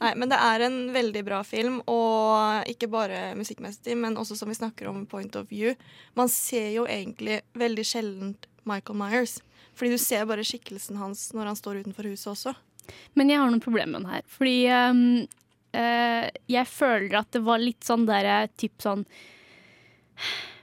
[0.00, 4.48] Nei, men det er en veldig bra film, og ikke bare musikkmessig, men også som
[4.48, 5.74] vi snakker om point of view.
[6.16, 9.40] Man ser jo egentlig veldig sjeldent Michael Myers,
[9.76, 12.54] fordi du ser bare skikkelsen hans når han står utenfor huset også.
[13.14, 14.22] Men jeg har noen problemer med den her.
[14.38, 15.26] Fordi ehm, eh,
[15.72, 19.04] jeg føler at det var litt sånn der typ sånn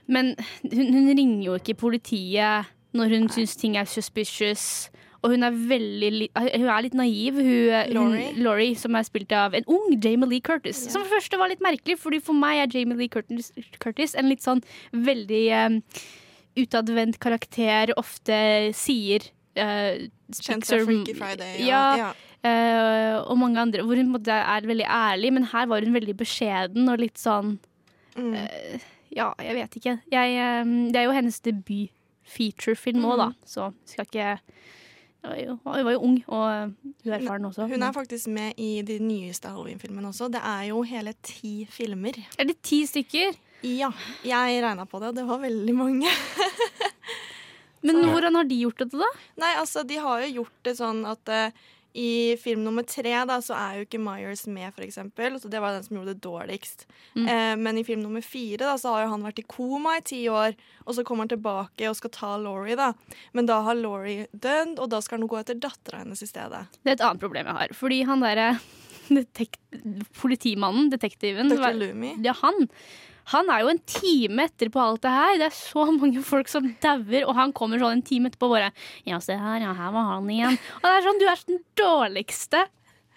[0.06, 4.88] Men hun, hun ringer jo ikke politiet når hun syns ting er suspicious.
[5.22, 8.28] Og hun er veldig Hun er litt naiv, hun, hun Laurie.
[8.38, 10.84] Laurie, som er spilt av en ung Jamie Lee Curtis.
[10.92, 13.50] Som for første var litt merkelig, Fordi for meg er Jamie Lee Curtis,
[13.82, 14.62] Curtis en litt sånn
[14.94, 15.80] veldig um,
[16.58, 18.38] utadvendt karakter, ofte
[18.78, 19.26] sier
[19.58, 19.98] uh,
[20.38, 21.82] Kjent fra Freaky Friday, Ja.
[21.98, 22.27] ja, eh,
[23.28, 26.98] og mange andre, hvor hun er veldig ærlig, men her var hun veldig beskjeden og
[27.02, 27.58] litt sånn
[28.18, 28.34] Mm.
[28.34, 28.78] eh,
[29.14, 29.92] Ja, jeg vet ikke.
[30.10, 31.90] Jeg, eh, det er jo hennes debut
[32.26, 33.34] featurefilm òg, da, Mm.
[33.46, 34.38] så skal ikke
[35.24, 36.68] Hun var jo, ung og eh,
[37.04, 37.68] uerfaren også.
[37.68, 40.30] Hun er faktisk med i de nyeste Halloween-filmene også.
[40.30, 42.14] Det er jo hele ti filmer.
[42.38, 43.34] Er det ti stykker?
[43.62, 43.90] Ja.
[44.24, 46.06] Jeg regna på det, og det var veldig mange.
[47.82, 49.10] Men hvordan har de gjort det, da?
[49.38, 51.50] Nei, altså, de har jo gjort det sånn at eh,
[51.98, 55.38] i film nummer tre da, så er jo ikke Myers med, for eksempel.
[55.42, 56.84] Så det var den som gjorde det dårligst.
[57.16, 57.26] Mm.
[57.26, 60.04] Eh, men i film nummer fire da, så har jo han vært i koma i
[60.06, 60.54] ti år,
[60.86, 62.92] og så kommer han tilbake og skal ta Laurie, da.
[63.34, 66.68] Men da har Laurie dødd, og da skal han gå etter dattera hennes i stedet.
[66.84, 67.74] Det er et annet problem jeg har.
[67.80, 68.48] Fordi han derre
[69.18, 69.58] detek
[70.20, 71.74] politimannen, detektiven Dr.
[71.74, 72.14] Lumi.
[72.22, 72.68] Ja, han.
[73.34, 75.34] Han er jo en time etter på alt det her.
[75.40, 78.56] Det er så mange folk som dauer, og han kommer sånn en time etterpå og
[78.56, 78.72] bare
[79.08, 80.58] Ja, se her, ja, her var han igjen.
[80.80, 82.64] Og det er sånn, du er den dårligste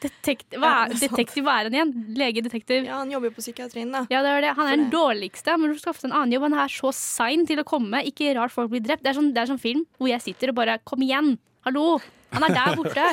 [0.02, 0.60] detektiv...
[0.60, 1.92] Hva er det detektiv hva er han igjen?
[2.18, 2.88] Legedetektiv?
[2.90, 4.04] Ja, han jobber jo på psykiatrien, da.
[4.12, 4.56] Ja, det er det.
[4.58, 5.58] Han er den dårligste.
[5.62, 6.48] Men du skal få en annen jobb.
[6.50, 8.02] Han er så sein til å komme.
[8.10, 9.06] Ikke rart folk blir drept.
[9.06, 11.36] Det er sånn, det er sånn film hvor jeg sitter og bare Kom igjen!
[11.68, 12.00] Hallo!
[12.32, 13.08] Han er der borte.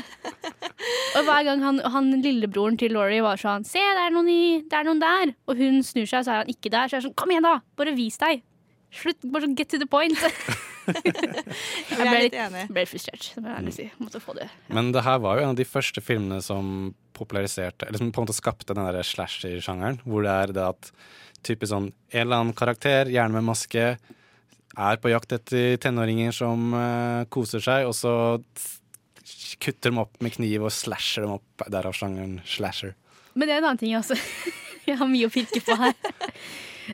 [1.18, 4.42] og hver gang han, han lillebroren til Laurie var sånn Se, det er, noen i,
[4.62, 5.34] det er noen der.
[5.50, 6.86] Og hun snur seg, så er han ikke der.
[6.86, 7.58] Så jeg er sånn Kom igjen, da!
[7.78, 8.44] Bare vis deg.
[8.94, 9.20] Slutt.
[9.28, 10.16] Bare sånn get to the point.
[10.88, 12.36] Jeg ble litt
[12.70, 13.26] ble litt frustrert.
[13.34, 13.84] Det må jeg ærlig si.
[14.00, 14.46] Måtte få det.
[14.72, 18.22] Men det her var jo en av de første filmene som populariserte Eller som på
[18.22, 20.00] en måte skapte den der slasher-sjangeren.
[20.08, 20.88] Hvor det er det at
[21.44, 23.90] typisk sånn en eller annen karakter, gjerne med maske,
[24.78, 28.14] er på jakt etter tenåringer som uh, koser seg, og så
[29.62, 31.66] kutter dem opp med kniv og slasher dem opp.
[31.72, 32.94] Derav sjangeren slasher.
[33.34, 34.18] Men det er en annen ting jeg også.
[34.88, 35.94] jeg har mye å pirke på her.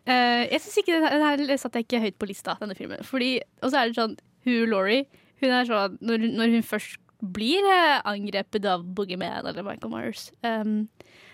[0.05, 3.05] Uh, jeg synes ikke Den her satte jeg ikke høyt på lista, denne filmen.
[3.07, 5.07] Fordi, og så er det sånn Hun Laurie,
[5.41, 10.26] hun er sånn Når, når hun først blir eh, angrepet av Boogeyman eller Michael Myers,
[10.45, 10.82] um,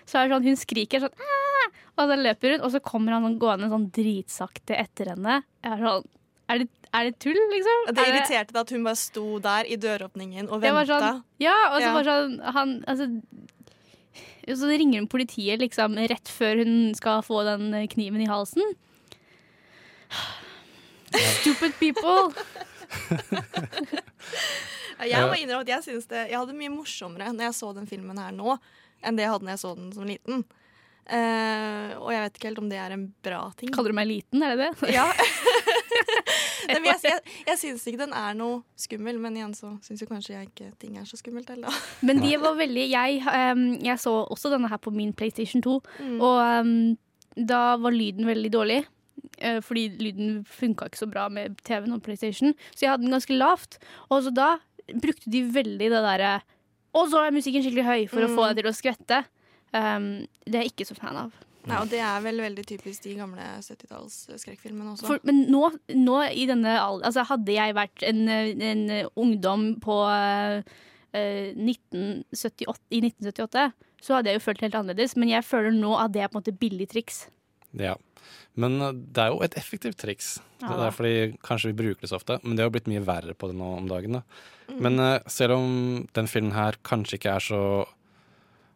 [0.07, 1.65] så er det sånn hun skriker sånn Aah!
[1.99, 5.41] Og så løper hun, og så kommer han sånn gående sånn dritsakte etter henne.
[5.65, 6.07] Jeg er sånn
[6.51, 7.85] Er det, er det tull, liksom?
[7.95, 10.85] Det Er irriterte deg at hun bare sto der i døråpningen og venta.
[10.99, 11.93] sånn, ja, og så Ja.
[11.93, 13.21] bare sånn han, altså,
[14.47, 18.63] Så ringer hun politiet liksom rett før hun skal få den kniven i halsen.
[21.41, 22.33] Stupid people.
[25.01, 27.87] Jeg må innrømme at jeg synes det Jeg hadde mye morsommere når jeg så den
[27.89, 28.57] filmen her nå,
[29.03, 30.43] enn det jeg hadde når jeg så den som liten.
[31.11, 33.71] Uh, og jeg vet ikke helt om det er en bra ting.
[33.73, 34.91] Kaller du meg liten, er det det?
[34.93, 35.07] Ja.
[36.71, 40.07] Nei, jeg jeg, jeg syns ikke den er noe skummel, men igjen så syns jo
[40.09, 41.73] kanskje jeg ikke ting er så skummelt heller.
[42.05, 45.77] Men de var veldig Jeg, um, jeg så også denne her på min PlayStation 2,
[45.99, 46.17] Mm.
[46.21, 46.97] og um,
[47.47, 48.81] da var lyden veldig dårlig.
[49.41, 53.13] Uh, fordi lyden funka ikke så bra med TV-en og PlayStation, så jeg hadde den
[53.15, 53.77] ganske lavt.
[54.09, 54.55] Og så da
[55.01, 56.41] brukte de veldig det derre
[56.93, 58.47] Og så er musikken skikkelig høy for å få Mm.
[58.55, 59.19] deg til å skvette.
[59.73, 61.31] Um, det er jeg ikke så fan av.
[61.69, 65.09] Nei, og det er vel veldig typisk de gamle 70-talls skrekkfilmene også.
[65.11, 68.81] For, men nå, nå i denne altså Hadde jeg vært en, en
[69.19, 70.61] ungdom på uh,
[71.13, 73.67] 1978, i 1978,
[74.01, 75.17] så hadde jeg jo følt det helt annerledes.
[75.19, 77.25] Men jeg føler nå at det er på en måte billig triks.
[77.77, 77.95] Ja.
[78.59, 80.35] Men eh, det er jo et effektivt triks.
[80.61, 80.73] Ja.
[80.73, 83.35] Det er fordi kanskje vi bruker det så ofte, men det har blitt mye verre
[83.37, 84.19] på det nå om dagen.
[84.19, 84.23] Da.
[84.71, 84.77] Mm.
[84.85, 85.71] Men uh, selv om
[86.15, 87.63] den filmen her kanskje ikke er så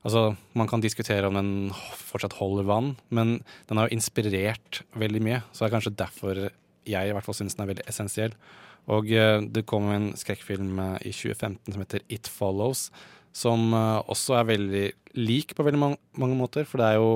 [0.05, 5.21] Altså, Man kan diskutere om den fortsatt holder vann, men den har jo inspirert veldig
[5.25, 5.41] mye.
[5.51, 6.41] Så det er kanskje derfor
[6.85, 8.35] jeg i hvert fall syns den er veldig essensiell.
[8.93, 12.91] Og eh, det kom en skrekkfilm eh, i 2015 som heter It Follows,
[13.35, 14.85] som eh, også er veldig
[15.17, 16.67] lik på veldig mange, måter.
[16.69, 17.09] For det er jo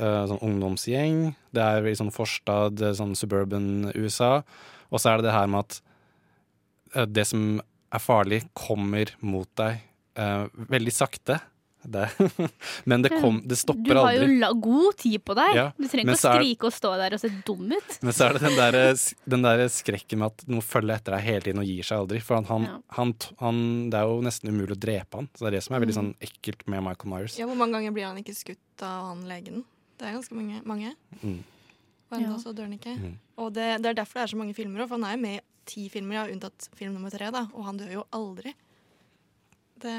[0.00, 1.18] uh, sånn ungdomsgjeng,
[1.54, 4.42] det er i sånn forstad, sånn suburban USA.
[4.90, 7.62] Og så er det det her med at det som
[7.94, 9.78] er farlig, kommer mot deg
[10.18, 11.38] uh, veldig sakte.
[11.84, 12.08] Det.
[12.90, 14.38] Men det, kom, det Du stopper har jo aldri.
[14.40, 15.54] la god tid på deg.
[15.58, 17.98] Ja, Du trenger ikke så å er- skrike og stå der og se dum ut.
[18.02, 18.78] Men så er det den der,
[19.34, 22.20] den der skrekken med at noe følger etter deg hele tiden og gir seg aldri.
[22.24, 22.76] For han, han, Ja.
[22.98, 25.28] han, han, det er jo nesten umulig å drepe han.
[25.34, 26.00] Så det er det som er veldig Mm.
[26.00, 27.38] sånn ekkelt med Michael Myers.
[27.38, 29.64] Ja, Hvor mange ganger blir han ikke skutt av han legen?
[29.98, 30.62] Det er ganske mange.
[30.64, 30.94] mange.
[31.22, 31.42] Mm.
[32.10, 32.36] Og enda Ja.
[32.38, 32.96] så dør han ikke.
[32.98, 33.18] Mm.
[33.38, 34.80] Og det, det er derfor det er så mange filmer.
[34.84, 37.30] òg, For han er jo med i ti filmer, ja, unntatt film nummer tre.
[37.30, 38.52] da, Og han dør jo aldri.
[39.84, 39.96] Det,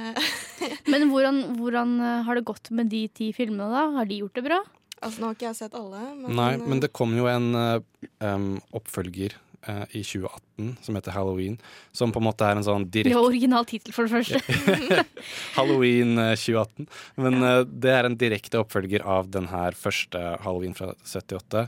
[0.91, 3.85] Men hvordan, hvordan eh, har det gått med de ti filmene, da?
[3.99, 4.63] Har de gjort det bra?
[5.05, 6.03] altså Nå har ikke jeg sett alle.
[6.17, 9.35] Men, Nei, eh, men det kom jo en um, oppfølger
[9.67, 11.57] uh, i 2018 som heter Halloween.
[11.95, 15.05] Som på en måte er en sånn direkte direkte var original tittel, for det første.
[15.57, 16.89] Halloween eh, 2018.
[17.21, 21.67] Men uh, det er en direkte oppfølger av den her første Halloween fra 78,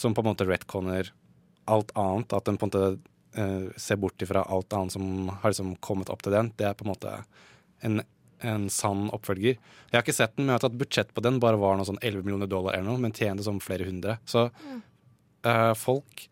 [0.00, 1.12] som på en måte retconner
[1.70, 2.36] alt annet.
[2.36, 6.10] At den på en måte eh, se bort ifra alt annet som har liksom kommet
[6.12, 6.52] opp til den.
[6.58, 7.14] Det er på en måte
[7.84, 8.02] en,
[8.44, 9.58] en sann oppfølger.
[9.58, 11.40] Jeg har ikke sett den, men jeg har tatt budsjett på den.
[11.42, 14.18] Bare var noe sånn 11 millioner dollar eller noe, men tjente som flere hundre.
[14.28, 16.28] Så uh, folk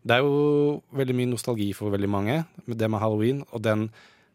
[0.00, 3.42] Det er jo veldig mye nostalgi for veldig mange, med det med halloween.
[3.52, 3.90] Og den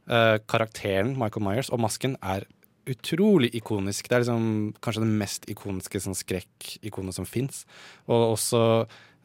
[0.10, 2.46] uh, karakteren, Michael Myers, og masken er
[2.90, 4.08] utrolig ikonisk.
[4.10, 7.64] Det er liksom kanskje det mest ikoniske sånn skrekkikonet som fins.
[8.06, 8.62] Og også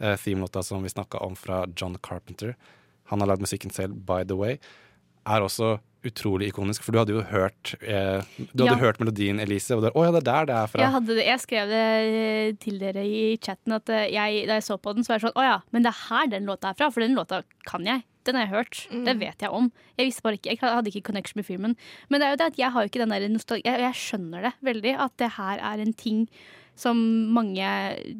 [0.00, 2.54] eh, themelåta som vi snakka om fra John Carpenter.
[3.10, 4.58] Han har lagd musikken selv, By The Way.
[5.26, 8.22] Er også utrolig ikonisk, for du hadde jo hørt eh,
[8.54, 8.76] Du hadde Ja.
[8.80, 10.80] hørt melodien, Elise, og det, oh, ja, det er der det er fra.
[10.80, 14.56] Jeg, hadde det, jeg skrev det eh, til dere i chatten at eh, jeg, da
[14.56, 16.48] jeg så på den, så var jeg sånn Å ja, men det er her den
[16.48, 18.06] låta er fra, for den låta kan jeg.
[18.24, 18.80] Den har jeg hørt.
[19.04, 19.68] Det vet jeg om.
[19.96, 21.76] Jeg visste bare ikke, jeg hadde ikke connection med filmen.
[22.08, 23.64] Men det er jo det at jeg har jo ikke den der nostalgi...
[23.64, 26.26] Jeg, jeg skjønner det veldig, at det her er en ting
[26.76, 27.00] som
[27.32, 27.64] mange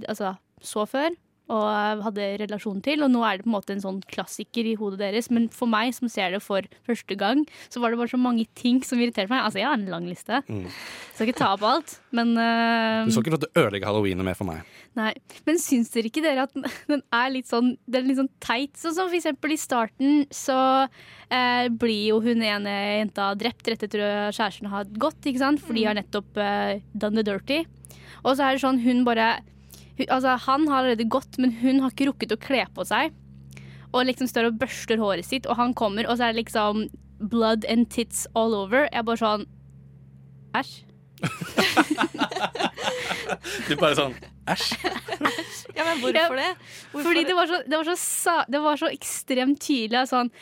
[0.09, 0.35] altså,
[0.65, 1.12] så før.
[1.51, 4.77] Og hadde relasjon til, og nå er det på en måte en sånn klassiker i
[4.78, 5.27] hodet deres.
[5.35, 7.40] Men for meg som ser det for første gang,
[7.72, 9.43] så var det bare så mange ting som irriterte meg.
[9.43, 10.39] Altså, jeg har en lang liste.
[10.47, 10.68] Mm.
[11.16, 14.39] Skal ikke ta opp alt, men uh, Du skal ikke få det ødelegge halloweenet mer
[14.39, 14.62] for meg.
[14.98, 15.10] Nei,
[15.47, 16.55] men syns dere ikke dere at
[16.90, 18.78] den- er litt sånn, den er litt sånn teit?
[18.78, 20.56] Sånn som for eksempel i starten så
[20.86, 25.62] uh, blir jo hun ene jenta drept rett etter at kjæresten har gått, ikke sant?
[25.66, 27.64] For de har nettopp uh, done the dirty.
[28.22, 29.32] Og så er det sånn, hun bare
[30.09, 33.12] Altså, han har allerede gått, men hun har ikke rukket å kle på seg.
[33.90, 36.86] Og liksom står og børster håret sitt, og han kommer, og så er det liksom
[37.31, 38.86] blood and tits all over.
[38.89, 39.48] Jeg er bare sånn
[40.56, 40.72] Æsj.
[43.68, 44.14] Du bare sånn
[44.51, 44.72] æsj.
[45.77, 46.48] Ja, men hvorfor det?
[46.90, 47.28] Hvorfor Fordi det?
[47.28, 50.06] det var, så, det, var så, det var så ekstremt tydelig.
[50.10, 50.32] Sånn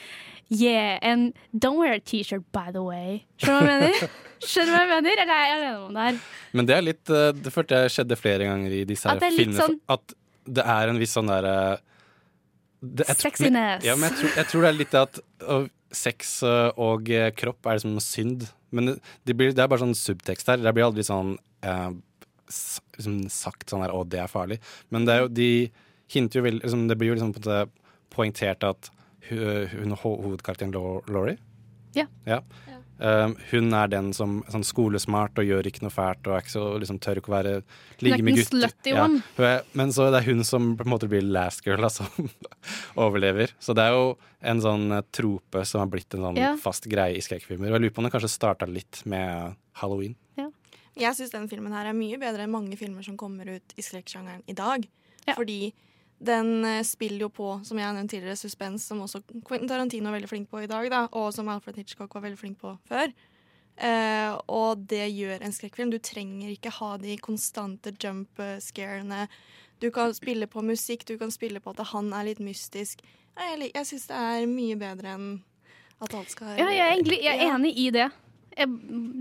[0.50, 3.26] Yeah, and don't wear a T-shirt, by the way.
[3.36, 4.12] Skjønner du hva jeg mener?
[4.48, 5.20] Skjønner du hva jeg mener?
[5.24, 6.20] Eller er jeg alene om det her?
[6.56, 9.24] Men det er litt eh, Det følte jeg skjedde flere ganger i disse her At
[9.26, 9.60] det er filmene.
[9.66, 10.14] sånn- At
[10.58, 11.54] det er en viss sånn derre
[12.80, 13.82] det- Sexiness.
[13.82, 17.10] Men, ja, men jeg tror, jeg tror det er litt at øh, sex øh, og
[17.10, 18.46] eh, kropp er liksom synd.
[18.70, 18.94] Men det,
[19.28, 20.62] det, blir, det er bare sånn subtekst her.
[20.64, 21.34] Det blir aldri sånn
[21.66, 21.90] eh,
[22.96, 24.60] liksom sagt sånn her 'å, det er farlig'.
[24.94, 25.50] Men det er jo, de
[26.08, 27.34] hinter jo veldig liksom, Det blir jo liksom
[28.14, 28.88] poengtert at
[29.30, 31.38] hun ho- hovedkarakteren Lau- Laurie
[31.96, 32.06] Ja.
[32.26, 32.40] ja.
[33.00, 36.40] Um, hun er den som er sånn skolesmart og gjør ikke noe fælt og er
[36.42, 37.52] ikke så liksom, tør ikke å være
[38.02, 38.58] ligge med den gutter.
[38.58, 39.20] slutty one.
[39.36, 42.08] hun er, men så det er hun som på en måte blir last girl, altså.
[42.96, 43.52] overlever.
[43.62, 46.56] Så det er jo en sånn eh, trope som har blitt en sånn Ja.
[46.58, 47.68] fast greie i skrekkfilmer.
[47.70, 50.16] Og jeg lurer på om det kanskje starta litt med halloween.
[50.98, 53.82] Jeg syns denne filmen her er mye bedre enn mange filmer som kommer ut i
[53.86, 54.82] skrekksjangeren i dag.
[55.30, 55.72] Fordi
[56.18, 60.10] den eh, spiller jo på, som jeg har nevnt tidligere, suspens, som også Quentin Tarantino
[60.10, 62.74] er veldig flink på i dag, da, og som Alfred Hitchcock var veldig flink på
[62.90, 63.12] før.
[63.78, 65.92] Eh, og det gjør en skrekkfilm.
[65.94, 69.28] Du trenger ikke ha de konstante jump scarene.
[69.78, 73.04] Du kan spille på musikk, du kan spille på at han er litt mystisk.
[73.38, 75.28] Jeg, jeg syns det er mye bedre enn
[76.02, 78.08] at alt skal Ja, jeg er, egentlig, jeg er enig i det.
[78.58, 78.68] Jeg,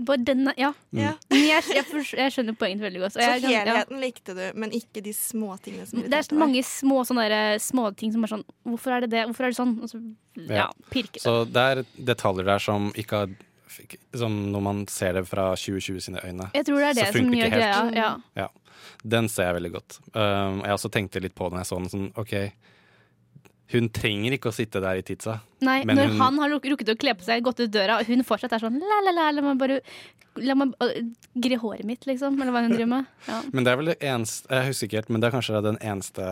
[0.08, 0.72] bare denne, ja.
[0.96, 1.12] Ja.
[1.30, 3.14] Men jeg, jeg, jeg skjønner poenget veldig godt.
[3.14, 3.62] Så jeg ja.
[3.62, 7.60] helheten likte du, men ikke de småtingene som Det er så mange små sånne der,
[7.62, 9.24] småting som er sånn Hvorfor er det det?
[9.30, 9.74] Hvorfor er det sånn?
[9.84, 10.00] Og så,
[10.48, 11.22] ja, pirke.
[11.22, 13.36] Så det er detaljer der som ikke har
[14.18, 16.48] Som når man ser det fra 2020 sine øyne.
[16.56, 17.92] Jeg tror det er så det som funker gjør ikke helt.
[17.94, 18.02] greia.
[18.02, 18.46] Ja.
[18.46, 18.48] Ja.
[19.16, 20.00] Den ser jeg veldig godt.
[20.14, 21.90] Um, jeg også tenkte litt på den jeg så den.
[21.92, 22.34] Sånn, OK,
[23.72, 25.40] hun trenger ikke å sitte der i tidsa.
[25.60, 28.06] Nei, men når hun- han har rukket å kle på seg, gått ut døra, og
[28.06, 29.80] hun fortsatt er sånn la, la, la, la meg bare
[30.38, 30.70] La meg
[31.34, 32.36] gre håret mitt, liksom.
[32.40, 33.06] Eller hva hun driver med.
[33.26, 33.40] Ja.
[33.52, 35.78] Men det er vel det eneste Jeg husker ikke helt, men det er kanskje den
[35.82, 36.26] eneste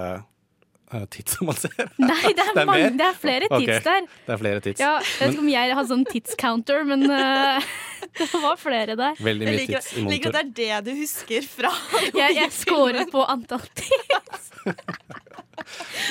[0.95, 1.91] uh, tidsa man ser.
[1.99, 4.07] Nei, det er, mange, det er flere tids der.
[4.29, 4.79] Det er flere tids.
[4.85, 7.59] Ja, jeg vet ikke om jeg hadde sånn tidscounter, men uh,
[8.21, 9.19] det var flere der.
[9.19, 10.39] Veldig mye tids i liker monitor.
[10.45, 11.73] at det er det du husker fra
[12.15, 14.53] Jeg, jeg scorer på antall tids.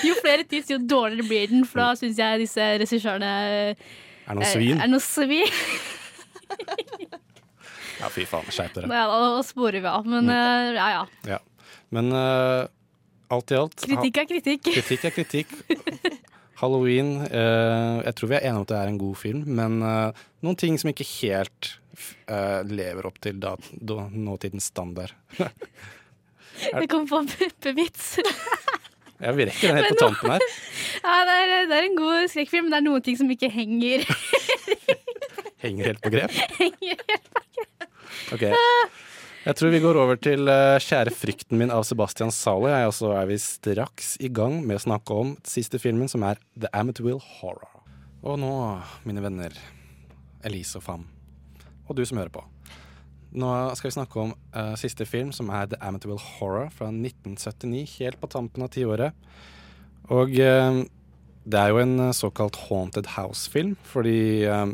[0.08, 3.32] Jo flere tids, jo dårligere blir den, for da syns jeg disse regissørene
[3.76, 4.82] Er noen svin?
[4.82, 5.52] Er noe svin.
[8.00, 8.90] Ja, fy faen, skjerp dere.
[8.92, 10.76] Ja, da sporer vi av, men mm.
[10.78, 11.04] ja ja.
[11.30, 11.40] Ja.
[11.96, 12.66] Men uh,
[13.34, 14.68] alt i alt Kritikk er kritikk.
[14.68, 15.54] Kritikk er kritikk.
[16.60, 19.82] Halloween uh, Jeg tror vi er enige om at det er en god film, men
[19.84, 21.76] uh, noen ting som ikke helt
[22.30, 25.16] uh, lever opp til da, da, nåtidens standard.
[26.80, 28.16] det kom på en puppevits.
[29.24, 30.44] Ja, vi rekker den helt på tampen her.
[31.06, 33.50] Ja, det er, det er en god skrekkfilm, men det er noen ting som ikke
[33.54, 34.06] henger.
[35.66, 36.34] Henger helt på grep.
[36.62, 38.46] henger helt Ok.
[39.46, 42.72] Jeg tror vi går over til uh, 'Kjære frykten min' av Sebastian Zalo.
[42.88, 46.42] Og så er vi straks i gang med å snakke om siste filmen, som er
[46.58, 47.84] 'The Amityville Horror'.
[48.26, 48.52] Og nå,
[49.06, 49.54] mine venner,
[50.46, 51.06] Elise og Fam,
[51.86, 52.42] og du som hører på.
[53.36, 57.98] Nå skal vi snakke om uh, siste film, som er 'The Amatable Horror' fra 1979,
[58.00, 59.12] helt på tampen av tiåret.
[60.08, 60.86] Og uh,
[61.46, 64.72] det er jo en eh, såkalt haunted house-film, fordi uh,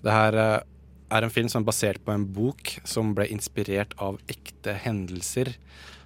[0.00, 4.16] det her er en film som er basert på en bok som ble inspirert av
[4.30, 5.50] ekte hendelser.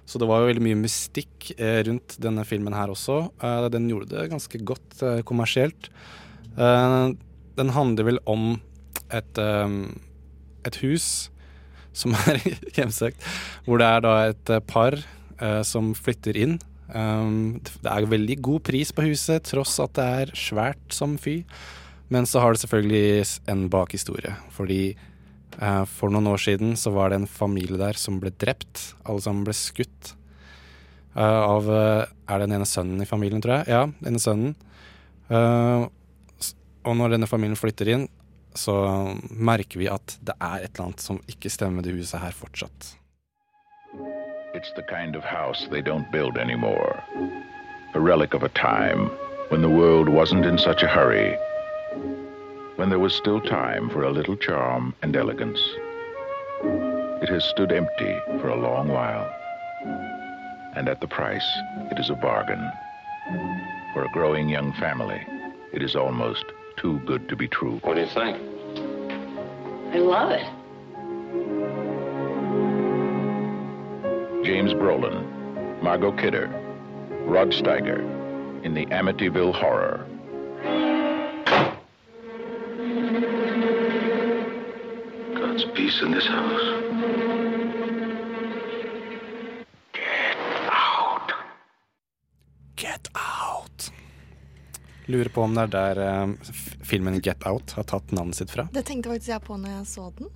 [0.03, 1.53] Så det var jo veldig mye mystikk
[1.87, 3.29] rundt denne filmen her også.
[3.71, 5.87] Den gjorde det ganske godt kommersielt.
[6.57, 8.59] Den handler vel om
[9.13, 11.31] et, et hus
[11.93, 12.39] som er
[12.77, 13.23] hjemsøkt,
[13.65, 16.57] hvor det er da et eh, par eh, som flytter inn.
[16.91, 21.41] Um, det er veldig god pris på huset, tross at det er svært som fy.
[22.11, 24.33] Men så har det selvfølgelig en bakhistorie.
[24.51, 28.91] Fordi eh, for noen år siden så var det en familie der som ble drept.
[29.05, 30.15] Alle sammen ble skutt.
[31.15, 33.71] uh, av Er det den ene sønnen i familien, tror jeg?
[33.71, 34.53] Ja, den ene sønnen.
[36.81, 38.07] Og når denne familien flytter inn,
[38.53, 38.73] så
[39.29, 42.95] merker vi at det er et eller annet som ikke stemmer det huset her fortsatt.
[44.53, 47.03] It's the kind of house they don't build anymore.
[47.95, 49.09] A relic of a time
[49.49, 51.35] when the world wasn't in such a hurry.
[52.75, 55.59] When there was still time for a little charm and elegance.
[57.21, 59.29] It has stood empty for a long while.
[60.75, 61.47] And at the price,
[61.91, 62.71] it is a bargain.
[63.93, 65.21] For a growing young family,
[65.73, 66.45] it is almost
[66.81, 67.79] too good to be true.
[67.83, 68.37] What do you think?
[69.93, 70.43] I love it.
[74.43, 76.47] James Brolin, Margot Kidder,
[77.25, 77.99] Rod Steiger
[78.65, 80.07] in the Amityville Horror.
[85.35, 86.80] God's peace in this house.
[95.11, 96.53] Lurer på om det er der eh,
[96.87, 98.67] filmen Get Out har tatt navnet sitt fra.
[98.73, 100.31] Det tenkte faktisk jeg på når jeg så den.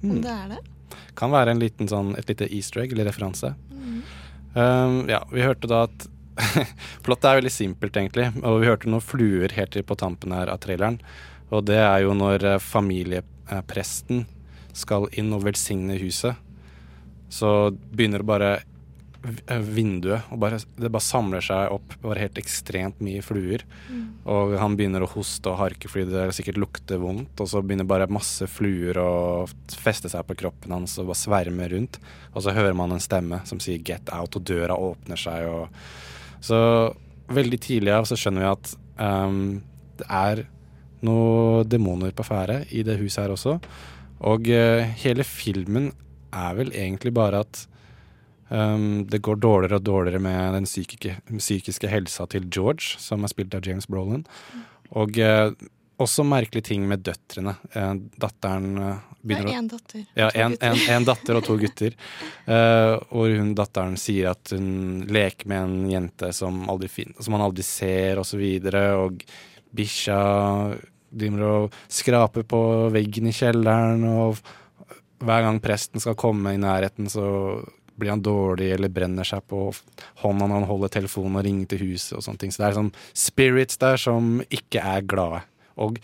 [0.00, 0.10] Mm.
[0.10, 0.60] Om det er det.
[1.18, 3.54] Kan være en liten sånn, et lite easter egg eller referanse.
[3.72, 4.02] Mm.
[4.54, 6.10] Um, ja, vi hørte da at
[7.06, 8.26] Plottet er veldig simpelt, egentlig.
[8.42, 10.98] Og vi hørte noen fluer helt til på tampen her av traileren.
[11.54, 14.24] Og det er jo når eh, familiepresten
[14.74, 16.34] skal inn og velsigne huset,
[17.30, 18.50] så begynner det bare
[19.24, 23.64] vinduet og bare, Det bare samler seg opp bare helt ekstremt mye fluer.
[23.88, 24.02] Mm.
[24.30, 27.40] Og han begynner å hoste og harke fordi det sikkert lukter vondt.
[27.40, 29.12] Og så begynner bare masse fluer å
[29.80, 32.00] feste seg på kroppen hans og bare sverme rundt.
[32.34, 35.48] Og så hører man en stemme som sier 'get out', og døra åpner seg.
[35.48, 35.68] Og
[36.44, 36.94] så
[37.28, 39.62] veldig tidlig av så skjønner vi at um,
[39.96, 40.46] det er
[41.04, 43.58] noen demoner på ferde i det huset her også.
[44.20, 45.92] Og uh, hele filmen
[46.34, 47.66] er vel egentlig bare at
[48.54, 53.32] ehm, det går dårligere og dårligere med den psykiske, psykiske helsa til George, som er
[53.32, 54.24] spilt av James Brolin.
[54.94, 55.50] Og uh,
[56.02, 57.54] også merkelige ting med døtrene.
[57.72, 58.94] Datteren datteren å...
[59.24, 60.00] Det begynner er å én datter.
[60.18, 61.94] ja, en, en, en datter og to gutter.
[62.44, 67.36] Eh, og hun datteren sier at hun leker med en jente som, aldri fin som
[67.36, 68.82] han aldri ser, og så videre.
[69.00, 69.22] Og
[69.74, 70.18] bikkja
[71.14, 72.60] driver og skraper på
[72.92, 74.42] veggen i kjelleren, og
[75.24, 77.24] hver gang presten skal komme i nærheten, så
[77.98, 79.66] blir han dårlig eller brenner seg på
[80.22, 82.52] hånda når han holder telefonen og ringer til huset og sånne ting.
[82.54, 85.42] Så det er sånn spirits der som ikke er glade.
[85.76, 85.96] Og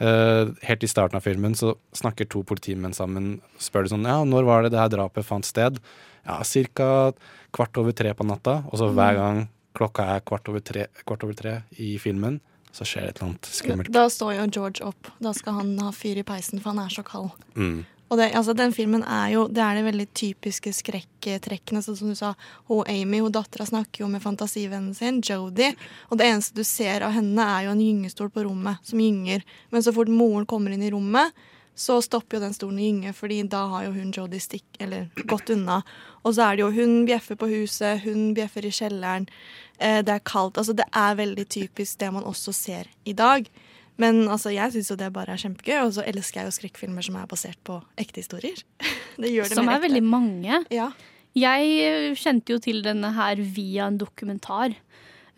[0.00, 3.40] uh, helt i starten av filmen så snakker to politimenn sammen.
[3.60, 5.80] Spør de sånn Ja, når var det det her drapet fant sted?
[6.24, 6.40] Ja,
[6.74, 7.12] ca.
[7.52, 8.62] kvart over tre på natta.
[8.72, 9.20] Og så hver Mm.
[9.20, 12.40] gang klokka er kvart over tre, kvart over tre i filmen,
[12.72, 13.92] så skjer det et eller annet skummelt.
[13.92, 15.08] Da står jo George opp.
[15.20, 17.30] Da skal han ha fyr i peisen, for han er så kald.
[17.54, 17.84] Mm.
[18.08, 21.82] Og det, altså, den filmen er jo Det er de veldig typiske skrekktrekkene.
[21.84, 22.32] Sånn som du sa,
[22.70, 25.74] hun Amy, hun dattera, snakker jo med fantasivennen sin, Jodie.
[26.08, 29.44] Og det eneste du ser av henne, er jo en gyngestol på rommet som gynger.
[29.74, 31.36] Men så fort moren kommer inn i rommet,
[31.78, 35.06] så stopper jo den stolen å gynge, fordi da har jo hun Jodie stikk, eller
[35.30, 35.82] gått unna.
[36.26, 39.28] Og så er det jo hun bjeffer på huset, hun bjeffer i kjelleren.
[39.78, 40.58] Eh, det er kaldt.
[40.58, 43.46] Altså, det er veldig typisk det man også ser i dag.
[43.98, 47.02] Men altså, jeg syns jo det bare er kjempegøy, og så elsker jeg jo skrekkfilmer
[47.02, 48.60] som er basert på ekte historier.
[49.18, 49.86] det gjør det Som er ekte.
[49.88, 50.60] veldig mange.
[50.70, 50.90] Ja.
[51.38, 54.74] Jeg eh, kjente jo til denne her via en dokumentar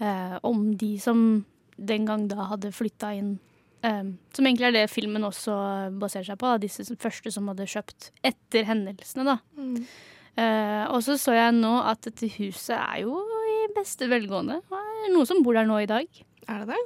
[0.01, 1.45] eh, om de som
[1.81, 3.39] den gang da hadde flytta inn.
[3.83, 4.05] eh,
[4.37, 5.57] som egentlig er det filmen også
[6.01, 6.53] baserer seg på.
[6.53, 9.25] Da, disse som- første som hadde kjøpt etter hendelsene.
[9.25, 9.39] da.
[9.57, 9.87] Mm.
[10.37, 13.17] Eh, og så så jeg nå at dette huset er jo
[13.51, 14.61] i beste velgående.
[14.71, 16.07] Og er noen som bor der nå i dag.
[16.49, 16.85] Er det det?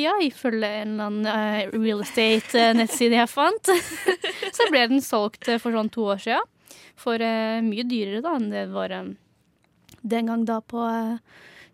[0.00, 1.26] Ja, ifølge en eller annen
[1.70, 3.70] uh, real estate-nettside jeg fant.
[4.56, 6.50] så ble den solgt eh, for sånn to år siden.
[6.98, 9.12] For uh, mye dyrere da enn det var um,
[10.02, 11.18] den gang da på uh,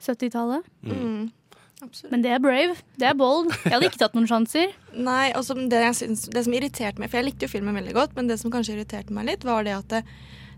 [0.04, 0.68] 70-tallet.
[0.84, 1.30] Mm.
[2.12, 2.76] Men det er brave.
[3.00, 3.48] Det er bold.
[3.64, 4.74] Jeg hadde ikke tatt noen sjanser.
[5.08, 7.96] Nei, og det, jeg syns- det som irriterte meg, for jeg likte jo filmen veldig
[7.96, 10.02] godt, men det som kanskje irriterte meg litt, var det at det,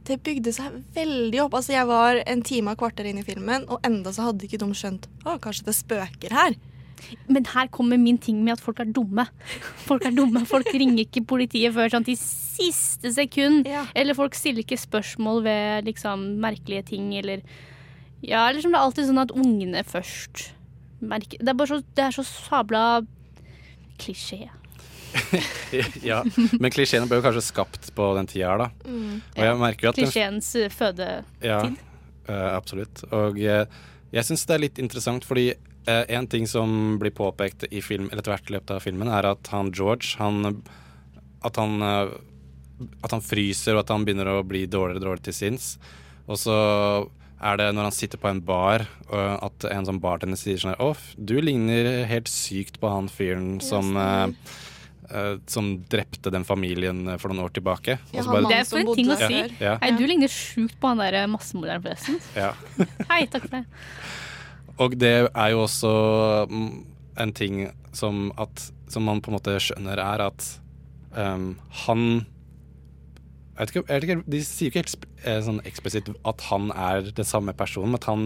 [0.09, 1.55] det bygde seg veldig opp.
[1.61, 4.51] Altså, jeg var en time og et kvarter inn i filmen, og enda så hadde
[4.51, 6.59] ikke de skjønt å, kanskje det spøker her.
[7.29, 9.27] Men her kommer min ting med at folk er dumme.
[9.87, 10.45] Folk er dumme.
[10.49, 13.69] Folk ringer ikke politiet før sånn til siste sekund.
[13.95, 17.45] Eller folk stiller ikke spørsmål ved liksom merkelige ting, eller
[18.23, 20.53] Ja, eller som det er alltid sånn at ungene først
[21.03, 22.83] merker Det er bare så, det er så sabla
[23.99, 24.47] klisjé.
[26.11, 26.23] ja,
[26.59, 28.69] Men klisjeene ble jo kanskje skapt på den tida her, da.
[28.87, 29.17] Mm.
[29.21, 31.27] Og jeg merker jo at Klisjeens eh, fødetid.
[31.45, 31.59] Ja,
[32.29, 33.05] eh, absolutt.
[33.11, 33.67] Og eh,
[34.13, 35.51] jeg syns det er litt interessant, fordi
[35.87, 39.11] eh, en ting som blir påpekt i film, eller etter hvert i løpet av filmen,
[39.13, 40.63] er at han George han,
[41.43, 42.15] at, han, eh,
[43.03, 45.75] at han fryser, og at han begynner å bli dårligere og dårligere til sinns.
[46.31, 46.57] Og så
[47.43, 50.85] er det når han sitter på en bar, at en sånn bartender sier sånn her
[50.85, 54.53] Å, du ligner helt sykt på han fyren som eh,
[55.11, 57.99] eh, som drepte den familien for noen år tilbake.
[58.15, 59.41] Ja, det er for en ting å si.
[59.43, 59.75] Ja, ja.
[59.83, 62.21] Hei, du ligner sjukt på han der eh, massemorderen, forresten.
[62.39, 62.53] Ja.
[63.11, 63.65] Hei, takk for det.
[64.81, 65.93] Og det er jo også
[66.51, 66.69] mm,
[67.21, 70.47] en ting som, at, som man på en måte skjønner, er at
[71.17, 72.07] um, han
[73.53, 76.47] jeg vet ikke, jeg vet ikke, De sier jo ikke helt eh, sånn eksplisitt at
[76.49, 78.25] han er den samme personen, men at han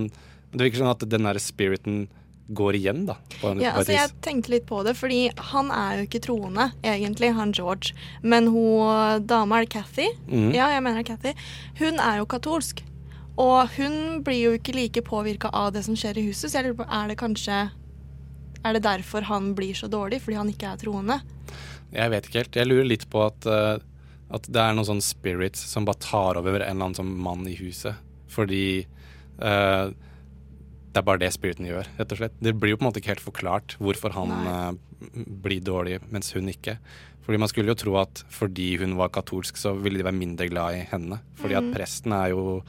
[0.52, 2.06] Det virker sånn at den der spiriten
[2.54, 3.16] går igjen, da.
[3.58, 7.50] Ja, altså jeg tenkte litt på det, fordi han er jo ikke troende, egentlig, han
[7.50, 7.90] George.
[8.22, 10.06] Men hun dama, er det Cathy?
[10.30, 10.52] Mm.
[10.54, 11.34] Ja, jeg mener Cathy.
[11.80, 12.84] Hun er jo katolsk.
[13.36, 16.70] Og hun blir jo ikke like påvirka av det som skjer i huset, så jeg
[16.70, 17.58] lurer på, er det kanskje
[18.64, 21.20] Er det derfor han blir så dårlig, fordi han ikke er troende?
[21.94, 22.56] Jeg vet ikke helt.
[22.58, 23.76] Jeg lurer litt på at, eh,
[24.34, 27.46] at det er noen sånn spirits som bare tar over en eller annen sånn mann
[27.46, 27.94] i huset.
[28.26, 28.82] Fordi
[29.38, 29.92] uh,
[30.90, 32.34] det er bare det spiriten gjør, rett og slett.
[32.42, 34.72] Det blir jo på en måte ikke helt forklart hvorfor han uh,
[35.44, 36.78] blir dårlig, mens hun ikke.
[37.22, 40.50] Fordi Man skulle jo tro at fordi hun var katolsk, så ville de være mindre
[40.50, 41.20] glad i henne.
[41.38, 41.74] Fordi at Mhm.
[41.74, 42.62] presten er jo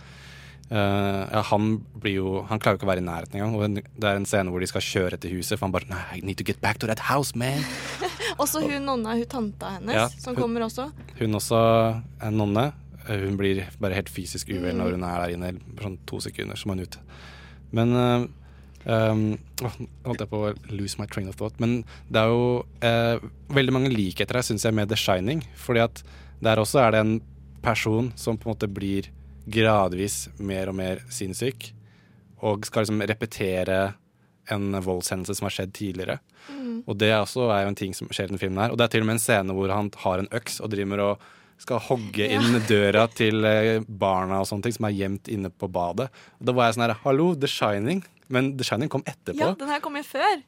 [0.69, 3.53] ja, han blir jo Han klarer jo ikke å være i nærheten engang.
[3.55, 6.01] Og det er en scene hvor de skal kjøre til huset, for han bare Nei,
[6.19, 7.63] I need to get back to that house, man.
[8.41, 10.89] Også hun nonna, hun tanta hennes, Ja, som hun- kommer også.
[11.19, 11.61] Hun også
[12.21, 12.73] er nonne.
[13.07, 14.77] Eh, Hun blir bare helt fysisk uvel Mm.
[14.77, 15.53] når hun er der inne.
[15.81, 16.97] Sånn to sekunder, så må hun ut.
[17.71, 18.27] Men uh,
[18.85, 19.37] um,
[20.05, 21.57] holdt jeg på å lose my train of thought.
[21.59, 23.19] Men det er jo uh,
[23.49, 25.41] veldig mange likheter her, syns jeg, med The Shining.
[25.55, 26.03] Fordi at
[26.43, 27.21] der også er det en
[27.63, 29.07] person som på en måte blir
[29.47, 31.71] gradvis mer og mer sinnssyk.
[32.45, 33.79] Og skal liksom repetere
[34.53, 36.19] en voldshendelse som har skjedd tidligere.
[36.51, 36.83] Mm.
[36.87, 38.71] Og det også er jo en ting som skjer i den filmen her.
[38.71, 41.03] Og det er til og med en scene hvor han har en øks og driver
[41.03, 41.25] og
[41.57, 42.37] skal hogge Ja.
[42.37, 46.11] inn døra til eh, barna og sånne ting som er gjemt inne på badet.
[46.37, 48.03] Og da var jeg sånn her Hallo, The Shining.
[48.29, 49.39] Men The Shining kom etterpå.
[49.41, 50.43] Ja, den her kom jo før.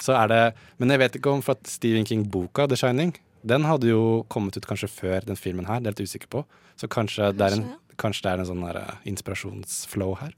[0.00, 0.42] Så er det
[0.78, 3.10] Men jeg vet ikke om for at Stephen King-boka The Shining
[3.44, 6.30] Den hadde jo kommet ut kanskje før den filmen her, det er jeg litt usikker
[6.32, 6.44] på.
[6.78, 7.66] Så kanskje, det, er en,
[7.98, 10.34] kanskje det er en sånn der, eh, inspirasjonsflow her.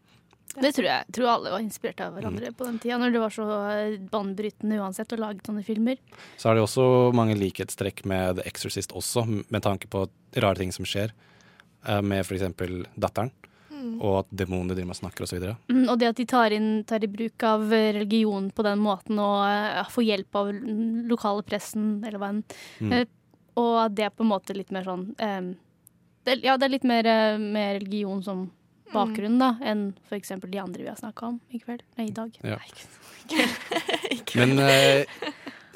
[0.59, 1.05] Det tror jeg.
[1.13, 4.79] tror alle var inspirert av hverandre på den tida, når det var så eh, banebrytende
[4.81, 5.99] uansett å lage sånne filmer.
[6.41, 10.73] Så er det også mange likhetstrekk med The Exorcist også, med tanke på rare ting
[10.73, 11.13] som skjer.
[11.87, 12.43] eh, Med f.eks.
[12.99, 13.31] datteren,
[13.71, 14.01] Mm.
[14.03, 15.45] og at demonene driver med og snakker osv.
[15.71, 19.21] Mm, Og det at de tar, inn, tar i bruk av religion på den måten
[19.21, 20.51] og eh, får hjelp av
[21.07, 22.43] lokale pressen eller hva enn.
[22.81, 23.07] Mm.
[23.57, 25.55] Og at det er på en måte litt mer sånn eh,
[26.27, 28.47] det, Ja, det er litt mer eh, med religion som
[28.93, 30.33] bakgrunn da, enn f.eks.
[30.45, 31.85] de andre vi har snakka om i kveld.
[31.99, 32.39] Nei, i dag.
[32.43, 32.57] Ja.
[32.57, 35.21] Nei, Men eh,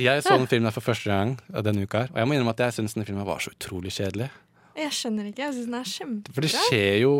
[0.01, 2.57] jeg så den filmen for første gang eh, denne uka, her, og jeg må innrømme
[2.57, 4.31] at jeg syns denne filmen var så utrolig kjedelig.
[4.79, 6.35] Jeg skjønner ikke, jeg syns den er kjempebra.
[6.37, 7.13] For det skjer jo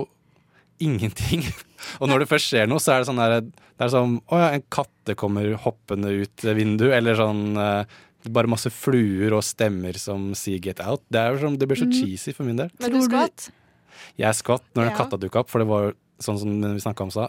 [0.83, 1.45] ingenting.
[2.01, 4.39] Og når det først skjer noe, så er det sånn der, det er sånn Å
[4.41, 8.01] ja, en katte kommer hoppende ut vinduet, eller sånn eh,
[8.31, 11.03] bare masse fluer og stemmer som sier 'get out'.
[11.11, 11.93] Det, er sånn, det blir så Mm.
[11.93, 12.71] cheesy for min del.
[12.79, 13.51] Men du skvatt?
[14.19, 14.97] Jeg skvatt når den Ja.
[14.97, 17.29] katta dukka opp, for det var sånn som vi snakka om sa.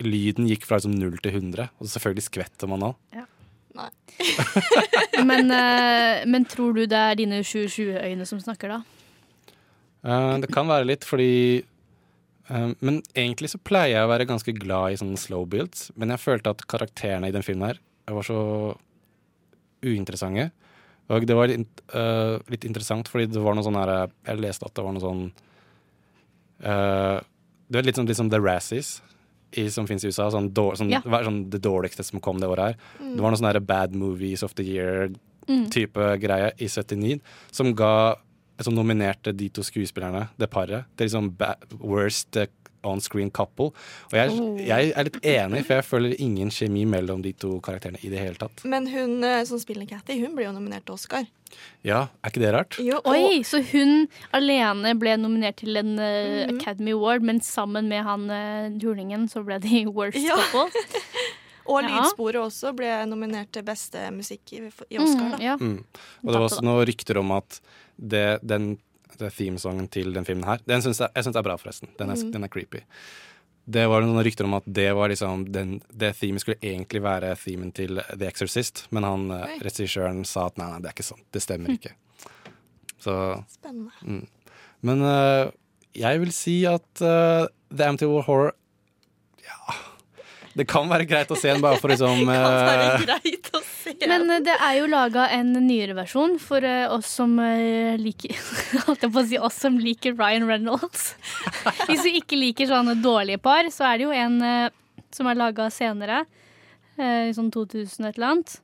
[0.00, 2.94] Lyden gikk fra liksom 0 til 100, og selvfølgelig skvetter man òg.
[3.74, 3.90] Nei.
[5.24, 8.82] men, eh, men tror du det er dine 2020-øyne som snakker da?
[10.04, 11.62] Eh, det kan være litt, fordi
[12.50, 15.90] eh, Men egentlig så pleier jeg å være ganske glad i sånne slow builds.
[15.96, 17.78] Men jeg følte at karakterene i den filmen her
[18.14, 18.76] var så
[19.84, 20.50] uinteressante.
[21.08, 24.66] Og det var litt, uh, litt interessant, fordi det var noe sånn her Jeg leste
[24.66, 25.22] at det var noe sånn
[26.64, 27.20] uh,
[27.68, 28.98] Det er litt sånn, litt sånn The Razzies
[29.72, 30.26] som fins i USA.
[30.28, 31.00] Sånn, dår, sånn, Ja.
[31.00, 32.76] sånn det dårligste som kom det året her.
[33.00, 33.14] Mm.
[33.16, 34.64] Det var noe sånn Bad Movies of the
[35.48, 35.64] Mm.
[35.64, 38.16] Year-type greie i 79 som ga
[38.60, 41.30] som nominerte de to skuespillerne, det paret, til liksom
[41.78, 42.48] worst eh,
[42.90, 43.70] on-screen couple.
[44.10, 44.56] Og jeg, Oh.
[44.60, 48.18] jeg er litt enig, for jeg føler ingen kjemi mellom de to karakterene i det
[48.22, 48.64] hele tatt.
[48.64, 51.26] Men hun eh, som spiller Cathy, hun ble jo nominert til Oscar.
[51.82, 52.76] Ja, er ikke det rart?
[52.84, 54.06] Jo, Oi, så hun
[54.36, 56.58] alene ble nominert til en eh, Mhm.
[56.60, 60.36] Academy Award, men sammen med han uh, julingen så ble de Worst Ja.
[60.36, 60.68] Couple.
[61.68, 61.88] og Ja.
[61.88, 64.60] Lydsporet også ble nominert til beste musikk i,
[64.90, 65.34] i Oscar.
[65.36, 65.56] Mm, ja.
[65.60, 65.84] Mm.
[66.24, 67.58] Og det var også noen rykter om at
[67.98, 68.78] det, den
[69.20, 71.90] det themesongen til den filmen her Den synes jeg, jeg syns er bra, forresten.
[71.98, 72.32] Den er, mm.
[72.34, 72.82] den er creepy.
[73.68, 77.34] Det var noen rykter om at det var liksom den, det themet skulle egentlig være
[77.36, 79.58] themen til The Exorcist, men han okay.
[79.58, 79.64] Oi.
[79.66, 81.24] regissøren sa at nei, nei, det er ikke sånn.
[81.34, 81.92] Det stemmer ikke.
[82.98, 83.14] Så
[83.52, 83.92] Spennende.
[84.02, 84.24] mm.
[84.88, 85.50] Men uh,
[85.98, 88.54] jeg vil si at uh, The Amityville Horror
[89.42, 89.76] Ja
[90.58, 93.60] Det kan være greit å se den bare for liksom Det kan være greit å
[93.62, 93.94] se.
[94.10, 98.34] Men eh, det er jo laga en nyere versjon for eh, oss som eh, liker
[98.88, 101.12] Holdt jeg på å si oss som liker Ryan Reynolds.
[101.88, 104.70] Hvis du ikke liker sånne dårlige par, så er det jo en eh,
[105.14, 106.24] som er laga senere.
[106.98, 108.58] eh, I sånn 2000 et eller annet.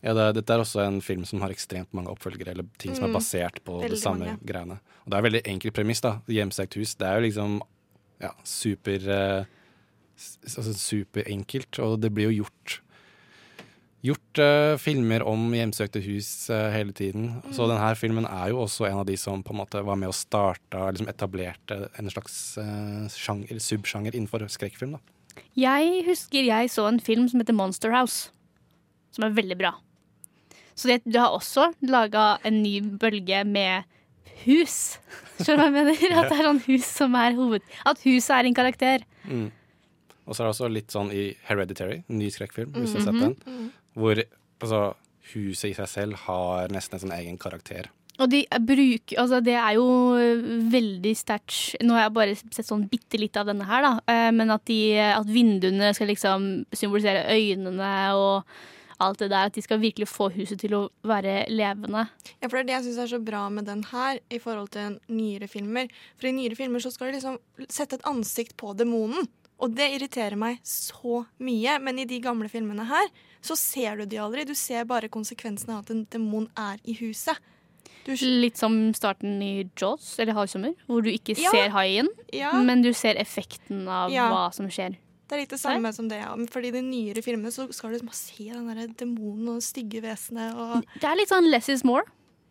[0.00, 3.04] Ja, det, dette er også en film som har ekstremt mange oppfølgere, eller ting som
[3.04, 3.16] er Mm.
[3.18, 4.38] basert på mm, det samme mange.
[4.48, 4.78] greiene.
[5.04, 6.14] Og det er veldig enkel premiss, da.
[6.32, 6.94] Hjemsøkt hus.
[6.96, 7.58] Det er jo liksom
[8.24, 9.44] ja, super eh,
[10.44, 12.80] altså superenkelt, og det blir jo gjort
[14.00, 17.42] Gjort uh, filmer om hjemsøkte hus uh, hele tiden.
[17.52, 17.74] Så Mm.
[17.74, 20.14] denne filmen er jo også en av de som på en måte var med og
[20.16, 24.96] starta, liksom etablerte en slags uh, sjanger, subsjanger innenfor skrekkfilm.
[24.96, 25.00] da.
[25.54, 28.30] Jeg husker jeg så en film som heter Monster House,
[29.12, 29.74] som er veldig bra.
[30.74, 33.84] Så det, du har også laga en ny bølge med
[34.46, 34.96] hus.
[35.44, 36.18] Skjønner du hva jeg mener?
[36.24, 37.60] At det er sånn hus som er hoved...
[37.84, 39.04] At huset er en karakter.
[39.28, 39.50] Mm.
[40.30, 43.12] Og så er det også litt sånn i Hereditary, en ny skrekkfilm, hvis du har
[43.12, 43.34] Mhm.
[43.34, 44.14] sett den, hvor
[44.62, 44.94] altså,
[45.34, 47.88] huset i seg selv har nesten en sånn egen karakter.
[48.20, 49.84] Og de bruker Altså, det er jo
[50.14, 53.92] øh, veldig sterkt Nå har jeg bare sett sånn bitte litt av denne her, da.
[54.06, 58.44] eh, Men at, de, at vinduene skal liksom symbolisere øynene og
[59.00, 59.46] alt det der.
[59.48, 62.10] At de skal virkelig få huset til å være levende.
[62.42, 64.68] Ja, for Det er det jeg syns er så bra med den her i forhold
[64.70, 65.88] til nyere filmer.
[66.18, 67.38] For i nyere filmer så skal de liksom
[67.70, 69.26] sette et ansikt på demonen.
[69.60, 71.76] Og det irriterer meg så mye.
[71.84, 73.08] Men i de gamle filmene her
[73.44, 74.46] så ser du de aldri.
[74.48, 77.36] Du ser bare konsekvensene av at en demon er i huset.
[78.06, 81.50] Du, Litt som starten i Jaws, eller Haisommer, hvor du ikke Ja.
[81.52, 82.52] ser haien, Ja.
[82.62, 84.30] men du ser effekten av Ja.
[84.30, 84.96] hva som skjer.
[85.28, 86.34] Det er litt det samme som det, ja.
[86.34, 90.00] Fordi i de nyere filmene så skal du liksom se den der demonen og stygge
[90.02, 92.02] vesenet og Det er litt sånn less is more.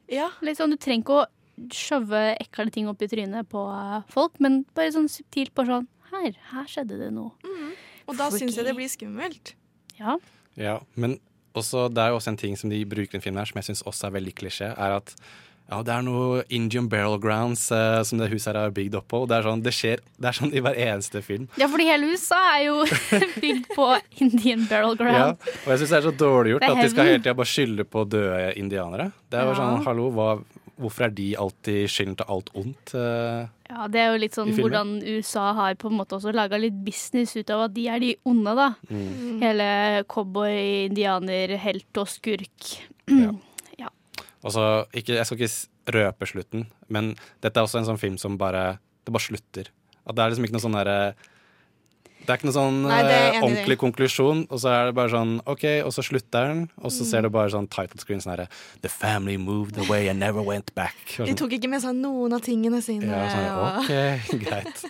[0.07, 0.29] Ja.
[0.41, 1.27] Litt sånn, Du trenger ikke å
[1.73, 5.87] skjøve ekle ting opp i trynet på eh, folk, men bare sånn subtilt på sånn
[6.11, 7.31] Her, her skjedde det noe.
[8.09, 9.53] Og da syns jeg det blir skummelt.
[9.99, 10.17] Ja.
[10.57, 11.19] Ja, men
[11.57, 13.59] også, det er jo også en ting som de bruker i den filmen her, som
[13.61, 15.13] jeg syns også er veldig klisjé, er at
[15.69, 19.05] ja, det er noe Indian Barrel Grounds eh, som det huset her er bygd opp
[19.11, 19.19] på.
[19.21, 21.45] og Det er sånn, det skjer, det er sånn i hver eneste film.
[21.61, 22.79] Ja, fordi hele huset er jo
[23.43, 23.85] bygd på
[24.25, 25.37] Indian Barrel Ground.
[25.45, 27.51] Ja, og jeg syns det er så dårlig gjort at de skal hele tida bare
[27.53, 29.11] skylde på døde indianere.
[29.29, 29.59] Det er jo Ja.
[29.61, 30.29] sånn, hallo, hva,
[30.79, 32.93] Hvorfor er de alltid skylden til alt ondt?
[32.95, 36.57] Uh, Ja, Det er jo litt sånn hvordan USA har på en måte også laga
[36.57, 38.69] litt business ut av at de er de onde, da.
[38.89, 39.41] Mm.
[39.43, 39.67] Hele
[40.09, 42.71] cowboy, indianer, helt og skurk.
[43.07, 43.35] Ja.
[44.39, 47.09] Altså, ikke, jeg skal ikke røpe slutten, men
[47.43, 49.67] dette er også en sånn film som bare Det bare slutter.
[50.07, 50.95] At det er liksom ikke noe sånn derre
[52.19, 55.39] Det er ikke noen sånn Nei, eh, ordentlig konklusjon, og så er det bare sånn
[55.47, 57.09] OK, og så slutter den, og så Mm.
[57.09, 58.47] ser du bare sånn title screen sånn herre
[58.81, 60.95] The family moved away and never went back.
[61.07, 61.25] Sånn.
[61.29, 61.37] De sånn.
[61.37, 63.07] tok ikke med seg noen av tingene sine.
[63.07, 64.85] Ja, sånn, OK, greit.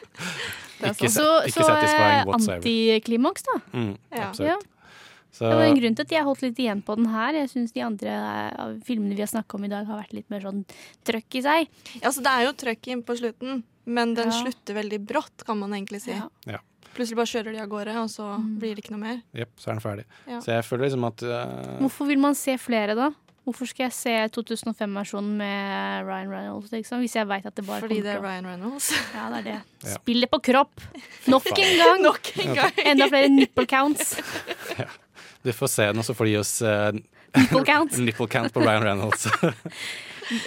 [0.80, 1.12] Ikke, sant.
[1.12, 3.62] sa- Så, ikke så antiklimaks, da.
[3.74, 4.30] Mm, Ja.
[4.30, 4.66] absolutt.
[5.32, 7.34] Så, Det var en grunn til at jeg holdt litt igjen på den her.
[7.34, 10.14] Jeg syns de andre eh, av filmene vi har snakka om i dag, har vært
[10.14, 10.66] litt mer sånn
[11.06, 11.68] trøkk i seg.
[12.02, 14.42] Ja, så Det er jo trøkk inn på slutten, men den Ja.
[14.42, 16.12] slutter veldig brått, kan man egentlig si.
[16.12, 16.28] Ja.
[16.48, 16.58] Ja.
[16.96, 18.28] Plutselig bare kjører de av gårde, og så
[18.60, 19.18] blir det ikke noe mer.
[19.38, 20.06] Jepp, så er den ferdig.
[20.28, 20.40] Ja.
[20.44, 21.76] Så jeg føler liksom at uh...
[21.84, 23.12] Hvorfor vil man se flere, da?
[23.50, 27.82] Hvorfor skal jeg se 2005-versjonen med Ryan Reynolds, liksom, hvis jeg veit at det bare
[27.82, 28.90] Fordi kommer det er Ryan Reynolds.
[29.16, 29.56] Ja, det er det.
[29.86, 29.96] Ja.
[29.96, 30.84] Spillet på kropp!
[31.32, 32.04] Nok en gang!
[32.10, 32.84] Nok en gang.
[32.86, 34.16] Enda flere nipple counts.
[35.40, 36.90] Du får se den, og så får de gi oss uh,
[37.38, 37.94] Nipple count.
[38.04, 39.30] nipple count på Ryan Reynolds.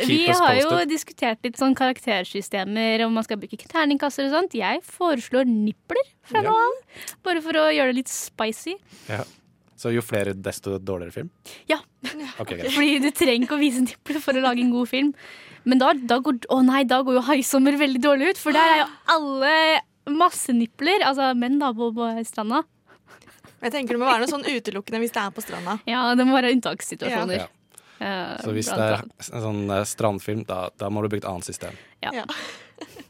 [0.07, 4.55] Vi har jo diskutert litt sånn karaktersystemer, om man skal bruke terningkasser og sånt.
[4.55, 6.51] Jeg foreslår nipler fra Ja.
[6.51, 6.83] nå av.
[7.27, 8.77] Bare for å gjøre det litt spicy.
[9.09, 9.25] ja.
[9.83, 11.31] Så jo flere, desto dårligere film?
[11.67, 11.81] Ja.
[12.39, 12.71] Okay, okay.
[12.71, 15.09] Fordi du trenger ikke å vise nipler for å lage en god film.
[15.65, 18.63] Men da, da går Å nei, da går jo Haisommer veldig dårlig ut, for der
[18.77, 18.87] er jo
[19.17, 19.81] alle
[20.15, 21.03] masse nipler.
[21.03, 22.63] Altså menn, da, på, på stranda.
[23.63, 25.77] Jeg tenker Det må være noe sånn utelukkende hvis det er på stranda.
[25.91, 27.43] Ja, det må være unntakssituasjoner.
[27.43, 27.47] Ja.
[28.03, 31.31] Eh, Så hvis det er en sånn eh, strandfilm, da, da må du bruke et
[31.31, 31.79] annet system.
[32.03, 32.27] Ja.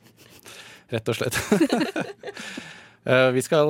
[0.93, 1.41] Rett og slett.
[3.03, 3.67] Eh, vi skal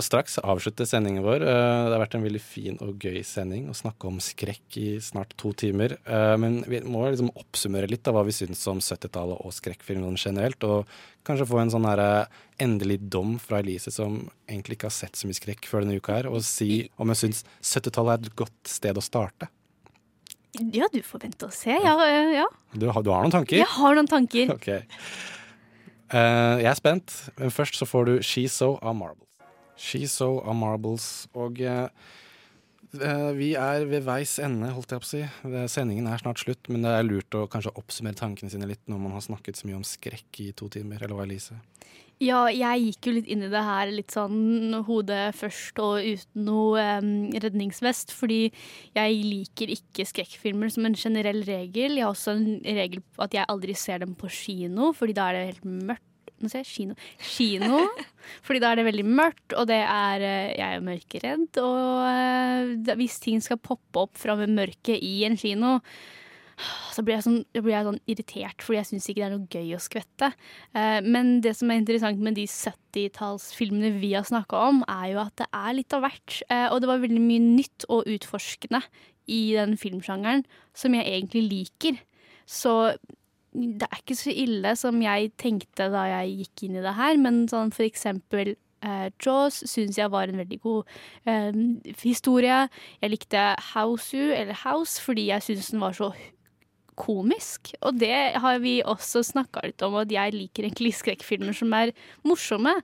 [0.00, 1.42] straks avslutte sendingen vår.
[1.44, 1.56] Det
[1.92, 5.50] har vært en veldig fin og gøy sending å snakke om skrekk i snart to
[5.52, 5.98] timer.
[6.08, 10.16] Eh, men vi må liksom oppsummere litt av hva vi syns om 70-tallet og skrekkfilmen
[10.16, 10.64] generelt.
[10.64, 10.88] Og
[11.28, 12.00] kanskje få en sånn her,
[12.56, 16.16] endelig dom fra Elise, som egentlig ikke har sett så mye skrekk før denne uka
[16.16, 19.52] her, og si om hun syns 70-tallet er et godt sted å starte.
[20.72, 21.74] Ja, du får vente og se.
[21.76, 22.46] Ja, eh, ja.
[22.74, 23.58] Du, har- du har noen tanker?
[23.60, 24.48] Jeg har noen tanker.
[24.56, 24.68] Ok.
[26.08, 29.28] Uh, jeg er spent, men først så får du She So av Marbles.
[29.76, 31.90] She So av Marbles, og eh,
[33.36, 35.20] vi er ved veis ende, holdt jeg på å si.
[35.68, 39.02] Sendingen er snart slutt, men det er lurt å kanskje oppsummere tankene sine litt når
[39.04, 41.60] man har snakket så mye om skrekk i to timer, eller hva, Elise?
[42.18, 46.48] Ja, jeg gikk jo litt inn i det her litt sånn hodet først og uten
[46.48, 48.48] noe um, redningsvest, fordi
[48.96, 51.94] jeg liker ikke skrekkfilmer som en generell regel.
[51.94, 55.28] Jeg har også en regel på at jeg aldri ser dem på kino, fordi da
[55.30, 56.04] er det helt mørkt.
[56.38, 56.94] Nå sier jeg kino.
[57.18, 57.80] Kino.
[58.46, 61.58] Fordi da er det veldig mørkt, og det er eh, Jeg er mørkeredd.
[61.58, 65.80] Og eh, hvis ting skal poppe opp fra mørket i en kino,
[66.94, 69.74] så blir jeg sånn, blir sånn irritert, fordi jeg syns ikke det er noe gøy
[69.76, 70.30] å skvette.
[70.74, 75.22] Eh, men det som er interessant med de 70-tallsfilmene vi har snakka om, er jo
[75.24, 76.40] at det er litt av hvert.
[76.48, 78.82] Eh, og det var veldig mye nytt og utforskende
[79.28, 82.00] i den filmsjangeren som jeg egentlig liker.
[82.48, 82.94] Så
[83.52, 87.20] det er ikke så ille som jeg tenkte da jeg gikk inn i det her,
[87.20, 90.84] men sånn for eksempel Uh, Jaws syns jeg var en veldig god
[91.26, 91.56] uh,
[91.98, 92.68] historie.
[93.02, 93.40] Jeg likte
[93.72, 96.12] Houseu, eller House, fordi jeg syns den var så
[96.98, 97.72] komisk.
[97.86, 101.94] Og det har vi også snakka litt om, at jeg liker egentlig skrekkfilmer som er
[102.26, 102.74] morsomme.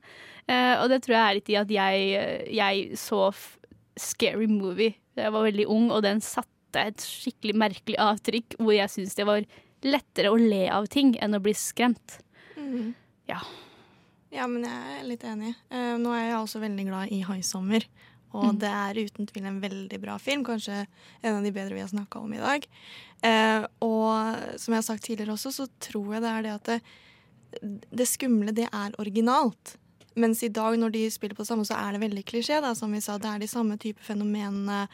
[0.46, 3.28] Eh, og det tror jeg er litt i at jeg, jeg så
[4.00, 8.74] Scary Movie da jeg var veldig ung, og den satte et skikkelig merkelig avtrykk hvor
[8.74, 9.44] jeg syns det var
[9.84, 12.18] lettere å le av ting enn å bli skremt.
[12.58, 12.94] Mm.
[13.30, 13.38] Ja.
[14.34, 15.52] Ja, men jeg er litt enig.
[15.70, 17.86] Uh, nå er jeg også veldig glad i Haisommer.
[18.34, 18.58] Og Mm.
[18.58, 20.42] det er uten tvil en veldig bra film.
[20.44, 20.86] Kanskje
[21.22, 22.66] en av de bedre vi har snakka om i dag.
[23.22, 26.64] Eh, og som jeg har sagt tidligere også, så tror jeg det er det at
[26.64, 26.80] det,
[27.94, 29.76] det skumle, det er originalt.
[30.16, 32.60] Mens i dag, når de spiller på det samme, så er det veldig klisjé.
[32.60, 34.88] Da, som vi sa, Det er de samme type fenomenene.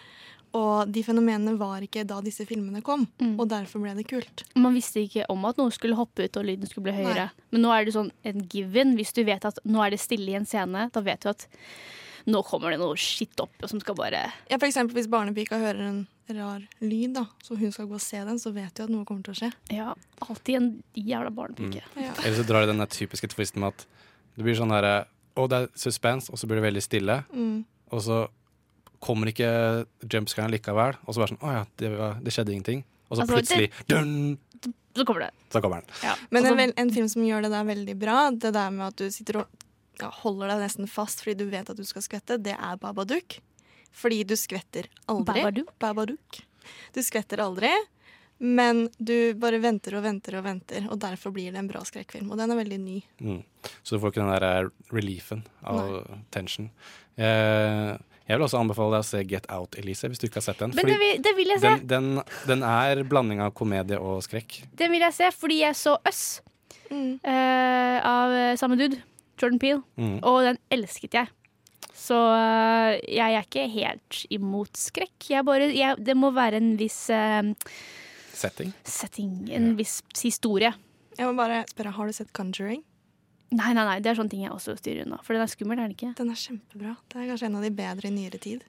[0.52, 3.38] Og de fenomenene var ikke da disse filmene kom, Mm.
[3.38, 4.42] og derfor ble det kult.
[4.56, 7.30] Man visste ikke om at noe skulle hoppe ut og lyden skulle bli høyere.
[7.52, 8.96] Men nå er det sånn en given.
[8.96, 11.46] Hvis du vet at nå er det stille i en scene, da vet du at
[12.26, 15.80] nå kommer det noe skitt opp som skal bare Ja, for eksempel hvis barnepika hører
[15.88, 18.90] en rar lyd, da, så hun skal gå og se den, så vet du at
[18.92, 19.48] noe kommer til å skje.
[19.74, 21.82] Ja, alltid en jævla barnepike.
[21.98, 22.12] Ja.
[22.22, 23.86] Eller så drar de den typiske twisten med at
[24.36, 25.06] det blir sånn herre
[25.38, 27.16] Å, det er suspense, og så blir det veldig stille.
[27.32, 27.64] Mm.
[27.94, 28.20] Og så
[29.00, 29.48] kommer ikke
[30.04, 32.82] jumpscaren likevel, og så bare sånn Å ja, det, var, det skjedde ingenting.
[33.08, 34.38] Og så Altså, plutselig det- dun,
[34.94, 35.30] Så kommer det.
[35.50, 36.16] Så kommer den.
[36.30, 38.96] Men Altså- en, en film som gjør det der veldig bra, det der med at
[38.96, 39.46] du sitter og
[40.04, 43.38] ja, holder deg nesten fast fordi du vet at du skal skvette, det er Babadook.
[43.96, 45.40] Fordi du skvetter aldri.
[45.40, 45.72] Babadook?
[45.82, 46.42] Babadook.
[46.94, 47.70] Du skvetter aldri,
[48.38, 52.30] men du bare venter og venter og venter, og derfor blir det en bra skrekkfilm.
[52.30, 53.00] Og den er veldig ny.
[53.20, 53.40] Mm.
[53.82, 55.98] Så du får ikke den der eh, reliefen av
[56.32, 56.70] tension.
[57.20, 57.96] Eh,
[58.30, 60.60] jeg vil også anbefale deg å se Get Out, Elise, hvis du ikke har sett
[60.62, 60.76] den.
[60.78, 61.72] Men det vil, det vil jeg se.
[61.82, 64.60] den, den, den er blanding av komedie og skrekk.
[64.78, 66.22] Den vil jeg se fordi jeg så Us
[66.90, 69.00] eh, av eh, samme dude,
[69.40, 70.18] Jordan Peel, Mm.
[70.22, 71.28] og den elsket jeg.
[71.96, 75.30] Så eh, jeg er ikke helt imot skrekk.
[75.32, 77.42] Jeg bare, jeg, det må være en viss uh,
[78.32, 78.72] Setting.
[78.84, 80.72] setting, en viss historie.
[81.18, 82.82] Jeg må bare spørre, Har du sett Conjuring?
[83.52, 85.18] Nei, nei, nei, det er sånne ting jeg også styrer unna.
[85.26, 86.12] For den er skummel, er den ikke?
[86.16, 86.92] Den er kjempebra.
[87.10, 88.62] Det er kanskje en av de bedre i nyere tid.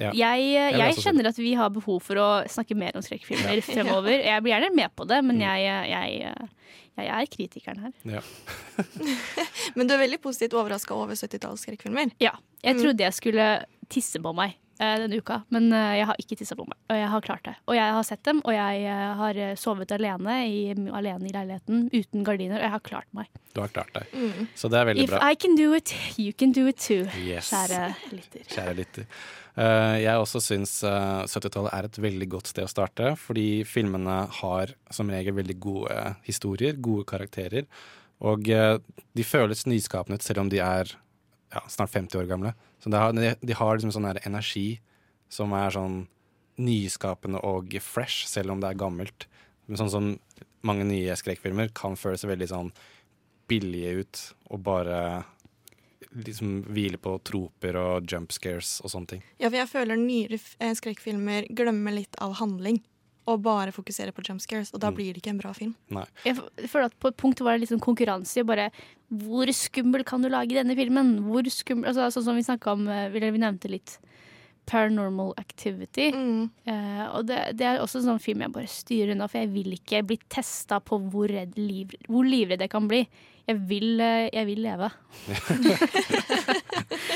[0.00, 0.10] Ja.
[0.12, 3.66] Jeg, eh, jeg kjenner at vi har behov for å snakke mer om skrekkfilmer Ja.
[3.74, 4.16] fremover.
[4.24, 5.26] Jeg blir gjerne med på det, Mm.
[5.26, 5.60] men jeg,
[5.90, 6.48] jeg,
[6.96, 7.92] jeg er kritikeren her.
[8.04, 8.22] Ja.
[9.76, 12.12] Men du er veldig positivt overraska over 70-tallsskrekkfilmer.
[12.22, 12.34] Ja.
[12.62, 12.82] Jeg Mm.
[12.82, 13.48] trodde jeg skulle
[13.88, 16.76] tisse på meg uh, denne uka, men uh, jeg har ikke tissa på meg.
[16.90, 17.54] Og jeg har klart det.
[17.68, 21.34] Og jeg har sett dem, og jeg uh, har eh, sovet alene i, alene i
[21.34, 23.28] leiligheten uten gardiner, og jeg har klart meg.
[23.54, 24.08] Du har klart deg.
[24.16, 24.48] Mm.
[24.58, 25.30] Så det er veldig If bra.
[25.30, 27.52] I can do it, you can do it too, Yes.
[27.52, 28.44] kjære lytter.
[28.50, 29.06] Kjære lytter.
[29.54, 34.24] Eh, jeg også syns eh, 70-tallet er et veldig godt sted å starte, fordi filmene
[34.40, 37.68] har som regel veldig gode historier, gode karakterer.
[38.26, 38.78] Og eh,
[39.14, 40.90] de føles nyskapende ut selv om de er
[41.54, 42.54] ja, snart 50 år gamle.
[42.82, 44.80] Så de har, de, har liksom sånn energi
[45.32, 46.02] som er sånn
[46.58, 49.28] nyskapende og fresh, selv om det er gammelt.
[49.70, 50.10] Sånn som
[50.66, 52.74] mange nye skrekkfilmer kan føles veldig sånn
[53.50, 54.20] billige ut
[54.50, 54.98] og bare
[56.14, 59.22] liksom hvile på troper og jump scares og sånne ting.
[59.40, 62.82] Ja, for jeg føler nyere eh, skrekkfilmer glemmer litt av handling.
[63.26, 64.94] og bare fokusere på jump scares, og da Mm.
[64.96, 65.74] blir det ikke en bra film.
[65.88, 66.04] Nei.
[66.26, 66.36] Jeg
[66.68, 68.70] føler at På et punkt var det liksom konkurranse i bare
[69.10, 71.20] Hvor skummel kan du lage denne filmen?
[71.24, 73.98] Hvor skummel, altså, Sånn som vi snakka om, eh, eller vi nevnte litt
[74.70, 76.10] Paranormal Activity.
[76.14, 76.48] Mm.
[76.68, 79.52] Uh, og det, det er også en sånn film jeg bare styrer unna, for jeg
[79.54, 83.04] vil ikke bli testa på hvor, redd, liv, hvor livredd jeg kan bli.
[83.44, 84.90] Jeg vil, uh, jeg vil leve.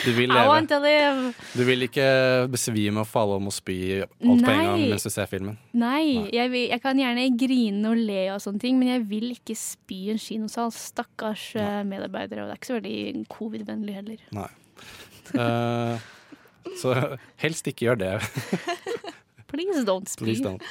[0.05, 1.33] Du vil I want to live.
[1.57, 2.07] Du vil ikke
[2.51, 5.59] besvime og falle om og spy alt på en gang mens du ser filmen.
[5.77, 9.33] Nei, jeg, vil, jeg kan gjerne grine og le og sånne ting, men jeg vil
[9.35, 10.73] ikke spy i en kinosal.
[10.75, 12.45] Stakkars eh, medarbeidere.
[12.45, 14.23] Og det er ikke så veldig covid-vennlig heller.
[14.39, 14.49] Nei.
[15.35, 16.09] Eh,
[16.80, 16.94] så
[17.40, 18.12] helst ikke gjør det.
[19.52, 20.24] Please don't spy.
[20.24, 20.62] Please don't.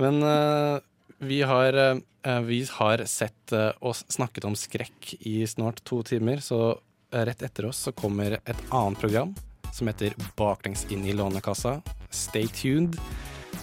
[0.00, 0.80] Men uh,
[1.18, 1.76] vi, har,
[2.24, 6.78] uh, vi har sett uh, og snakket om skrekk i snart to timer, så
[7.12, 9.34] rett etter oss så kommer et annet program
[9.72, 11.78] som heter Baklengs inn i Lånekassa.
[12.12, 12.96] Stay tuned.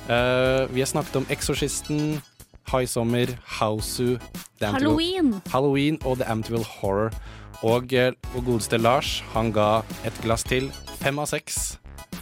[0.09, 2.19] Vi har snakket om Eksorsisten,
[2.69, 4.17] High Sommer, Hausu,
[4.61, 5.35] Halloween.
[5.49, 7.13] Halloween og The Amityville Horror.
[7.67, 10.69] Og eh, vår godeste Lars, han ga et glass til.
[11.01, 11.77] Fem av seks.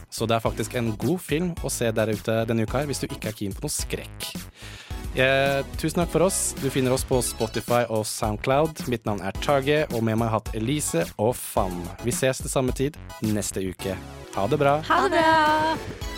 [0.10, 3.04] Så det er faktisk en god film å se der ute denne uka her, hvis
[3.04, 4.32] du ikke er keen på noe skrekk.
[5.18, 6.42] Eh, tusen takk for oss.
[6.62, 8.84] Du finner oss på Spotify og Soundcloud.
[8.92, 11.82] Mitt navn er Tage, og med meg har jeg hatt Elise og Fan.
[12.06, 13.98] Vi ses til samme tid neste uke.
[14.38, 14.80] Ha det bra.
[14.90, 16.17] Ha det bra!